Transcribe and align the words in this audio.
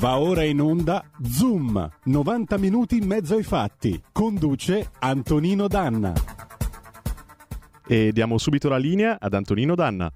Va 0.00 0.18
ora 0.18 0.44
in 0.44 0.62
onda 0.62 1.04
Zoom, 1.22 1.86
90 2.04 2.56
minuti 2.56 2.96
in 2.96 3.06
mezzo 3.06 3.34
ai 3.34 3.42
fatti. 3.42 4.02
Conduce 4.10 4.92
Antonino 4.98 5.68
Danna. 5.68 6.14
E 7.86 8.10
diamo 8.10 8.38
subito 8.38 8.70
la 8.70 8.78
linea 8.78 9.18
ad 9.20 9.34
Antonino 9.34 9.74
Danna. 9.74 10.10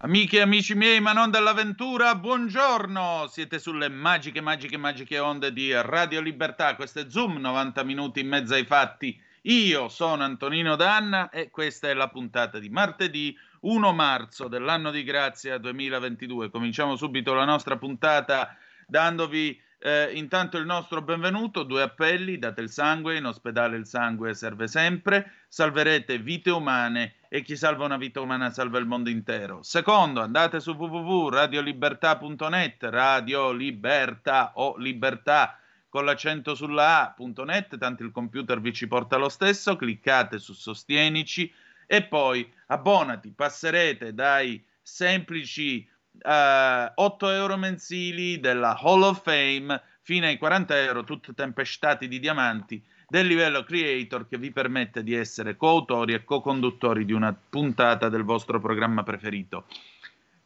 Amiche 0.00 0.36
e 0.36 0.40
amici 0.42 0.74
miei, 0.74 1.00
ma 1.00 1.14
non 1.14 1.30
dell'avventura, 1.30 2.14
buongiorno! 2.16 3.26
Siete 3.30 3.58
sulle 3.58 3.88
magiche, 3.88 4.42
magiche, 4.42 4.76
magiche 4.76 5.18
onde 5.18 5.54
di 5.54 5.72
Radio 5.72 6.20
Libertà. 6.20 6.76
Questo 6.76 7.00
è 7.00 7.06
Zoom, 7.08 7.38
90 7.38 7.82
minuti 7.82 8.20
in 8.20 8.28
mezzo 8.28 8.52
ai 8.52 8.66
fatti. 8.66 9.18
Io 9.44 9.88
sono 9.88 10.22
Antonino 10.22 10.76
Danna 10.76 11.30
e 11.30 11.48
questa 11.48 11.88
è 11.88 11.94
la 11.94 12.08
puntata 12.08 12.58
di 12.58 12.68
martedì 12.68 13.34
1 13.60 13.92
marzo 13.94 14.48
dell'anno 14.48 14.90
di 14.90 15.02
grazia 15.02 15.56
2022. 15.56 16.50
Cominciamo 16.50 16.94
subito 16.94 17.32
la 17.32 17.46
nostra 17.46 17.78
puntata 17.78 18.54
dandovi 18.86 19.60
eh, 19.78 20.12
intanto 20.14 20.56
il 20.56 20.64
nostro 20.64 21.02
benvenuto, 21.02 21.62
due 21.62 21.82
appelli, 21.82 22.38
date 22.38 22.62
il 22.62 22.70
sangue, 22.70 23.18
in 23.18 23.26
ospedale 23.26 23.76
il 23.76 23.86
sangue 23.86 24.32
serve 24.32 24.66
sempre, 24.66 25.30
salverete 25.46 26.16
vite 26.18 26.48
umane 26.48 27.16
e 27.28 27.42
chi 27.42 27.54
salva 27.54 27.84
una 27.84 27.98
vita 27.98 28.22
umana 28.22 28.48
salva 28.48 28.78
il 28.78 28.86
mondo 28.86 29.10
intero. 29.10 29.62
Secondo, 29.62 30.22
andate 30.22 30.58
su 30.58 30.72
www.radiolibertà.net, 30.72 32.82
Radio 32.84 33.52
Libertà 33.52 34.52
o 34.54 34.78
Libertà 34.78 35.58
con 35.90 36.06
l'accento 36.06 36.54
sulla 36.54 37.14
A.net, 37.14 37.76
tanto 37.76 38.02
il 38.02 38.10
computer 38.10 38.62
vi 38.62 38.72
ci 38.72 38.88
porta 38.88 39.18
lo 39.18 39.28
stesso, 39.28 39.76
cliccate 39.76 40.38
su 40.38 40.54
Sostienici 40.54 41.52
e 41.86 42.04
poi 42.04 42.50
abbonati, 42.68 43.32
passerete 43.32 44.14
dai 44.14 44.64
semplici 44.80 45.86
uh, 46.22 46.92
8 46.94 47.30
euro 47.30 47.56
mensili 47.56 48.40
della 48.40 48.78
Hall 48.80 49.02
of 49.02 49.22
Fame 49.22 49.80
fino 50.02 50.26
ai 50.26 50.36
40 50.36 50.82
euro, 50.82 51.04
tutti 51.04 51.34
tempestati 51.34 52.08
di 52.08 52.18
diamanti 52.18 52.82
del 53.08 53.26
livello 53.26 53.64
creator 53.64 54.26
che 54.28 54.38
vi 54.38 54.50
permette 54.50 55.02
di 55.02 55.14
essere 55.14 55.56
coautori 55.56 56.14
e 56.14 56.24
co-conduttori 56.24 57.04
di 57.04 57.12
una 57.12 57.32
puntata 57.32 58.08
del 58.08 58.22
vostro 58.22 58.60
programma 58.60 59.02
preferito. 59.02 59.66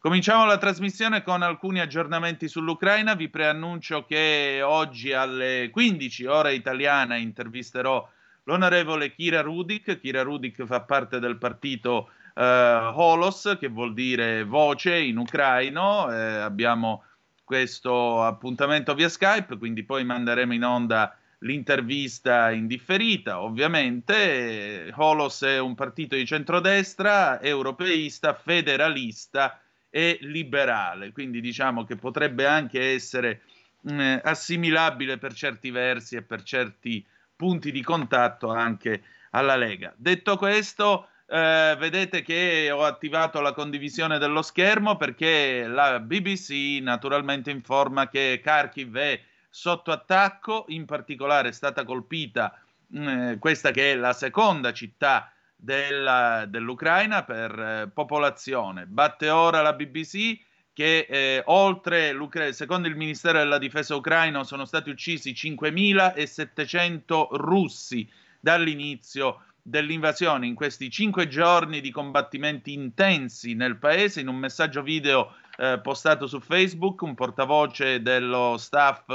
Cominciamo 0.00 0.44
la 0.44 0.58
trasmissione 0.58 1.22
con 1.22 1.42
alcuni 1.42 1.80
aggiornamenti 1.80 2.47
sull'Ucraina. 2.47 3.14
Vi 3.14 3.28
preannuncio 3.28 4.05
che 4.05 4.60
oggi 4.62 5.12
alle 5.12 5.70
15 5.72 6.27
ora 6.27 6.50
italiana 6.50 7.16
intervisterò 7.16 8.08
l'onorevole 8.44 9.12
Kira 9.12 9.41
Rudik. 9.41 9.98
Kira 9.98 10.22
Rudik 10.22 10.64
fa 10.66 10.82
parte 10.82 11.19
del 11.19 11.36
partito 11.36 12.10
eh, 12.39 12.92
Holos, 12.94 13.56
che 13.58 13.69
vuol 13.69 13.92
dire 13.92 14.44
voce 14.44 14.97
in 14.97 15.17
ucraino. 15.17 16.12
Eh, 16.12 16.36
abbiamo 16.36 17.03
questo 17.42 18.22
appuntamento 18.22 18.94
via 18.94 19.08
Skype, 19.08 19.58
quindi 19.58 19.83
poi 19.83 20.05
manderemo 20.05 20.55
in 20.55 20.64
onda 20.64 21.16
l'intervista 21.39 22.50
indifferita, 22.50 23.41
ovviamente. 23.41 24.92
Holos 24.94 25.42
è 25.42 25.59
un 25.59 25.75
partito 25.75 26.14
di 26.14 26.25
centrodestra, 26.25 27.41
europeista, 27.41 28.34
federalista 28.34 29.61
e 29.91 30.19
liberale, 30.20 31.12
quindi 31.12 31.41
diciamo 31.41 31.84
che 31.84 31.97
potrebbe 31.97 32.47
anche 32.47 32.92
essere 32.92 33.41
mh, 33.81 33.92
mm, 33.92 34.16
assimilabile 34.22 35.19
per 35.19 35.33
certi 35.33 35.70
versi 35.70 36.16
e 36.16 36.22
per 36.22 36.42
certi 36.42 37.05
punti 37.34 37.72
di 37.72 37.83
contatto 37.83 38.50
anche 38.50 39.03
alla 39.31 39.56
Lega. 39.56 39.92
Detto 39.97 40.36
questo, 40.36 41.09
eh, 41.31 41.77
vedete 41.79 42.23
che 42.23 42.71
ho 42.71 42.84
attivato 42.84 43.41
la 43.41 43.53
condivisione 43.53 44.19
dello 44.19 44.41
schermo 44.41 44.97
perché 44.97 45.67
la 45.67 46.01
BBC 46.01 46.81
naturalmente 46.81 47.51
informa 47.51 48.09
che 48.09 48.41
Kharkiv 48.43 48.97
è 48.97 49.21
sotto 49.51 49.93
attacco, 49.93 50.65
in 50.69 50.87
particolare 50.87 51.51
è 51.51 51.53
stata 51.53 51.84
colpita 51.84 52.59
eh, 52.94 53.37
questa 53.38 53.71
che 53.71 53.93
è 53.93 53.94
la 53.94 54.15
seconda 54.15 54.72
città 54.72 55.31
della, 55.55 56.47
dell'Ucraina 56.47 57.25
per 57.25 57.59
eh, 57.59 57.91
popolazione. 57.93 58.87
Batte 58.87 59.28
ora 59.28 59.61
la 59.61 59.75
BBC 59.75 60.38
che 60.72 61.06
eh, 61.11 61.43
oltre 61.47 62.15
secondo 62.53 62.87
il 62.88 62.94
Ministero 62.97 63.38
della 63.38 63.59
Difesa 63.59 63.97
ucraino, 63.97 64.44
sono 64.44 64.65
stati 64.65 64.91
uccisi 64.91 65.33
5.700 65.33 67.27
russi 67.33 68.09
dall'inizio 68.38 69.43
dell'invasione 69.62 70.46
in 70.46 70.54
questi 70.54 70.91
cinque 70.91 71.28
giorni 71.28 71.80
di 71.80 71.91
combattimenti 71.91 72.72
intensi 72.72 73.54
nel 73.54 73.76
paese. 73.76 74.20
In 74.20 74.28
un 74.28 74.36
messaggio 74.36 74.82
video 74.82 75.34
eh, 75.56 75.80
postato 75.82 76.26
su 76.26 76.41
Facebook, 76.41 77.02
un 77.02 77.14
portavoce 77.14 78.00
dello 78.02 78.56
staff 78.58 79.06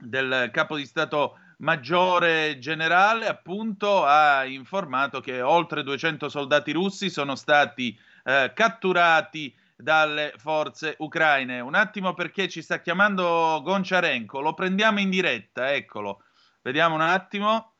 del 0.00 0.50
capo 0.52 0.76
di 0.76 0.86
Stato 0.86 1.38
Maggiore 1.58 2.58
Generale 2.60 3.26
appunto 3.26 4.04
ha 4.04 4.44
informato 4.44 5.20
che 5.20 5.42
oltre 5.42 5.82
200 5.82 6.28
soldati 6.28 6.70
russi 6.70 7.10
sono 7.10 7.34
stati 7.34 7.98
eh, 8.24 8.52
catturati 8.54 9.52
dalle 9.74 10.32
forze 10.36 10.94
ucraine. 10.98 11.60
Un 11.60 11.74
attimo 11.74 12.14
perché 12.14 12.48
ci 12.48 12.62
sta 12.62 12.80
chiamando 12.80 13.60
Gonciarenko, 13.62 14.40
lo 14.40 14.54
prendiamo 14.54 15.00
in 15.00 15.10
diretta, 15.10 15.72
eccolo. 15.72 16.22
Vediamo 16.62 16.94
un 16.94 17.00
attimo. 17.00 17.74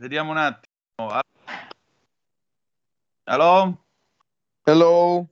Vediamo 0.00 0.30
un 0.30 0.38
attimo. 0.38 1.20
Hello. 3.26 3.78
Hello. 4.64 5.28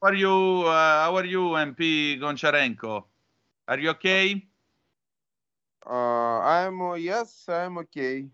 How 0.00 0.08
are 0.08 0.16
you? 0.16 0.62
Uh, 0.64 1.04
how 1.04 1.16
are 1.16 1.26
you, 1.26 1.52
MP 1.54 2.16
Goncharenko? 2.18 3.04
Are 3.68 3.78
you 3.78 3.90
okay? 3.90 4.48
Uh, 5.84 6.40
I'm 6.40 6.80
uh, 6.80 6.94
yes, 6.94 7.44
I'm 7.46 7.76
okay. 7.76 8.26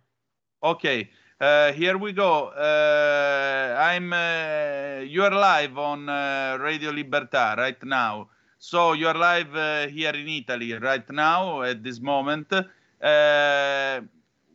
Okay. 0.62 1.10
Uh, 1.40 1.72
here 1.72 1.98
we 1.98 2.12
go. 2.12 2.54
Uh, 2.54 3.74
I'm. 3.76 4.12
Uh, 4.12 5.02
you 5.02 5.24
are 5.24 5.34
live 5.34 5.76
on 5.78 6.08
uh, 6.08 6.58
Radio 6.60 6.92
Libertà 6.92 7.56
right 7.56 7.82
now. 7.82 8.28
So 8.56 8.92
you 8.92 9.08
are 9.08 9.18
live 9.18 9.90
here 9.90 10.14
in 10.14 10.28
Italy 10.28 10.74
right 10.74 11.10
now 11.10 11.62
at 11.62 11.82
this 11.82 11.98
moment 11.98 12.54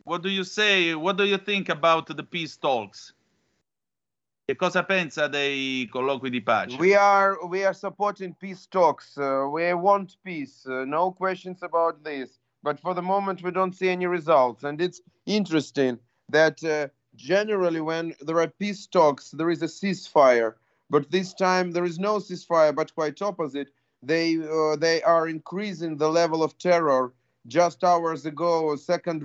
what 0.08 0.22
do 0.22 0.30
you 0.30 0.42
say? 0.42 0.94
What 0.94 1.18
do 1.18 1.24
you 1.24 1.36
think 1.36 1.68
about 1.68 2.06
the 2.06 2.22
peace 2.22 2.56
talks? 2.56 3.12
Che 4.48 4.54
cosa 4.54 4.82
pensa 4.82 5.30
dei 5.30 5.86
colloqui 5.92 6.30
di 6.30 6.40
pace? 6.40 6.76
We 6.78 6.94
are 6.94 7.36
we 7.46 7.64
are 7.64 7.74
supporting 7.74 8.34
peace 8.34 8.66
talks. 8.66 9.18
Uh, 9.18 9.46
we 9.52 9.74
want 9.74 10.16
peace. 10.24 10.66
Uh, 10.66 10.86
no 10.86 11.12
questions 11.12 11.62
about 11.62 12.02
this. 12.02 12.38
But 12.62 12.80
for 12.80 12.94
the 12.94 13.02
moment, 13.02 13.42
we 13.42 13.50
don't 13.50 13.74
see 13.74 13.90
any 13.90 14.06
results. 14.06 14.64
And 14.64 14.80
it's 14.80 15.02
interesting 15.26 15.98
that 16.30 16.64
uh, 16.64 16.88
generally, 17.14 17.82
when 17.82 18.14
there 18.22 18.40
are 18.40 18.48
peace 18.48 18.86
talks, 18.86 19.30
there 19.32 19.50
is 19.50 19.62
a 19.62 19.66
ceasefire. 19.66 20.54
But 20.88 21.10
this 21.10 21.34
time, 21.34 21.72
there 21.72 21.84
is 21.84 21.98
no 21.98 22.16
ceasefire, 22.16 22.74
but 22.74 22.94
quite 22.94 23.20
opposite. 23.20 23.68
They 24.02 24.38
uh, 24.38 24.76
they 24.76 25.02
are 25.02 25.28
increasing 25.28 25.98
the 25.98 26.08
level 26.08 26.42
of 26.42 26.56
terror. 26.56 27.12
Just 27.46 27.84
hours 27.84 28.24
ago, 28.24 28.72
a 28.72 28.78
second 28.78 29.22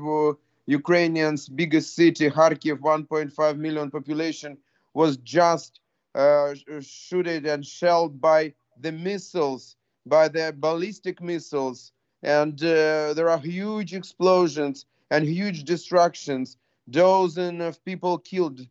Ukrainians' 0.66 1.50
biggest 1.50 1.96
city, 1.96 2.30
Kharkiv, 2.30 2.80
1.5 2.80 3.58
million 3.58 3.92
population, 3.92 4.58
was 4.94 5.18
just 5.18 5.80
uh, 6.16 6.54
shooted 6.80 7.46
and 7.46 7.66
shelled 7.66 8.22
by 8.22 8.54
the 8.80 8.92
missiles, 8.92 9.76
by 10.06 10.28
the 10.28 10.54
ballistic 10.58 11.22
missiles. 11.22 11.92
And 12.22 12.62
uh, 12.64 13.14
there 13.14 13.30
are 13.30 13.40
huge 13.40 13.94
explosions 13.94 14.86
and 15.12 15.26
huge 15.26 15.64
destructions. 15.64 16.58
Dozens 16.90 17.62
of 17.62 17.84
people 17.84 18.18
killed, 18.20 18.66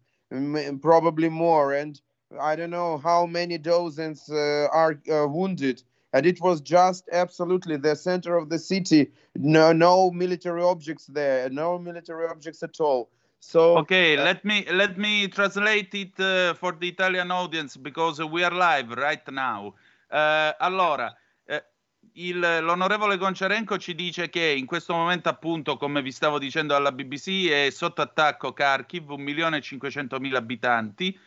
probably 0.80 1.28
more. 1.28 1.74
And 1.74 2.00
I 2.40 2.56
don't 2.56 2.70
know 2.70 2.98
how 2.98 3.26
many 3.26 3.58
dozens 3.58 4.30
uh, 4.30 4.68
are 4.72 4.98
uh, 5.10 5.26
wounded 5.28 5.82
and 6.12 6.26
it 6.26 6.40
was 6.40 6.60
just 6.60 7.08
absolutely 7.12 7.76
the 7.76 7.96
center 7.96 8.36
of 8.36 8.48
the 8.48 8.58
city. 8.58 9.10
No, 9.34 9.72
no 9.72 10.10
military 10.10 10.62
objects 10.62 11.06
there, 11.06 11.48
no 11.50 11.78
military 11.78 12.28
objects 12.28 12.62
at 12.62 12.80
all. 12.80 13.08
So 13.38 13.76
okay, 13.78 14.16
uh, 14.16 14.22
let 14.22 14.44
me 14.44 14.64
let 14.70 14.96
me 14.96 15.26
translate 15.28 15.92
it 15.94 16.20
uh, 16.20 16.54
for 16.54 16.76
the 16.78 16.88
Italian 16.88 17.30
audience 17.30 17.76
because 17.76 18.22
we 18.22 18.44
are 18.44 18.52
live 18.54 18.92
right 18.92 19.26
now. 19.32 19.74
Uh, 20.08 20.52
allora, 20.60 21.12
eh, 21.46 21.64
il, 22.12 22.38
l'onorevole 22.38 23.16
Gonciarenko 23.16 23.78
ci 23.78 23.94
dice 23.94 24.28
che 24.28 24.44
in 24.44 24.66
questo 24.66 24.92
momento, 24.92 25.28
appunto, 25.28 25.76
come 25.76 26.02
vi 26.02 26.12
stavo 26.12 26.38
dicendo 26.38 26.76
alla 26.76 26.92
BBC, 26.92 27.48
è 27.48 27.70
sotto 27.70 28.02
attacco 28.02 28.52
Kharkiv, 28.52 29.10
1.500.000 29.10 30.34
abitanti 30.34 31.18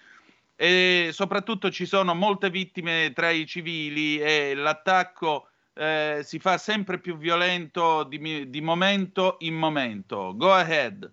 e 0.56 1.10
soprattutto 1.12 1.69
ci 1.69 1.86
sono 1.86 2.13
molte 2.16 2.50
vittime 2.50 3.12
tra 3.13 3.30
i 3.30 3.46
civili 3.46 4.19
e 4.19 4.54
l'attacco 4.56 5.50
eh, 5.74 6.22
si 6.24 6.40
fa 6.40 6.57
sempre 6.57 7.00
più 7.00 7.18
violento 7.18 8.04
di, 8.04 8.50
di 8.50 8.62
momento 8.62 9.36
in 9.40 9.56
momento. 9.56 10.34
Go 10.36 10.54
ahead. 10.54 11.12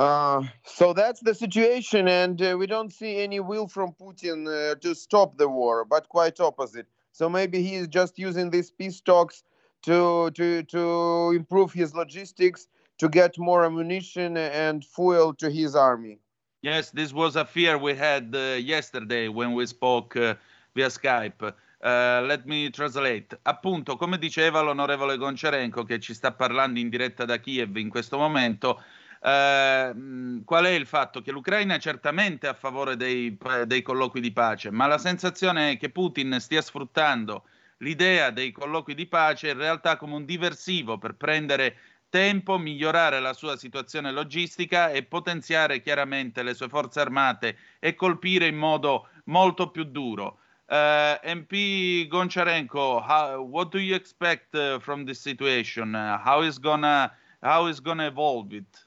Uh, 0.00 0.44
so 0.62 0.92
that's 0.92 1.20
the 1.22 1.34
situation, 1.34 2.06
and 2.06 2.40
uh, 2.40 2.56
we 2.56 2.66
don't 2.66 2.92
see 2.92 3.20
any 3.20 3.40
will 3.40 3.66
from 3.66 3.92
Putin 3.94 4.46
uh, 4.46 4.76
to 4.76 4.94
stop 4.94 5.36
the 5.36 5.48
war, 5.48 5.84
but 5.84 6.08
quite 6.08 6.38
opposite. 6.38 6.86
So 7.10 7.28
maybe 7.28 7.62
he 7.62 7.74
is 7.74 7.88
just 7.88 8.16
using 8.16 8.48
these 8.48 8.70
peace 8.70 9.00
talks 9.00 9.42
to 9.82 10.30
to 10.32 10.62
to 10.62 11.32
improve 11.34 11.72
his 11.72 11.94
logistics, 11.94 12.68
to 12.98 13.08
get 13.08 13.36
more 13.38 13.64
ammunition 13.64 14.36
and 14.36 14.84
fuel 14.84 15.34
to 15.34 15.50
his 15.50 15.74
army. 15.74 16.20
Yes, 16.60 16.90
this 16.90 17.12
was 17.12 17.36
a 17.36 17.44
fear 17.44 17.78
we 17.78 17.94
had 17.94 18.34
uh, 18.34 18.56
yesterday 18.58 19.28
when 19.28 19.52
we 19.52 19.64
spoke 19.64 20.16
uh, 20.16 20.34
via 20.74 20.88
Skype. 20.88 21.54
Uh, 21.80 22.20
let 22.26 22.46
me 22.46 22.68
translate. 22.70 23.38
Appunto, 23.42 23.94
come 23.96 24.18
diceva 24.18 24.60
l'onorevole 24.60 25.16
Goncharenko 25.16 25.84
che 25.84 26.00
ci 26.00 26.14
sta 26.14 26.32
parlando 26.32 26.80
in 26.80 26.88
diretta 26.88 27.24
da 27.24 27.38
Kiev 27.38 27.76
in 27.76 27.88
questo 27.88 28.18
momento, 28.18 28.82
Uh, 29.20 30.44
qual 30.44 30.66
è 30.66 30.70
il 30.70 30.86
fatto? 30.86 31.20
Che 31.22 31.32
l'Ucraina 31.32 31.74
è 31.74 31.80
certamente 31.80 32.46
a 32.46 32.54
favore 32.54 32.96
dei, 32.96 33.36
dei, 33.66 33.82
colloqui 33.82 34.20
di 34.20 34.30
pace, 34.30 34.70
ma 34.70 34.86
la 34.86 34.96
sensazione 34.96 35.72
è 35.72 35.76
che 35.76 35.90
Putin 35.90 36.36
stia 36.38 36.62
sfruttando 36.62 37.42
l'idea 37.78 38.30
dei 38.30 38.52
colloqui 38.52 38.94
di 38.94 39.06
pace 39.06 39.50
in 39.50 39.56
realtà 39.56 39.96
come 39.96 40.14
un 40.14 40.24
diversivo 40.24 40.98
per 40.98 41.14
prendere 41.14 41.76
tempo, 42.08 42.58
migliorare 42.58 43.20
la 43.20 43.32
sua 43.32 43.56
situazione 43.56 44.12
logistica 44.12 44.90
e 44.90 45.04
potenziare 45.04 45.80
chiaramente 45.80 46.42
le 46.42 46.54
sue 46.54 46.68
forze 46.68 47.00
armate 47.00 47.56
e 47.78 47.94
colpire 47.94 48.46
in 48.46 48.56
modo 48.56 49.08
molto 49.24 49.70
più 49.70 49.84
duro. 49.84 50.38
Uh, 50.70 51.16
MP 51.24 52.06
Goncharenko, 52.08 53.00
how, 53.00 53.40
what 53.40 53.70
do 53.70 53.78
you 53.78 53.94
expect 53.94 54.54
uh, 54.54 54.78
from 54.78 55.06
this 55.06 55.18
situation? 55.18 55.94
Uh, 55.94 56.18
how 56.22 56.42
is 56.42 56.58
gonna 56.58 57.10
how 57.40 57.68
is 57.68 57.80
gonna 57.80 58.06
evolve 58.06 58.52
it? 58.52 58.86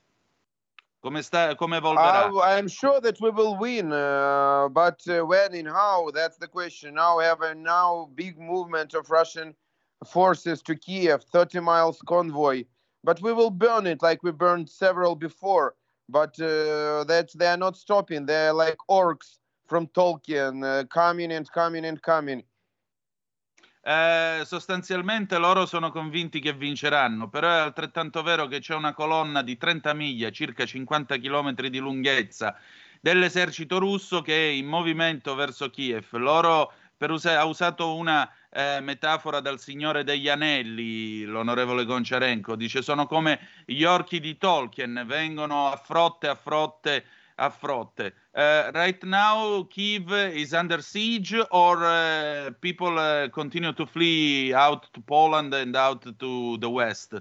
Come, 1.01 1.23
sta, 1.23 1.55
come 1.55 1.77
evolverà? 1.77 2.29
Uh, 2.29 2.41
I'm 2.41 2.67
sure 2.67 3.01
that 3.01 3.19
we 3.19 3.31
will 3.31 3.57
win, 3.57 3.91
uh, 3.91 4.69
but 4.69 5.01
uh, 5.07 5.25
when 5.25 5.55
and 5.55 5.67
how, 5.67 6.11
that's 6.13 6.37
the 6.37 6.47
question. 6.47 6.93
Now 6.93 7.17
we 7.17 7.23
have 7.23 7.41
a 7.41 7.55
now 7.55 8.09
big 8.13 8.37
movement 8.37 8.93
of 8.93 9.09
Russian 9.09 9.55
forces 10.05 10.61
to 10.61 10.75
Kiev, 10.75 11.23
30 11.23 11.59
miles 11.61 11.99
convoy, 12.05 12.65
but 13.03 13.21
we 13.21 13.33
will 13.33 13.49
burn 13.49 13.87
it 13.87 14.01
like 14.01 14.23
we 14.23 14.31
burned 14.31 14.69
several 14.69 15.15
before. 15.15 15.75
But 16.09 16.39
uh, 16.39 17.05
that 17.05 17.29
they 17.35 17.47
are 17.47 17.57
not 17.57 17.77
stopping. 17.77 18.25
They're 18.25 18.53
like 18.53 18.77
orcs 18.89 19.39
from 19.67 19.87
Tolkien, 19.87 20.63
uh, 20.63 20.83
coming 20.87 21.31
and 21.31 21.49
coming 21.51 21.85
and 21.85 22.01
coming. 22.01 22.43
Eh, 23.83 24.41
sostanzialmente 24.45 25.39
loro 25.39 25.65
sono 25.65 25.89
convinti 25.89 26.39
che 26.39 26.53
vinceranno, 26.53 27.29
però 27.29 27.47
è 27.47 27.59
altrettanto 27.61 28.21
vero 28.21 28.45
che 28.45 28.59
c'è 28.59 28.75
una 28.75 28.93
colonna 28.93 29.41
di 29.41 29.57
30 29.57 29.93
miglia, 29.93 30.29
circa 30.29 30.65
50 30.65 31.17
km 31.17 31.53
di 31.67 31.79
lunghezza, 31.79 32.55
dell'esercito 32.99 33.79
russo 33.79 34.21
che 34.21 34.35
è 34.35 34.51
in 34.51 34.67
movimento 34.67 35.33
verso 35.33 35.71
Kiev. 35.71 36.05
Loro 36.11 36.73
usa- 36.99 37.39
ha 37.39 37.45
usato 37.45 37.95
una 37.95 38.29
eh, 38.53 38.79
metafora 38.81 39.39
dal 39.39 39.59
Signore 39.59 40.03
degli 40.03 40.27
Anelli, 40.27 41.23
l'onorevole 41.23 41.85
Gonciarenko, 41.85 42.55
dice 42.55 42.81
sono 42.81 43.07
come 43.07 43.39
gli 43.65 43.83
orchi 43.83 44.19
di 44.19 44.37
Tolkien, 44.37 45.03
vengono 45.07 45.69
a 45.69 45.77
frotte 45.77 46.27
a 46.27 46.35
frotte 46.35 47.05
a 47.35 47.49
frotte. 47.49 48.13
Uh, 48.33 48.71
right 48.73 49.03
now, 49.03 49.63
Kiev 49.63 50.11
is 50.11 50.51
under 50.51 50.81
siege, 50.81 51.43
or 51.49 51.83
uh, 51.83 52.51
people 52.59 52.99
uh, 52.99 53.29
continue 53.29 53.73
to 53.73 53.85
flee 53.85 54.53
out 54.53 54.87
to 54.93 55.01
Poland 55.01 55.53
and 55.53 55.75
out 55.75 56.03
to 56.19 56.57
the 56.57 56.69
west? 56.69 57.15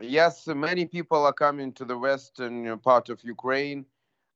Yes, 0.00 0.46
many 0.46 0.86
people 0.86 1.26
are 1.26 1.32
coming 1.34 1.72
to 1.74 1.84
the 1.84 1.98
western 1.98 2.78
part 2.78 3.10
of 3.10 3.22
Ukraine. 3.22 3.84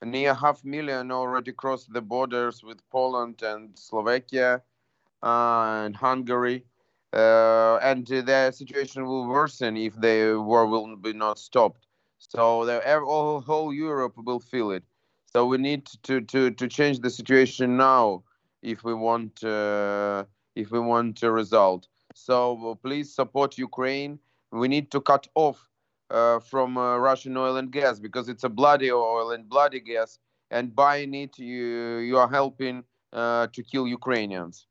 Near 0.03 0.35
half 0.35 0.63
million 0.63 1.11
already 1.11 1.53
crossed 1.53 1.91
the 1.91 2.03
borders 2.03 2.63
with 2.63 2.83
Poland 2.91 3.43
and 3.43 3.71
Slovakia 3.79 4.61
and 5.25 5.97
Hungary. 5.97 6.65
Uh, 7.13 7.79
and 7.83 8.07
their 8.07 8.51
situation 8.53 9.07
will 9.07 9.27
worsen 9.29 9.77
if 9.77 9.95
the 10.01 10.35
war 10.37 10.67
will 10.67 10.97
be 10.97 11.13
not 11.13 11.39
stopped. 11.39 11.87
So 12.19 12.65
the 12.65 13.01
all, 13.01 13.41
whole 13.41 13.73
Europe 13.73 14.15
will 14.17 14.41
feel 14.41 14.71
it. 14.73 14.83
So 15.27 15.47
we 15.47 15.59
need 15.59 15.87
to 16.05 16.21
to 16.21 16.51
to 16.51 16.69
change 16.69 17.01
the 17.01 17.11
situation 17.11 17.77
now 17.77 18.23
if 18.63 18.83
we 18.85 18.95
want 18.95 19.45
uh, 19.45 20.25
if 20.57 20.71
we 20.71 20.81
want 20.81 21.23
a 21.23 21.31
result. 21.31 21.89
So 22.15 22.79
please 22.83 23.15
support 23.15 23.59
Ukraine. 23.59 24.19
We 24.51 24.69
need 24.69 24.91
to 24.93 25.01
cut 25.01 25.27
off 25.35 25.69
uh, 26.11 26.39
from 26.41 26.77
uh, 26.79 26.99
Russian 26.99 27.37
oil 27.37 27.57
and 27.57 27.71
gas 27.71 27.99
because 27.99 28.29
it's 28.29 28.45
a 28.45 28.49
bloody 28.49 28.91
oil 28.91 29.31
and 29.33 29.49
bloody 29.49 29.81
gas. 29.81 30.19
And 30.51 30.75
buying 30.75 31.15
it, 31.15 31.39
you 31.39 31.99
you 31.99 32.19
are 32.19 32.29
helping 32.29 32.85
uh, 33.13 33.47
to 33.53 33.63
kill 33.63 33.87
Ukrainians. 33.89 34.67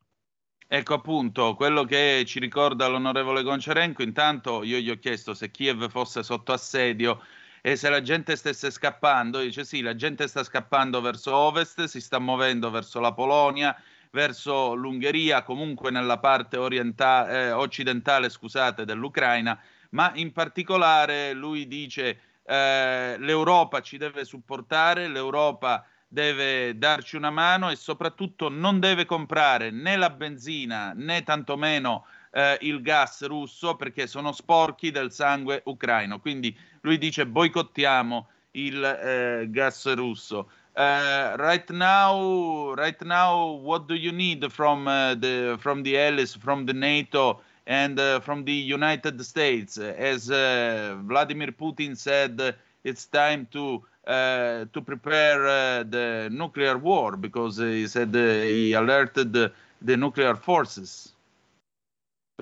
Ecco 0.76 0.96
appunto 0.96 1.54
quello 1.54 1.84
che 1.84 2.24
ci 2.26 2.40
ricorda 2.40 2.88
l'onorevole 2.88 3.44
Goncerenko. 3.44 4.02
Intanto 4.02 4.64
io 4.64 4.80
gli 4.80 4.90
ho 4.90 4.98
chiesto 4.98 5.36
se 5.36 5.52
Kiev 5.52 5.88
fosse 5.88 6.24
sotto 6.24 6.52
assedio 6.52 7.22
e 7.62 7.76
se 7.76 7.90
la 7.90 8.02
gente 8.02 8.36
stesse 8.36 8.72
scappando, 8.72 9.40
dice 9.40 9.66
sì, 9.66 9.82
la 9.82 9.94
gente 9.94 10.28
sta 10.28 10.44
scappando 10.44 11.00
verso 11.00 11.36
ovest, 11.36 11.84
si 11.84 12.02
sta 12.02 12.18
muovendo 12.18 12.72
verso 12.72 13.00
la 13.00 13.14
Polonia, 13.14 13.80
verso 14.10 14.74
l'Ungheria, 14.74 15.44
comunque 15.44 15.92
nella 15.92 16.18
parte 16.18 16.58
orienta- 16.58 17.30
eh, 17.30 17.52
occidentale 17.52 18.30
scusate, 18.30 18.84
dell'Ucraina, 18.84 19.62
ma 19.92 20.12
in 20.16 20.32
particolare 20.32 21.34
lui 21.34 21.68
dice 21.68 22.20
eh, 22.48 23.16
l'Europa 23.20 23.80
ci 23.82 23.98
deve 23.98 24.26
supportare, 24.26 25.08
l'Europa 25.08 25.86
deve 26.14 26.78
darci 26.78 27.16
una 27.16 27.32
mano 27.32 27.72
e 27.72 27.76
soprattutto 27.76 28.48
non 28.48 28.80
deve 28.80 29.04
comprare 29.06 29.72
né 29.72 29.96
la 29.96 30.12
benzina 30.12 30.94
né 30.96 31.24
tantomeno 31.24 32.06
eh, 32.30 32.60
il 32.62 32.84
gas 32.84 33.26
russo 33.26 33.76
perché 33.76 34.06
sono 34.06 34.32
sporchi 34.32 34.92
del 34.92 35.12
sangue 35.12 35.64
ucraino. 35.66 36.20
Quindi 36.20 36.56
lui 36.82 37.00
dice 37.00 37.26
boicottiamo 37.26 38.28
il 38.52 38.84
eh, 38.84 39.48
gas 39.50 39.92
russo. 39.96 40.50
Uh, 40.76 41.36
right 41.38 41.70
now, 41.70 42.74
right 42.76 43.02
now, 43.04 43.60
what 43.62 43.86
do 43.86 43.94
you 43.94 44.12
need 44.12 44.48
from 44.52 44.88
uh, 44.88 45.14
the 45.16 45.56
from 45.60 45.84
the 45.84 45.96
allies, 45.96 46.36
from 46.36 46.66
the 46.66 46.74
NATO, 46.74 47.42
and 47.66 48.00
uh, 48.00 48.20
from 48.22 48.44
the 48.44 48.52
United 48.52 49.22
States? 49.22 49.78
As 49.78 50.26
Vladimir 50.26 51.52
Putin 51.52 51.96
said, 51.96 52.56
it's 52.84 53.06
time 53.06 53.48
to 53.52 53.84
uh, 54.06 54.66
to 54.74 54.82
prepare 54.82 55.48
uh, 55.48 55.84
the 55.84 56.30
nuclear 56.32 56.78
war 56.78 57.16
because 57.16 57.58
he 57.58 57.88
said 57.88 58.14
he 58.14 58.74
alerted 58.74 59.32
the, 59.32 59.52
the 59.82 59.96
nuclear 59.96 60.36
forces. 60.36 61.14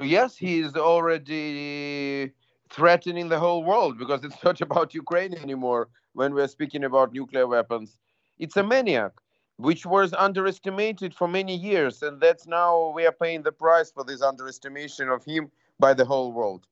Yes, 0.02 0.36
he 0.36 0.60
is 0.60 0.76
already 0.76 2.32
threatening 2.70 3.30
the 3.30 3.38
whole 3.38 3.64
world 3.64 4.00
because 4.00 4.24
it's 4.24 4.44
not 4.44 4.60
about 4.62 4.96
Ukraine 4.96 5.36
anymore 5.36 5.90
when 6.14 6.34
we're 6.34 6.48
speaking 6.48 6.84
about 6.84 7.14
nuclear 7.14 7.46
weapons. 7.46 8.00
It's 8.40 8.58
a 8.58 8.64
maniac, 8.64 9.12
which 9.58 9.86
was 9.86 10.14
underestimated 10.14 11.14
for 11.14 11.28
many 11.28 11.56
years, 11.56 12.02
and 12.02 12.20
that's 12.20 12.48
now 12.48 12.92
we 12.96 13.06
are 13.06 13.12
paying 13.12 13.44
the 13.44 13.52
price 13.52 13.92
for 13.92 14.04
this 14.04 14.24
underestimation 14.24 15.10
of 15.10 15.24
him 15.24 15.52
by 15.80 15.94
the 15.94 16.06
whole 16.06 16.32
world. 16.32 16.66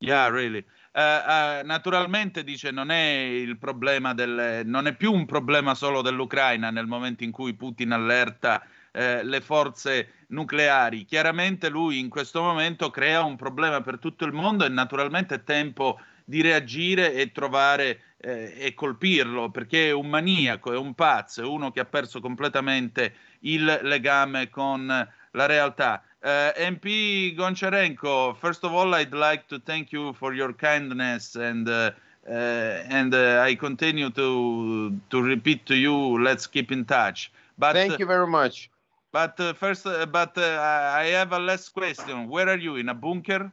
Yeah, 0.00 0.28
really. 0.28 0.64
Uh, 0.94 1.00
uh, 1.00 1.66
naturalmente 1.66 2.44
dice 2.44 2.70
non 2.70 2.90
è 2.90 3.02
il 3.02 3.56
problema 3.56 4.12
del, 4.12 4.60
non 4.66 4.86
è 4.86 4.94
più 4.94 5.10
un 5.10 5.24
problema 5.24 5.74
solo 5.74 6.02
dell'Ucraina 6.02 6.70
nel 6.70 6.86
momento 6.86 7.24
in 7.24 7.30
cui 7.30 7.54
Putin 7.54 7.92
allerta 7.92 8.62
eh, 8.92 9.24
le 9.24 9.40
forze 9.40 10.12
nucleari. 10.28 11.04
Chiaramente 11.06 11.70
lui 11.70 11.98
in 11.98 12.10
questo 12.10 12.42
momento 12.42 12.90
crea 12.90 13.22
un 13.22 13.36
problema 13.36 13.80
per 13.80 13.98
tutto 13.98 14.26
il 14.26 14.32
mondo 14.32 14.66
e 14.66 14.68
naturalmente 14.68 15.36
è 15.36 15.44
tempo 15.44 15.98
di 16.24 16.42
reagire 16.42 17.14
e 17.14 17.32
trovare 17.32 18.02
eh, 18.18 18.54
e 18.58 18.74
colpirlo 18.74 19.50
perché 19.50 19.88
è 19.88 19.92
un 19.92 20.08
maniaco, 20.08 20.72
è 20.72 20.76
un 20.76 20.94
pazzo, 20.94 21.42
è 21.42 21.46
uno 21.46 21.70
che 21.70 21.80
ha 21.80 21.84
perso 21.86 22.20
completamente 22.20 23.14
il 23.40 23.80
legame 23.82 24.50
con 24.50 24.86
la 24.86 25.46
realtà. 25.46 26.02
Uh, 26.22 26.52
MP 26.56 27.36
Goncharenko, 27.36 28.36
first 28.36 28.64
of 28.64 28.72
all, 28.72 28.94
I'd 28.94 29.12
like 29.12 29.48
to 29.48 29.58
thank 29.58 29.90
you 29.90 30.12
for 30.12 30.34
your 30.34 30.52
kindness 30.52 31.34
and 31.34 31.68
uh, 31.68 31.90
uh, 32.28 32.32
and 32.32 33.14
I 33.14 33.56
continue 33.56 34.10
to 34.10 34.96
to 35.10 35.22
repeat 35.22 35.66
to 35.66 35.74
you, 35.74 36.22
let's 36.22 36.46
keep 36.46 36.70
in 36.70 36.84
touch. 36.84 37.32
But 37.58 37.72
thank 37.74 37.98
you 37.98 38.06
very 38.06 38.28
much. 38.28 38.70
But 39.12 39.38
uh, 39.38 39.52
first, 39.52 39.86
uh, 39.86 40.06
but 40.06 40.36
uh, 40.38 40.58
I 40.96 41.04
have 41.08 41.32
a 41.32 41.38
last 41.38 41.68
question. 41.70 42.28
Where 42.28 42.48
are 42.48 42.58
you? 42.58 42.76
In 42.76 42.88
a 42.88 42.94
bunker? 42.94 43.52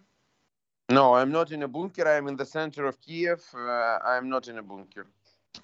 No, 0.89 1.13
I'm 1.13 1.31
not 1.31 1.51
in 1.51 1.63
a 1.63 1.67
bunker. 1.67 2.07
I'm 2.07 2.27
in 2.27 2.38
the 2.38 2.45
center 2.45 2.85
of 2.85 2.99
Kiev. 3.01 3.43
Uh, 3.53 3.99
I'm 4.03 4.29
not 4.29 4.47
in 4.47 4.57
a 4.57 4.63
bunker. 4.63 5.05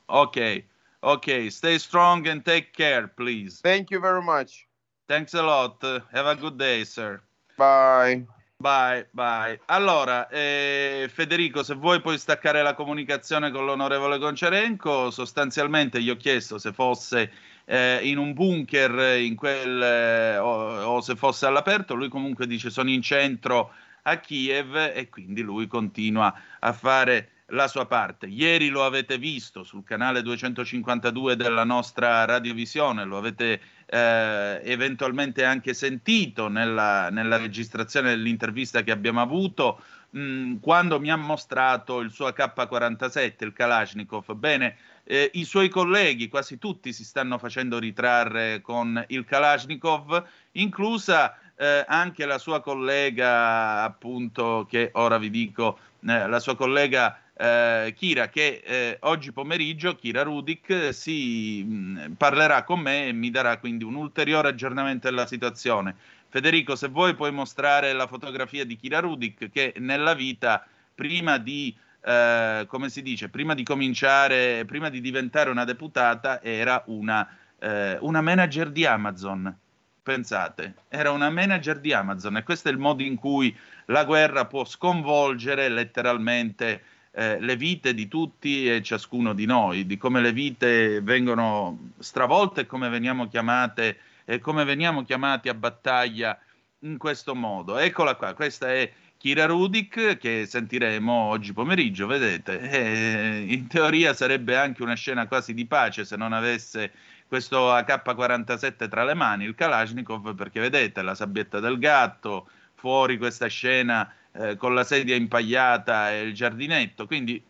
Okay. 0.10 0.66
Okay. 1.02 1.50
Stay 1.50 1.78
strong 1.78 2.28
and 2.28 2.44
take 2.44 2.74
care, 2.74 3.08
please. 3.08 3.62
Thank 3.62 3.90
you 3.90 4.00
very 4.00 4.22
much. 4.22 4.68
Thanks 5.08 5.34
a 5.34 5.42
lot. 5.42 5.84
have 6.12 6.28
a 6.28 6.36
good 6.36 6.58
day, 6.58 6.84
sir. 6.84 7.22
Bye. 7.56 8.26
Vai, 8.58 9.06
vai. 9.12 9.60
Allora, 9.66 10.28
eh, 10.30 11.10
Federico, 11.14 11.62
se 11.62 11.76
vuoi 11.76 12.02
puoi 12.02 12.18
staccare 12.18 12.64
la 12.64 12.74
comunicazione 12.74 13.52
con 13.52 13.66
l'onorevole 13.66 14.18
Goncerenco, 14.18 15.12
sostanzialmente 15.12 16.02
gli 16.02 16.10
ho 16.10 16.16
chiesto 16.16 16.58
se 16.58 16.72
fosse 16.72 17.32
eh, 17.66 18.00
in 18.04 18.18
un 18.18 18.34
bunker 18.34 19.20
in 19.20 19.36
quel, 19.36 19.82
eh, 19.82 20.38
o, 20.38 20.96
o, 20.96 21.02
se 21.02 21.16
fosse 21.16 21.46
all'aperto, 21.46 21.96
lui 21.96 22.08
comunque 22.08 22.48
dice 22.48 22.70
sono 22.70 22.90
in 22.90 23.02
centro 23.02 23.74
a 24.04 24.18
Kiev 24.18 24.76
e 24.76 25.10
quindi 25.10 25.42
lui 25.42 25.68
continua 25.68 26.34
a 26.60 26.72
fare 26.72 27.32
la 27.50 27.68
sua 27.68 27.86
parte. 27.86 28.26
Ieri 28.26 28.70
lo 28.70 28.84
avete 28.86 29.18
visto 29.18 29.64
sul 29.64 29.84
canale 29.84 30.22
252 30.22 31.36
della 31.36 31.64
nostra 31.64 32.26
radiovisione, 32.26 33.04
lo 33.04 33.18
avete 33.18 33.62
eh, 33.86 34.62
eventualmente 34.64 35.44
anche 35.44 35.74
sentito 35.74 36.48
nella, 36.48 37.10
nella, 37.10 37.38
registrazione 37.38 38.10
dell'intervista 38.10 38.82
che 38.82 38.92
abbiamo 38.92 39.22
avuto, 39.22 39.82
mh, 40.12 40.20
mm, 40.20 40.56
quando 40.60 41.00
mi 41.00 41.12
ha 41.12 41.16
mostrato 41.16 42.00
il 42.00 42.12
suo 42.12 42.28
AK-47, 42.28 43.44
il 43.46 43.54
Kalashnikov. 43.54 44.34
Bene, 44.34 44.78
eh, 45.04 45.30
i 45.34 45.46
suoi 45.46 45.70
colleghi, 45.70 46.28
quasi 46.30 46.58
tutti, 46.58 46.94
si 46.94 47.04
stanno 47.04 47.38
facendo 47.38 47.78
ritrarre 47.78 48.62
con 48.62 49.04
il 49.10 49.24
Kalashnikov, 49.24 50.24
inclusa 50.54 51.38
eh, 51.56 51.86
anche 51.88 52.26
la 52.26 52.40
sua 52.40 52.62
collega, 52.62 53.84
appunto, 53.84 54.66
che 54.68 54.90
ora 54.94 55.20
vi 55.20 55.30
dico, 55.30 55.78
eh, 56.08 56.28
la 56.28 56.40
sua 56.40 56.56
collega 56.56 57.20
eh, 57.38 57.94
Kira 57.96 58.30
che 58.30 58.62
eh, 58.64 58.98
oggi 59.02 59.32
pomeriggio, 59.32 59.96
Kira 59.96 60.24
Rudik, 60.24 60.94
si 60.94 61.64
mh, 61.64 62.14
parlerà 62.18 62.64
con 62.64 62.80
me 62.80 63.08
e 63.08 63.12
mi 63.14 63.30
darà 63.30 63.58
quindi 63.58 63.84
un 63.84 63.96
ulteriore 63.96 64.50
aggiornamento 64.50 65.10
della 65.10 65.28
situazione. 65.28 65.96
Federico, 66.30 66.76
se 66.76 66.88
vuoi 66.88 67.14
puoi 67.16 67.32
mostrare 67.32 67.94
la 67.94 68.08
fotografia 68.08 68.66
di 68.66 68.76
Kira 68.76 69.00
Rudik 69.00 69.50
che 69.50 69.74
nella 69.78 70.14
vita, 70.14 70.66
prima 70.94 71.38
di, 71.38 71.76
eh, 72.04 72.66
come 72.68 72.90
si 72.90 73.02
dice, 73.02 73.30
prima 73.30 73.54
di 73.54 73.64
cominciare, 73.64 74.64
prima 74.66 74.90
di 74.90 75.02
diventare 75.02 75.50
una 75.50 75.66
deputata, 75.66 76.42
era 76.42 76.84
una, 76.88 77.28
eh, 77.60 77.98
una 78.02 78.22
manager 78.22 78.70
di 78.70 78.86
Amazon. 78.86 79.58
Pensate, 80.04 80.76
era 80.88 81.10
una 81.10 81.32
manager 81.32 81.80
di 81.80 81.92
Amazon 81.92 82.38
e 82.38 82.44
questo 82.44 82.70
è 82.70 82.72
il 82.72 82.78
modo 82.78 83.02
in 83.02 83.16
cui 83.16 83.56
la 83.88 84.06
guerra 84.06 84.46
può 84.46 84.64
sconvolgere 84.64 85.68
letteralmente 85.68 86.84
eh, 87.18 87.40
le 87.40 87.56
vite 87.56 87.94
di 87.94 88.10
tutti 88.10 88.70
e 88.70 88.82
ciascuno 88.84 89.34
di 89.34 89.46
noi, 89.46 89.86
di 89.86 89.96
come 89.96 90.20
le 90.20 90.34
vite 90.34 91.00
vengono 91.02 91.92
stravolte 92.00 92.62
e 92.62 92.66
come 92.66 92.90
veniamo 92.90 93.30
chiamate 93.30 93.98
e 94.26 94.40
come 94.40 94.66
veniamo 94.66 95.04
chiamati 95.06 95.48
a 95.48 95.54
battaglia 95.54 96.38
in 96.80 96.98
questo 96.98 97.34
modo. 97.34 97.78
Eccola 97.78 98.16
qua, 98.16 98.34
questa 98.34 98.74
è 98.74 98.92
Kira 99.18 99.46
Rudik 99.46 100.18
che 100.18 100.46
sentiremo 100.46 101.12
oggi 101.12 101.54
pomeriggio, 101.54 102.06
vedete, 102.06 102.60
eh, 102.60 103.46
in 103.48 103.68
teoria 103.68 104.14
sarebbe 104.14 104.58
anche 104.58 104.84
una 104.84 104.96
scena 104.96 105.26
quasi 105.26 105.54
di 105.54 105.66
pace 105.66 106.04
se 106.04 106.18
non 106.18 106.34
avesse 106.34 106.92
questo 107.28 107.72
AK-47 107.72 108.90
tra 108.90 109.06
le 109.06 109.14
mani, 109.14 109.46
il 109.46 109.56
Kalashnikov, 109.56 110.36
perché 110.36 110.60
vedete 110.60 111.02
la 111.02 111.16
sabbietta 111.16 111.62
del 111.62 111.80
gatto, 111.80 112.50
fuori 112.74 113.18
questa 113.18 113.48
scena 113.48 114.14
eh, 114.38 114.56
con 114.58 114.74
la 114.74 114.84
sedia 114.84 115.16
impagliata 115.16 116.12
e 116.12 116.22
il 116.22 116.34
giardinetto. 116.34 117.06
Quindi 117.06 117.42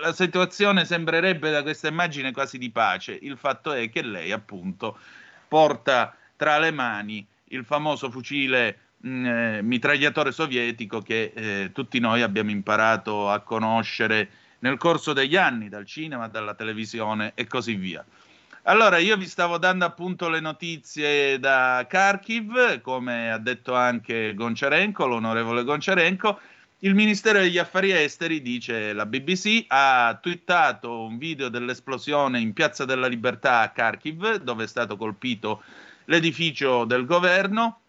la 0.00 0.12
situazione 0.12 0.84
sembrerebbe 0.84 1.50
da 1.50 1.62
questa 1.62 1.88
immagine 1.88 2.32
quasi 2.32 2.58
di 2.58 2.70
pace. 2.70 3.16
Il 3.20 3.36
fatto 3.36 3.72
è 3.72 3.88
che 3.90 4.02
lei, 4.02 4.32
appunto, 4.32 4.98
porta 5.48 6.16
tra 6.36 6.58
le 6.58 6.70
mani 6.70 7.26
il 7.48 7.64
famoso 7.64 8.10
fucile 8.10 8.78
mh, 8.98 9.08
mm, 9.08 9.26
eh, 9.26 9.62
mitragliatore 9.62 10.32
sovietico 10.32 11.00
che 11.00 11.32
eh, 11.34 11.70
tutti 11.72 11.98
noi 12.00 12.22
abbiamo 12.22 12.50
imparato 12.50 13.30
a 13.30 13.40
conoscere 13.40 14.28
nel 14.60 14.78
corso 14.78 15.12
degli 15.12 15.36
anni, 15.36 15.68
dal 15.68 15.84
cinema, 15.84 16.28
dalla 16.28 16.54
televisione 16.54 17.32
e 17.34 17.46
così 17.46 17.74
via. 17.74 18.04
Allora, 18.66 18.96
io 18.96 19.18
vi 19.18 19.26
stavo 19.26 19.58
dando 19.58 19.84
appunto 19.84 20.30
le 20.30 20.40
notizie 20.40 21.38
da 21.38 21.84
Kharkiv, 21.86 22.80
come 22.80 23.30
ha 23.30 23.36
detto 23.36 23.74
anche 23.74 24.32
Goncharenko, 24.32 25.04
l'onorevole 25.06 25.64
Goncharenko. 25.64 26.40
Il 26.78 26.94
Ministero 26.94 27.40
degli 27.40 27.58
Affari 27.58 27.90
Esteri, 27.90 28.40
dice 28.40 28.94
la 28.94 29.04
BBC, 29.04 29.66
ha 29.68 30.18
twittato 30.18 31.02
un 31.02 31.18
video 31.18 31.50
dell'esplosione 31.50 32.40
in 32.40 32.54
Piazza 32.54 32.86
della 32.86 33.06
Libertà 33.06 33.60
a 33.60 33.70
Kharkiv, 33.70 34.36
dove 34.36 34.64
è 34.64 34.66
stato 34.66 34.96
colpito 34.96 35.62
l'edificio 36.06 36.86
del 36.86 37.04
governo, 37.04 37.80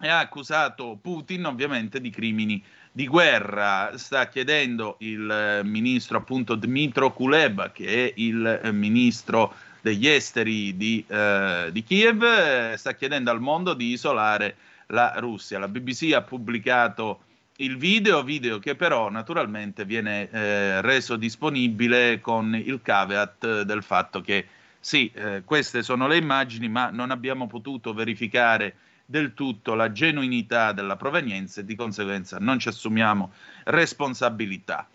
e 0.00 0.08
ha 0.08 0.20
accusato 0.20 0.98
Putin 1.02 1.44
ovviamente 1.44 2.00
di 2.00 2.08
crimini 2.08 2.64
di 2.92 3.06
guerra. 3.06 3.92
Sta 3.96 4.26
chiedendo 4.28 4.96
il 5.00 5.60
ministro 5.64 6.16
appunto 6.16 6.54
Dmitro 6.54 7.12
Kuleba, 7.12 7.72
che 7.72 8.06
è 8.06 8.12
il 8.16 8.70
ministro 8.72 9.66
degli 9.88 10.06
esteri 10.06 10.76
di, 10.76 11.02
eh, 11.06 11.70
di 11.72 11.82
Kiev 11.82 12.22
eh, 12.22 12.74
sta 12.76 12.94
chiedendo 12.94 13.30
al 13.30 13.40
mondo 13.40 13.72
di 13.72 13.92
isolare 13.92 14.56
la 14.88 15.14
Russia. 15.16 15.58
La 15.58 15.68
BBC 15.68 16.12
ha 16.14 16.22
pubblicato 16.22 17.20
il 17.56 17.76
video, 17.76 18.22
video 18.22 18.58
che 18.58 18.74
però 18.74 19.08
naturalmente 19.08 19.84
viene 19.84 20.30
eh, 20.30 20.80
reso 20.82 21.16
disponibile 21.16 22.20
con 22.20 22.54
il 22.54 22.80
caveat 22.82 23.62
del 23.62 23.82
fatto 23.82 24.20
che 24.20 24.46
sì, 24.78 25.10
eh, 25.14 25.42
queste 25.44 25.82
sono 25.82 26.06
le 26.06 26.18
immagini, 26.18 26.68
ma 26.68 26.90
non 26.90 27.10
abbiamo 27.10 27.46
potuto 27.46 27.92
verificare 27.92 28.76
del 29.04 29.32
tutto 29.32 29.74
la 29.74 29.90
genuinità 29.90 30.72
della 30.72 30.96
provenienza 30.96 31.62
e 31.62 31.64
di 31.64 31.74
conseguenza 31.74 32.36
non 32.38 32.58
ci 32.58 32.68
assumiamo 32.68 33.32
responsabilità. 33.64 34.86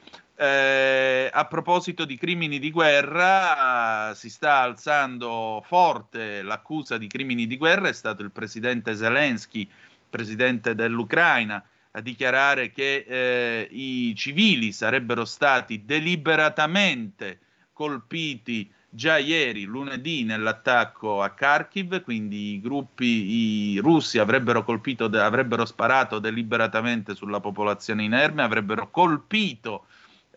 Eh, 0.44 1.30
a 1.32 1.46
proposito 1.46 2.04
di 2.04 2.18
crimini 2.18 2.60
di 2.60 2.70
guerra, 2.70 4.12
si 4.14 4.30
sta 4.30 4.58
alzando 4.58 5.64
forte 5.66 6.42
l'accusa 6.42 6.98
di 6.98 7.08
crimini 7.08 7.48
di 7.48 7.56
guerra, 7.56 7.88
è 7.88 7.94
stato 7.94 8.24
il 8.24 8.32
presidente 8.32 8.94
Zelensky, 8.94 9.66
presidente 10.10 10.76
dell'Ucraina, 10.76 11.64
a 11.92 12.02
dichiarare 12.02 12.74
che 12.74 13.06
eh, 13.08 13.70
i 13.72 14.14
civili 14.18 14.74
sarebbero 14.74 15.24
stati 15.24 15.86
deliberatamente 15.86 17.40
colpiti 17.72 18.70
già 18.90 19.16
ieri, 19.16 19.64
lunedì, 19.64 20.26
nell'attacco 20.26 21.22
a 21.22 21.30
Kharkiv, 21.30 22.04
quindi 22.04 22.56
i 22.56 22.60
gruppi 22.60 23.06
i 23.06 23.78
russi 23.78 24.20
avrebbero, 24.20 24.66
colpito, 24.66 25.06
avrebbero 25.06 25.64
sparato 25.64 26.20
deliberatamente 26.20 27.16
sulla 27.16 27.40
popolazione 27.40 28.04
inerme, 28.04 28.42
avrebbero 28.42 28.90
colpito 28.92 29.86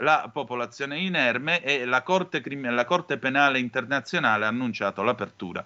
la 0.00 0.30
popolazione 0.32 0.98
inerme 0.98 1.62
e 1.62 1.84
la 1.84 2.02
Corte, 2.02 2.42
la 2.46 2.84
Corte 2.84 3.18
Penale 3.18 3.58
Internazionale 3.58 4.44
ha 4.44 4.48
annunciato 4.48 5.02
l'apertura 5.02 5.64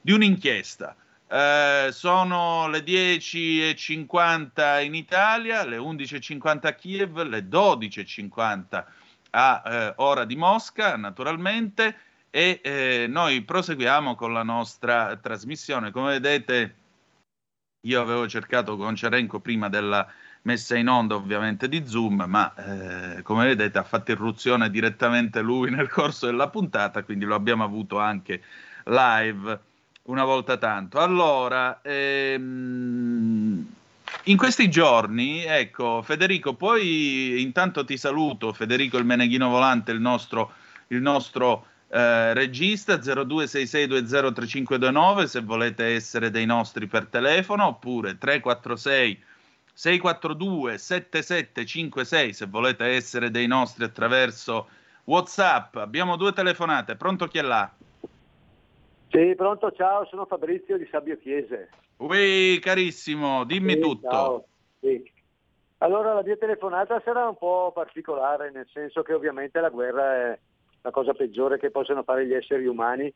di 0.00 0.12
un'inchiesta. 0.12 0.96
Eh, 1.28 1.88
sono 1.90 2.68
le 2.68 2.84
10.50 2.84 4.84
in 4.84 4.94
Italia, 4.94 5.64
le 5.64 5.76
11.50 5.76 6.66
a 6.66 6.72
Kiev, 6.72 7.22
le 7.22 7.40
12.50 7.40 8.84
a 9.30 9.62
eh, 9.64 9.92
ora 9.96 10.24
di 10.24 10.36
Mosca, 10.36 10.96
naturalmente, 10.96 11.98
e 12.30 12.60
eh, 12.62 13.06
noi 13.08 13.42
proseguiamo 13.42 14.14
con 14.14 14.32
la 14.32 14.44
nostra 14.44 15.16
trasmissione. 15.16 15.90
Come 15.90 16.18
vedete, 16.18 16.74
io 17.86 18.00
avevo 18.00 18.28
cercato 18.28 18.76
con 18.76 18.94
Cerenco 18.94 19.40
prima 19.40 19.68
della 19.68 20.06
messa 20.46 20.76
in 20.76 20.88
onda 20.88 21.16
ovviamente 21.16 21.68
di 21.68 21.86
Zoom, 21.86 22.24
ma 22.26 22.54
eh, 22.54 23.22
come 23.22 23.46
vedete 23.46 23.78
ha 23.78 23.82
fatto 23.82 24.12
irruzione 24.12 24.70
direttamente 24.70 25.42
lui 25.42 25.70
nel 25.74 25.88
corso 25.88 26.26
della 26.26 26.48
puntata, 26.48 27.02
quindi 27.02 27.24
lo 27.24 27.34
abbiamo 27.34 27.64
avuto 27.64 27.98
anche 27.98 28.40
live 28.84 29.60
una 30.04 30.24
volta 30.24 30.56
tanto. 30.56 31.00
Allora, 31.00 31.80
ehm, 31.82 33.66
in 34.24 34.36
questi 34.36 34.70
giorni, 34.70 35.42
ecco, 35.42 36.00
Federico, 36.02 36.54
poi 36.54 37.42
intanto 37.42 37.84
ti 37.84 37.96
saluto, 37.96 38.52
Federico 38.52 38.98
il 38.98 39.04
Meneghino 39.04 39.48
Volante, 39.48 39.90
il 39.90 40.00
nostro, 40.00 40.52
il 40.88 41.02
nostro 41.02 41.66
eh, 41.88 42.34
regista 42.34 42.98
0266203529 42.98 45.24
se 45.24 45.40
volete 45.40 45.86
essere 45.86 46.30
dei 46.30 46.46
nostri 46.46 46.86
per 46.86 47.06
telefono 47.06 47.66
oppure 47.66 48.16
346 48.16 49.34
642 49.76 50.78
7756 50.78 52.32
se 52.32 52.46
volete 52.46 52.86
essere 52.86 53.30
dei 53.30 53.46
nostri 53.46 53.84
attraverso 53.84 54.68
WhatsApp. 55.04 55.76
Abbiamo 55.76 56.16
due 56.16 56.32
telefonate. 56.32 56.96
Pronto 56.96 57.26
chi 57.26 57.36
è 57.36 57.42
là? 57.42 57.70
Sì, 59.10 59.34
pronto, 59.36 59.70
ciao, 59.72 60.06
sono 60.06 60.24
Fabrizio 60.24 60.78
di 60.78 60.88
Sabio 60.90 61.18
Chiese. 61.18 61.68
Ui, 61.98 62.58
carissimo, 62.58 63.44
dimmi 63.44 63.74
sì, 63.74 63.80
tutto. 63.80 64.10
Ciao. 64.10 64.44
Sì. 64.80 65.12
Allora, 65.78 66.14
la 66.14 66.22
mia 66.22 66.38
telefonata 66.38 67.02
sarà 67.04 67.28
un 67.28 67.36
po' 67.36 67.70
particolare, 67.74 68.50
nel 68.50 68.66
senso 68.72 69.02
che 69.02 69.12
ovviamente 69.12 69.60
la 69.60 69.68
guerra 69.68 70.14
è 70.14 70.38
la 70.80 70.90
cosa 70.90 71.12
peggiore 71.12 71.58
che 71.58 71.70
possono 71.70 72.02
fare 72.02 72.26
gli 72.26 72.32
esseri 72.32 72.64
umani 72.64 73.12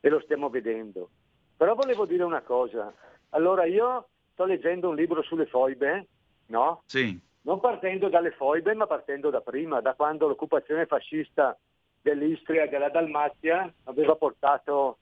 e 0.00 0.08
lo 0.08 0.20
stiamo 0.24 0.50
vedendo. 0.50 1.08
Però 1.56 1.76
volevo 1.76 2.06
dire 2.06 2.24
una 2.24 2.42
cosa. 2.42 2.92
Allora, 3.30 3.66
io 3.66 4.08
sto 4.32 4.44
leggendo 4.44 4.88
un 4.88 4.96
libro 4.96 5.22
sulle 5.22 5.46
foibe, 5.46 6.06
no? 6.46 6.82
Sì. 6.86 7.18
Non 7.42 7.60
partendo 7.60 8.08
dalle 8.08 8.32
foibe, 8.32 8.74
ma 8.74 8.86
partendo 8.86 9.30
da 9.30 9.40
prima, 9.40 9.80
da 9.80 9.94
quando 9.94 10.28
l'occupazione 10.28 10.86
fascista 10.86 11.56
dell'Istria 12.00 12.64
e 12.64 12.68
della 12.68 12.88
Dalmazia 12.88 13.72
aveva 13.84 14.16
portato 14.16 14.98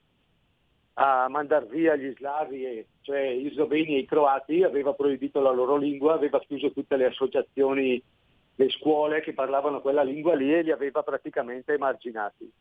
a 0.93 1.27
mandare 1.29 1.65
via 1.67 1.95
gli 1.95 2.13
slavi, 2.15 2.85
cioè 3.01 3.21
i 3.21 3.49
sloveni 3.51 3.95
e 3.95 3.99
i 3.99 4.05
croati, 4.05 4.63
aveva 4.63 4.93
proibito 4.93 5.39
la 5.39 5.51
loro 5.51 5.77
lingua, 5.77 6.13
aveva 6.13 6.39
chiuso 6.39 6.71
tutte 6.71 6.97
le 6.97 7.05
associazioni, 7.05 8.01
le 8.55 8.69
scuole 8.69 9.21
che 9.21 9.33
parlavano 9.33 9.81
quella 9.81 10.03
lingua 10.03 10.35
lì 10.35 10.53
e 10.53 10.61
li 10.61 10.71
aveva 10.71 11.01
praticamente 11.01 11.73
emarginati. 11.73 12.51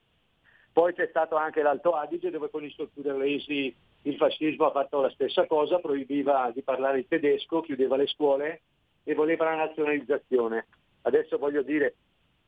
Poi 0.72 0.94
c'è 0.94 1.08
stato 1.08 1.36
anche 1.36 1.62
l'Alto 1.62 1.92
Adige 1.92 2.30
dove 2.30 2.48
con 2.48 2.64
i 2.64 2.70
Sturresi 2.70 3.74
il 4.02 4.16
fascismo 4.16 4.66
ha 4.66 4.70
fatto 4.70 5.00
la 5.00 5.10
stessa 5.10 5.46
cosa, 5.46 5.78
proibiva 5.78 6.50
di 6.54 6.62
parlare 6.62 7.00
il 7.00 7.06
tedesco, 7.08 7.60
chiudeva 7.60 7.96
le 7.96 8.06
scuole 8.06 8.62
e 9.04 9.14
voleva 9.14 9.44
la 9.44 9.56
nazionalizzazione. 9.56 10.66
Adesso 11.02 11.38
voglio 11.38 11.62
dire, 11.62 11.94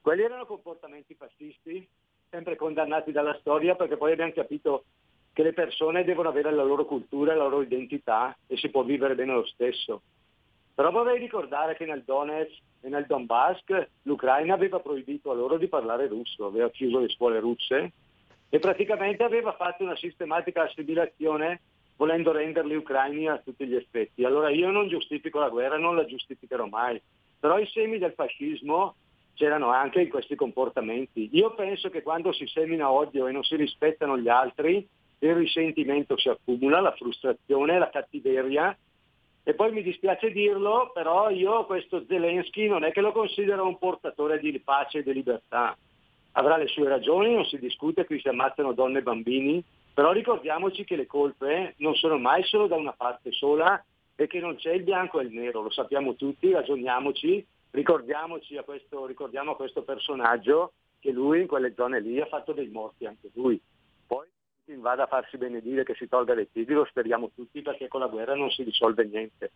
quelli 0.01 0.23
erano 0.23 0.47
comportamenti 0.47 1.15
fascisti, 1.15 1.87
sempre 2.31 2.57
condannati 2.57 3.13
dalla 3.13 3.37
storia 3.41 3.75
perché 3.75 3.97
poi 3.97 4.13
abbiamo 4.13 4.33
capito 4.33 4.85
che 5.33 5.43
le 5.43 5.53
persone 5.53 6.05
devono 6.05 6.29
avere 6.29 6.51
la 6.51 6.63
loro 6.63 6.85
cultura, 6.85 7.35
la 7.35 7.45
loro 7.45 7.63
identità 7.63 8.37
e 8.47 8.57
si 8.57 8.71
può 8.71 8.83
vivere 8.83 9.15
bene 9.15 9.33
lo 9.33 9.45
stesso. 9.47 10.03
Però 10.75 10.91
vorrei 10.91 11.19
ricordare 11.19 11.77
che 11.77 11.85
nel 11.85 12.03
Donetsk 12.03 12.61
e 12.81 12.89
nel 12.89 13.07
Donbass 13.07 13.63
l'Ucraina 14.03 14.55
aveva 14.55 14.81
proibito 14.81 15.31
a 15.31 15.35
loro 15.35 15.59
di 15.59 15.69
parlare 15.69 16.07
russo, 16.09 16.47
aveva 16.47 16.71
chiuso 16.71 16.99
le 16.99 17.09
scuole 17.11 17.41
russe 17.41 17.93
e 18.55 18.59
praticamente 18.59 19.23
aveva 19.23 19.55
fatto 19.55 19.83
una 19.83 19.97
sistematica 19.97 20.65
assimilazione 20.65 21.63
volendo 21.97 22.33
renderli 22.33 22.75
ucraini 22.75 23.27
a 23.27 23.39
tutti 23.39 23.67
gli 23.67 23.75
effetti. 23.75 24.25
Allora 24.25 24.51
io 24.51 24.71
non 24.71 24.89
giustifico 24.89 25.39
la 25.39 25.49
guerra, 25.49 25.79
non 25.79 25.97
la 25.97 26.05
giustificherò 26.05 26.67
mai, 26.67 27.01
però 27.41 27.59
i 27.59 27.67
semi 27.69 27.97
del 27.97 28.13
fascismo 28.13 28.97
c'erano 29.33 29.71
anche 29.71 30.03
in 30.03 30.11
questi 30.11 30.35
comportamenti. 30.35 31.31
Io 31.33 31.55
penso 31.55 31.89
che 31.89 32.03
quando 32.03 32.31
si 32.33 32.47
semina 32.47 32.91
odio 32.91 33.27
e 33.27 33.33
non 33.33 33.43
si 33.43 33.57
rispettano 33.57 34.19
gli 34.19 34.29
altri, 34.29 34.87
il 35.21 35.35
risentimento 35.35 36.19
si 36.19 36.29
accumula, 36.29 36.81
la 36.81 36.93
frustrazione, 36.93 37.79
la 37.79 37.89
cattiveria. 37.89 38.77
E 39.45 39.55
poi 39.55 39.73
mi 39.73 39.83
dispiace 39.83 40.31
dirlo, 40.31 40.91
però 40.93 41.31
io 41.31 41.65
questo 41.65 42.05
Zelensky 42.07 42.69
non 42.69 42.85
è 42.85 42.93
che 42.93 43.01
lo 43.01 43.13
considero 43.13 43.67
un 43.67 43.79
portatore 43.79 44.39
di 44.41 44.61
pace 44.61 44.99
e 44.99 45.03
di 45.03 45.15
libertà. 45.15 45.75
Avrà 46.33 46.57
le 46.57 46.67
sue 46.67 46.89
ragioni, 46.89 47.35
non 47.35 47.45
si 47.45 47.59
discute, 47.59 48.07
qui 48.07 48.21
si 48.21 48.29
ammazzano 48.29 48.73
donne 48.73 48.99
e 48.99 49.03
bambini, 49.03 49.63
però 49.93 50.13
ricordiamoci 50.13 50.85
che 50.85 50.97
le 50.97 51.07
colpe 51.07 51.75
non 51.79 51.95
sono 51.95 52.19
mai 52.19 52.43
solo 52.45 52.67
da 52.67 52.77
una 52.77 52.93
parte 52.93 53.33
sola 53.33 53.83
e 54.15 54.27
che 54.27 54.41
non 54.41 54.57
c'è 54.57 54.73
il 54.73 54.83
bianco 54.83 55.21
e 55.21 55.25
il 55.25 55.33
nero, 55.33 55.63
lo 55.63 55.71
sappiamo 55.71 56.15
tutti, 56.15 56.51
ragioniamoci, 56.51 57.47
ricordiamoci 57.73 58.57
a 58.57 58.63
questo, 58.63 59.05
ricordiamo 59.07 59.53
a 59.53 59.57
questo 59.57 59.83
personaggio 59.83 60.73
che 60.99 61.11
lui 61.11 61.41
in 61.41 61.47
quelle 61.47 61.75
zone 61.75 62.01
lì 62.01 62.21
ha 62.21 62.27
fatto 62.27 62.53
dei 62.53 62.69
morti 62.69 63.05
anche 63.05 63.31
lui. 63.35 63.61
Poi 64.07 64.27
vada 64.77 65.05
a 65.05 65.09
farsi 65.09 65.37
benedire 65.37 65.85
che 65.85 65.95
si 65.95 66.09
tolga 66.09 66.35
dai 66.35 66.47
piedi, 66.47 66.73
lo 66.73 66.85
speriamo 66.85 67.31
tutti 67.35 67.61
perché 67.61 67.89
con 67.89 68.01
la 68.01 68.07
guerra 68.07 68.35
non 68.35 68.51
si 68.51 68.63
risolve 68.63 69.05
niente. 69.05 69.51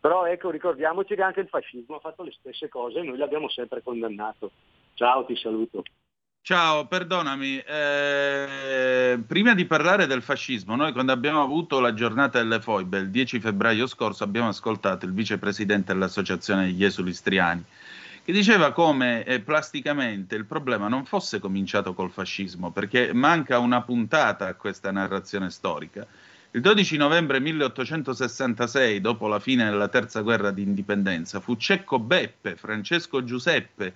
Però 0.00 0.24
ecco, 0.26 0.50
ricordiamoci 0.50 1.14
che 1.14 1.22
anche 1.22 1.40
il 1.40 1.48
fascismo 1.48 1.96
ha 1.96 2.00
fatto 2.00 2.22
le 2.22 2.32
stesse 2.32 2.68
cose 2.68 3.00
e 3.00 3.02
noi 3.02 3.18
l'abbiamo 3.18 3.48
sempre 3.48 3.82
condannato. 3.82 4.50
Ciao, 4.94 5.24
ti 5.24 5.36
saluto. 5.36 5.82
Ciao, 6.44 6.88
perdonami, 6.88 7.58
eh, 7.58 9.16
prima 9.24 9.54
di 9.54 9.64
parlare 9.64 10.08
del 10.08 10.22
fascismo, 10.22 10.74
noi 10.74 10.90
quando 10.90 11.12
abbiamo 11.12 11.40
avuto 11.40 11.78
la 11.78 11.94
giornata 11.94 12.38
delle 12.40 12.60
foibe, 12.60 12.98
il 12.98 13.10
10 13.10 13.38
febbraio 13.38 13.86
scorso, 13.86 14.24
abbiamo 14.24 14.48
ascoltato 14.48 15.06
il 15.06 15.12
vicepresidente 15.12 15.92
dell'Associazione 15.92 16.64
degli 16.64 16.84
Esuli 16.84 17.10
Istriani, 17.10 17.62
che 18.24 18.32
diceva 18.32 18.72
come 18.72 19.22
eh, 19.22 19.38
plasticamente 19.38 20.34
il 20.34 20.44
problema 20.44 20.88
non 20.88 21.04
fosse 21.04 21.38
cominciato 21.38 21.94
col 21.94 22.10
fascismo, 22.10 22.72
perché 22.72 23.12
manca 23.12 23.60
una 23.60 23.82
puntata 23.82 24.48
a 24.48 24.54
questa 24.54 24.90
narrazione 24.90 25.48
storica. 25.48 26.04
Il 26.50 26.60
12 26.60 26.96
novembre 26.96 27.38
1866, 27.38 29.00
dopo 29.00 29.28
la 29.28 29.38
fine 29.38 29.70
della 29.70 29.86
terza 29.86 30.22
guerra 30.22 30.50
di 30.50 30.62
indipendenza, 30.62 31.38
fu 31.38 31.54
Cecco 31.54 32.00
Beppe, 32.00 32.56
Francesco 32.56 33.22
Giuseppe, 33.22 33.94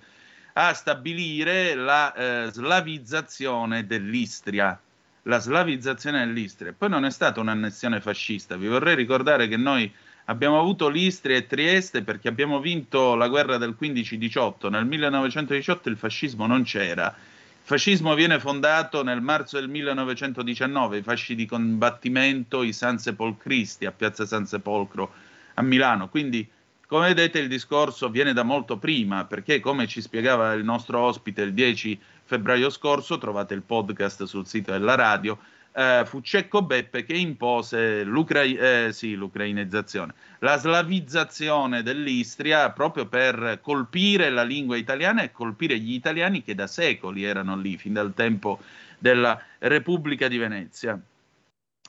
a 0.59 0.73
stabilire 0.73 1.75
la 1.75 2.13
eh, 2.13 2.49
slavizzazione 2.51 3.85
dell'Istria. 3.85 4.79
La 5.23 5.37
slavizzazione 5.37 6.25
dell'Istria. 6.25 6.73
Poi 6.75 6.89
non 6.89 7.05
è 7.05 7.11
stata 7.11 7.39
un'annessione 7.39 8.01
fascista. 8.01 8.57
Vi 8.57 8.67
vorrei 8.67 8.95
ricordare 8.95 9.47
che 9.47 9.57
noi 9.57 9.91
abbiamo 10.25 10.59
avuto 10.59 10.89
l'Istria 10.89 11.37
e 11.37 11.45
Trieste 11.45 12.01
perché 12.01 12.27
abbiamo 12.27 12.59
vinto 12.59 13.13
la 13.13 13.27
guerra 13.27 13.57
del 13.57 13.75
15-18. 13.79 14.71
Nel 14.71 14.87
1918 14.87 15.89
il 15.89 15.97
fascismo 15.97 16.47
non 16.47 16.63
c'era. 16.63 17.05
Il 17.05 17.73
fascismo 17.73 18.15
viene 18.15 18.39
fondato 18.39 19.03
nel 19.03 19.21
marzo 19.21 19.59
del 19.59 19.69
1919, 19.69 20.97
i 20.97 21.03
fasci 21.03 21.35
di 21.35 21.45
combattimento, 21.45 22.63
i 22.63 22.73
San 22.73 22.97
Sepolcristi 22.97 23.85
a 23.85 23.91
Piazza 23.91 24.25
San 24.25 24.47
Sepolcro 24.47 25.13
a 25.53 25.61
Milano. 25.61 26.09
Quindi 26.09 26.49
come 26.87 27.09
vedete 27.09 27.39
il 27.39 27.49
discorso 27.49 28.09
viene 28.09 28.31
da 28.31 28.43
molto 28.43 28.77
prima, 28.77 29.25
perché 29.25 29.59
come 29.59 29.87
ci 29.87 30.01
spiegava 30.01 30.53
il 30.53 30.63
nostro 30.63 30.99
ospite 30.99 31.41
il 31.41 31.53
10 31.53 31.99
febbraio 32.23 32.69
scorso, 32.69 33.17
trovate 33.17 33.53
il 33.53 33.61
podcast 33.61 34.23
sul 34.23 34.47
sito 34.47 34.71
della 34.71 34.95
radio, 34.95 35.37
eh, 35.73 36.03
fu 36.05 36.21
Cecco 36.21 36.61
Beppe 36.61 37.03
che 37.03 37.13
impose 37.13 38.03
l'Ucra- 38.03 38.41
eh, 38.41 38.89
sì, 38.93 39.15
l'ucrainizzazione, 39.15 40.13
la 40.39 40.57
slavizzazione 40.57 41.83
dell'Istria 41.83 42.71
proprio 42.71 43.05
per 43.05 43.59
colpire 43.61 44.29
la 44.29 44.43
lingua 44.43 44.77
italiana 44.77 45.21
e 45.23 45.31
colpire 45.31 45.77
gli 45.77 45.93
italiani 45.93 46.41
che 46.41 46.55
da 46.55 46.67
secoli 46.67 47.23
erano 47.23 47.57
lì, 47.57 47.77
fin 47.77 47.93
dal 47.93 48.13
tempo 48.13 48.59
della 48.97 49.39
Repubblica 49.59 50.27
di 50.27 50.37
Venezia. 50.37 50.99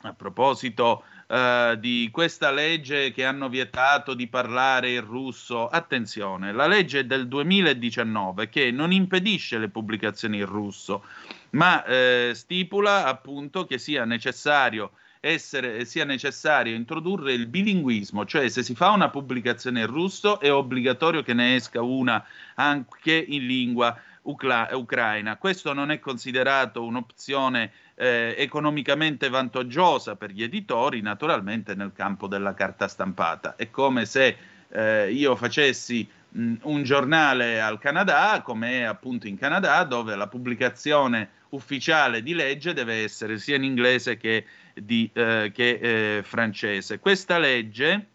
A 0.02 0.12
proposito 0.12 1.02
eh, 1.30 1.76
di 1.78 2.08
questa 2.10 2.50
legge 2.50 3.12
che 3.12 3.24
hanno 3.24 3.50
vietato 3.50 4.14
di 4.14 4.28
parlare 4.28 4.92
il 4.92 5.02
russo. 5.02 5.68
Attenzione, 5.68 6.52
la 6.52 6.66
legge 6.66 7.06
del 7.06 7.28
2019 7.28 8.48
che 8.48 8.70
non 8.70 8.92
impedisce 8.92 9.58
le 9.58 9.68
pubblicazioni 9.68 10.38
in 10.38 10.46
russo, 10.46 11.04
ma 11.50 11.84
eh, 11.84 12.32
stipula 12.34 13.04
appunto 13.06 13.66
che 13.66 13.76
sia 13.76 14.06
necessario 14.06 14.92
essere, 15.20 15.84
sia 15.84 16.04
necessario 16.04 16.74
introdurre 16.74 17.32
il 17.32 17.46
bilinguismo, 17.46 18.24
cioè 18.24 18.48
se 18.48 18.62
si 18.62 18.74
fa 18.74 18.90
una 18.90 19.10
pubblicazione 19.10 19.80
in 19.80 19.86
russo 19.86 20.40
è 20.40 20.50
obbligatorio 20.50 21.22
che 21.22 21.34
ne 21.34 21.56
esca 21.56 21.82
una 21.82 22.24
anche 22.54 23.12
in 23.12 23.46
lingua 23.46 24.00
ucla- 24.28 24.68
ucraina. 24.72 25.36
Questo 25.36 25.72
non 25.72 25.90
è 25.90 25.98
considerato 25.98 26.84
un'opzione 26.84 27.72
eh, 27.94 28.34
economicamente 28.38 29.28
vantaggiosa 29.28 30.16
per 30.16 30.30
gli 30.30 30.42
editori, 30.42 31.00
naturalmente 31.00 31.74
nel 31.74 31.92
campo 31.94 32.28
della 32.28 32.54
carta 32.54 32.88
stampata. 32.88 33.56
È 33.56 33.70
come 33.70 34.04
se 34.04 34.36
eh, 34.68 35.10
io 35.10 35.34
facessi 35.36 36.08
mh, 36.28 36.54
un 36.62 36.82
giornale 36.82 37.60
al 37.60 37.78
Canada, 37.78 38.40
come 38.42 38.80
è 38.80 38.82
appunto 38.82 39.26
in 39.26 39.36
Canada, 39.36 39.82
dove 39.84 40.14
la 40.14 40.28
pubblicazione 40.28 41.30
ufficiale 41.50 42.22
di 42.22 42.34
legge 42.34 42.74
deve 42.74 43.02
essere 43.02 43.38
sia 43.38 43.56
in 43.56 43.64
inglese 43.64 44.18
che, 44.18 44.44
di, 44.74 45.10
eh, 45.14 45.50
che 45.54 46.18
eh, 46.18 46.22
francese. 46.22 46.98
Questa 46.98 47.38
legge 47.38 48.06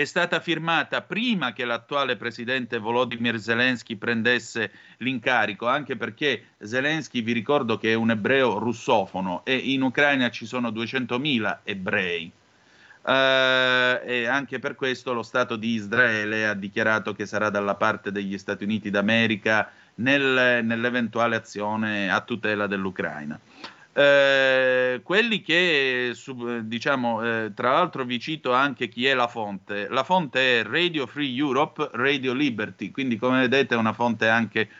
è 0.00 0.04
stata 0.06 0.40
firmata 0.40 1.02
prima 1.02 1.52
che 1.52 1.66
l'attuale 1.66 2.16
presidente 2.16 2.78
Volodymyr 2.78 3.38
Zelensky 3.38 3.96
prendesse 3.96 4.72
l'incarico, 4.98 5.68
anche 5.68 5.96
perché 5.96 6.44
Zelensky 6.58 7.20
vi 7.20 7.32
ricordo 7.32 7.76
che 7.76 7.90
è 7.90 7.94
un 7.94 8.10
ebreo 8.10 8.58
russofono 8.58 9.44
e 9.44 9.56
in 9.56 9.82
Ucraina 9.82 10.30
ci 10.30 10.46
sono 10.46 10.70
200.000 10.70 11.58
ebrei. 11.64 12.32
Uh, 13.02 14.00
e 14.04 14.26
anche 14.26 14.58
per 14.58 14.74
questo 14.74 15.12
lo 15.12 15.22
Stato 15.22 15.56
di 15.56 15.68
Israele 15.68 16.46
ha 16.46 16.54
dichiarato 16.54 17.14
che 17.14 17.26
sarà 17.26 17.48
dalla 17.50 17.74
parte 17.74 18.12
degli 18.12 18.36
Stati 18.38 18.64
Uniti 18.64 18.90
d'America 18.90 19.70
nel, 19.96 20.64
nell'eventuale 20.64 21.36
azione 21.36 22.10
a 22.10 22.20
tutela 22.20 22.66
dell'Ucraina. 22.66 23.38
Eh, 24.00 25.02
quelli 25.02 25.42
che, 25.42 26.14
diciamo, 26.62 27.22
eh, 27.22 27.52
tra 27.54 27.72
l'altro 27.72 28.04
vi 28.06 28.18
cito 28.18 28.54
anche 28.54 28.88
chi 28.88 29.04
è 29.04 29.12
la 29.12 29.28
fonte. 29.28 29.88
La 29.88 30.04
fonte 30.04 30.60
è 30.60 30.62
Radio 30.62 31.06
Free 31.06 31.36
Europe, 31.36 31.90
Radio 31.92 32.32
Liberty, 32.32 32.90
quindi 32.90 33.16
come 33.18 33.40
vedete 33.40 33.74
è 33.74 33.78
una 33.78 33.92
fonte 33.92 34.26
anche 34.28 34.70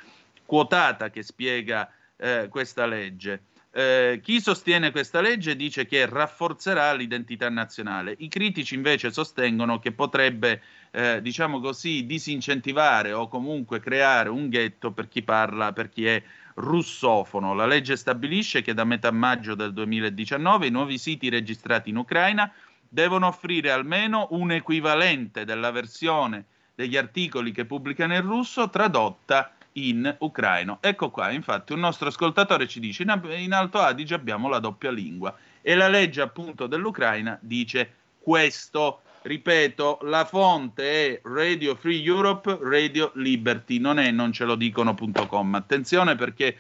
quotata 0.47 1.11
che 1.11 1.23
spiega 1.23 1.93
eh, 2.17 2.47
questa 2.49 2.87
legge. 2.87 3.43
Eh, 3.73 4.21
chi 4.23 4.41
sostiene 4.41 4.91
questa 4.91 5.21
legge 5.21 5.55
dice 5.55 5.85
che 5.85 6.07
rafforzerà 6.07 6.95
l'identità 6.95 7.51
nazionale. 7.51 8.15
I 8.19 8.29
critici 8.29 8.75
invece 8.75 9.13
sostengono 9.13 9.79
che 9.81 9.93
potrebbe, 9.93 10.63
eh, 10.93 11.21
diciamo 11.21 11.61
così, 11.61 12.07
disincentivare 12.07 13.13
o 13.13 13.29
comunque 13.29 13.81
creare 13.81 14.31
un 14.31 14.49
ghetto 14.49 14.93
per 14.93 15.09
chi 15.09 15.23
parla, 15.23 15.75
per 15.75 15.91
chi 15.91 16.07
è 16.07 16.23
russofono. 16.55 17.55
La 17.55 17.67
legge 17.67 17.97
stabilisce 17.97 18.63
che 18.63 18.75
da 18.75 18.85
metà 18.85 19.11
maggio 19.11 19.55
del 19.55 19.73
2019 19.73 20.67
i 20.67 20.71
nuovi 20.71 20.99
siti 20.99 21.29
registrati 21.29 21.91
in 21.91 21.97
Ucraina 21.97 22.53
devono 22.89 23.29
offrire 23.29 23.71
almeno 23.71 24.29
un 24.31 24.51
equivalente 24.51 25.45
della 25.45 25.71
versione 25.71 26.45
degli 26.75 26.97
articoli 26.97 27.53
che 27.53 27.65
pubblicano 27.65 28.15
in 28.15 28.23
russo 28.23 28.69
tradotta 28.71 29.53
in 29.73 30.17
ucraino. 30.19 30.79
Ecco 30.81 31.11
qua, 31.11 31.31
infatti, 31.31 31.73
un 31.73 31.81
nostro 31.81 32.09
ascoltatore 32.09 32.67
ci 32.67 32.81
dice 32.81 33.05
in 33.05 33.53
Alto 33.53 33.79
Adige 33.79 34.15
abbiamo 34.15 34.49
la 34.49 34.59
doppia 34.59 34.91
lingua 34.91 35.37
e 35.63 35.75
la 35.75 35.89
legge 35.89 36.21
appunto 36.21 36.67
dell'Ucraina 36.67 37.39
dice 37.41 37.95
questo. 38.19 39.03
Ripeto, 39.23 39.99
la 40.03 40.25
fonte 40.25 40.83
è 40.83 41.21
Radio 41.25 41.75
Free 41.75 42.03
Europe, 42.03 42.59
Radio 42.63 43.11
Liberty, 43.15 43.79
non 43.79 43.99
è 43.99 44.11
non 44.11 44.33
ce 44.33 44.45
lo 44.45 44.55
dicono.com. 44.55 45.55
Attenzione 45.55 46.17
perché 46.17 46.57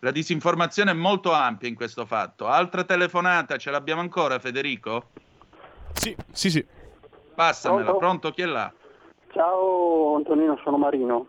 la 0.00 0.10
disinformazione 0.10 0.90
è 0.90 0.94
molto 0.94 1.32
ampia 1.32 1.68
in 1.68 1.76
questo 1.76 2.04
fatto. 2.06 2.48
Altra 2.48 2.82
telefonata, 2.82 3.56
ce 3.58 3.70
l'abbiamo 3.70 4.00
ancora 4.00 4.40
Federico? 4.40 5.10
Sì, 5.92 6.16
sì, 6.32 6.50
sì. 6.50 6.66
Passamela, 7.34 7.84
pronto? 7.84 7.98
pronto? 7.98 8.30
Chi 8.32 8.42
è 8.42 8.46
là? 8.46 8.72
Ciao 9.32 10.16
Antonino, 10.16 10.58
sono 10.64 10.78
Marino. 10.78 11.26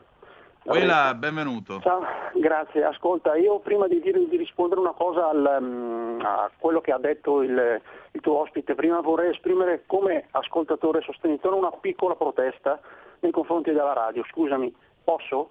Quella, 0.63 1.15
benvenuto. 1.15 1.79
Ciao, 1.81 2.03
grazie. 2.35 2.83
Ascolta, 2.83 3.35
io 3.35 3.59
prima 3.59 3.87
di, 3.87 3.99
dire, 3.99 4.27
di 4.27 4.37
rispondere 4.37 4.79
una 4.79 4.91
cosa 4.91 5.29
al, 5.29 5.57
um, 5.59 6.19
a 6.21 6.51
quello 6.55 6.81
che 6.81 6.91
ha 6.91 6.99
detto 6.99 7.41
il, 7.41 7.81
il, 8.11 8.21
tuo 8.21 8.41
ospite, 8.41 8.75
prima 8.75 9.01
vorrei 9.01 9.31
esprimere 9.31 9.83
come 9.87 10.27
ascoltatore 10.31 10.99
e 10.99 11.03
sostenitore 11.03 11.55
una 11.55 11.71
piccola 11.71 12.15
protesta 12.15 12.79
nei 13.21 13.31
confronti 13.31 13.71
della 13.71 13.93
radio. 13.93 14.23
Scusami, 14.29 14.73
posso? 15.03 15.49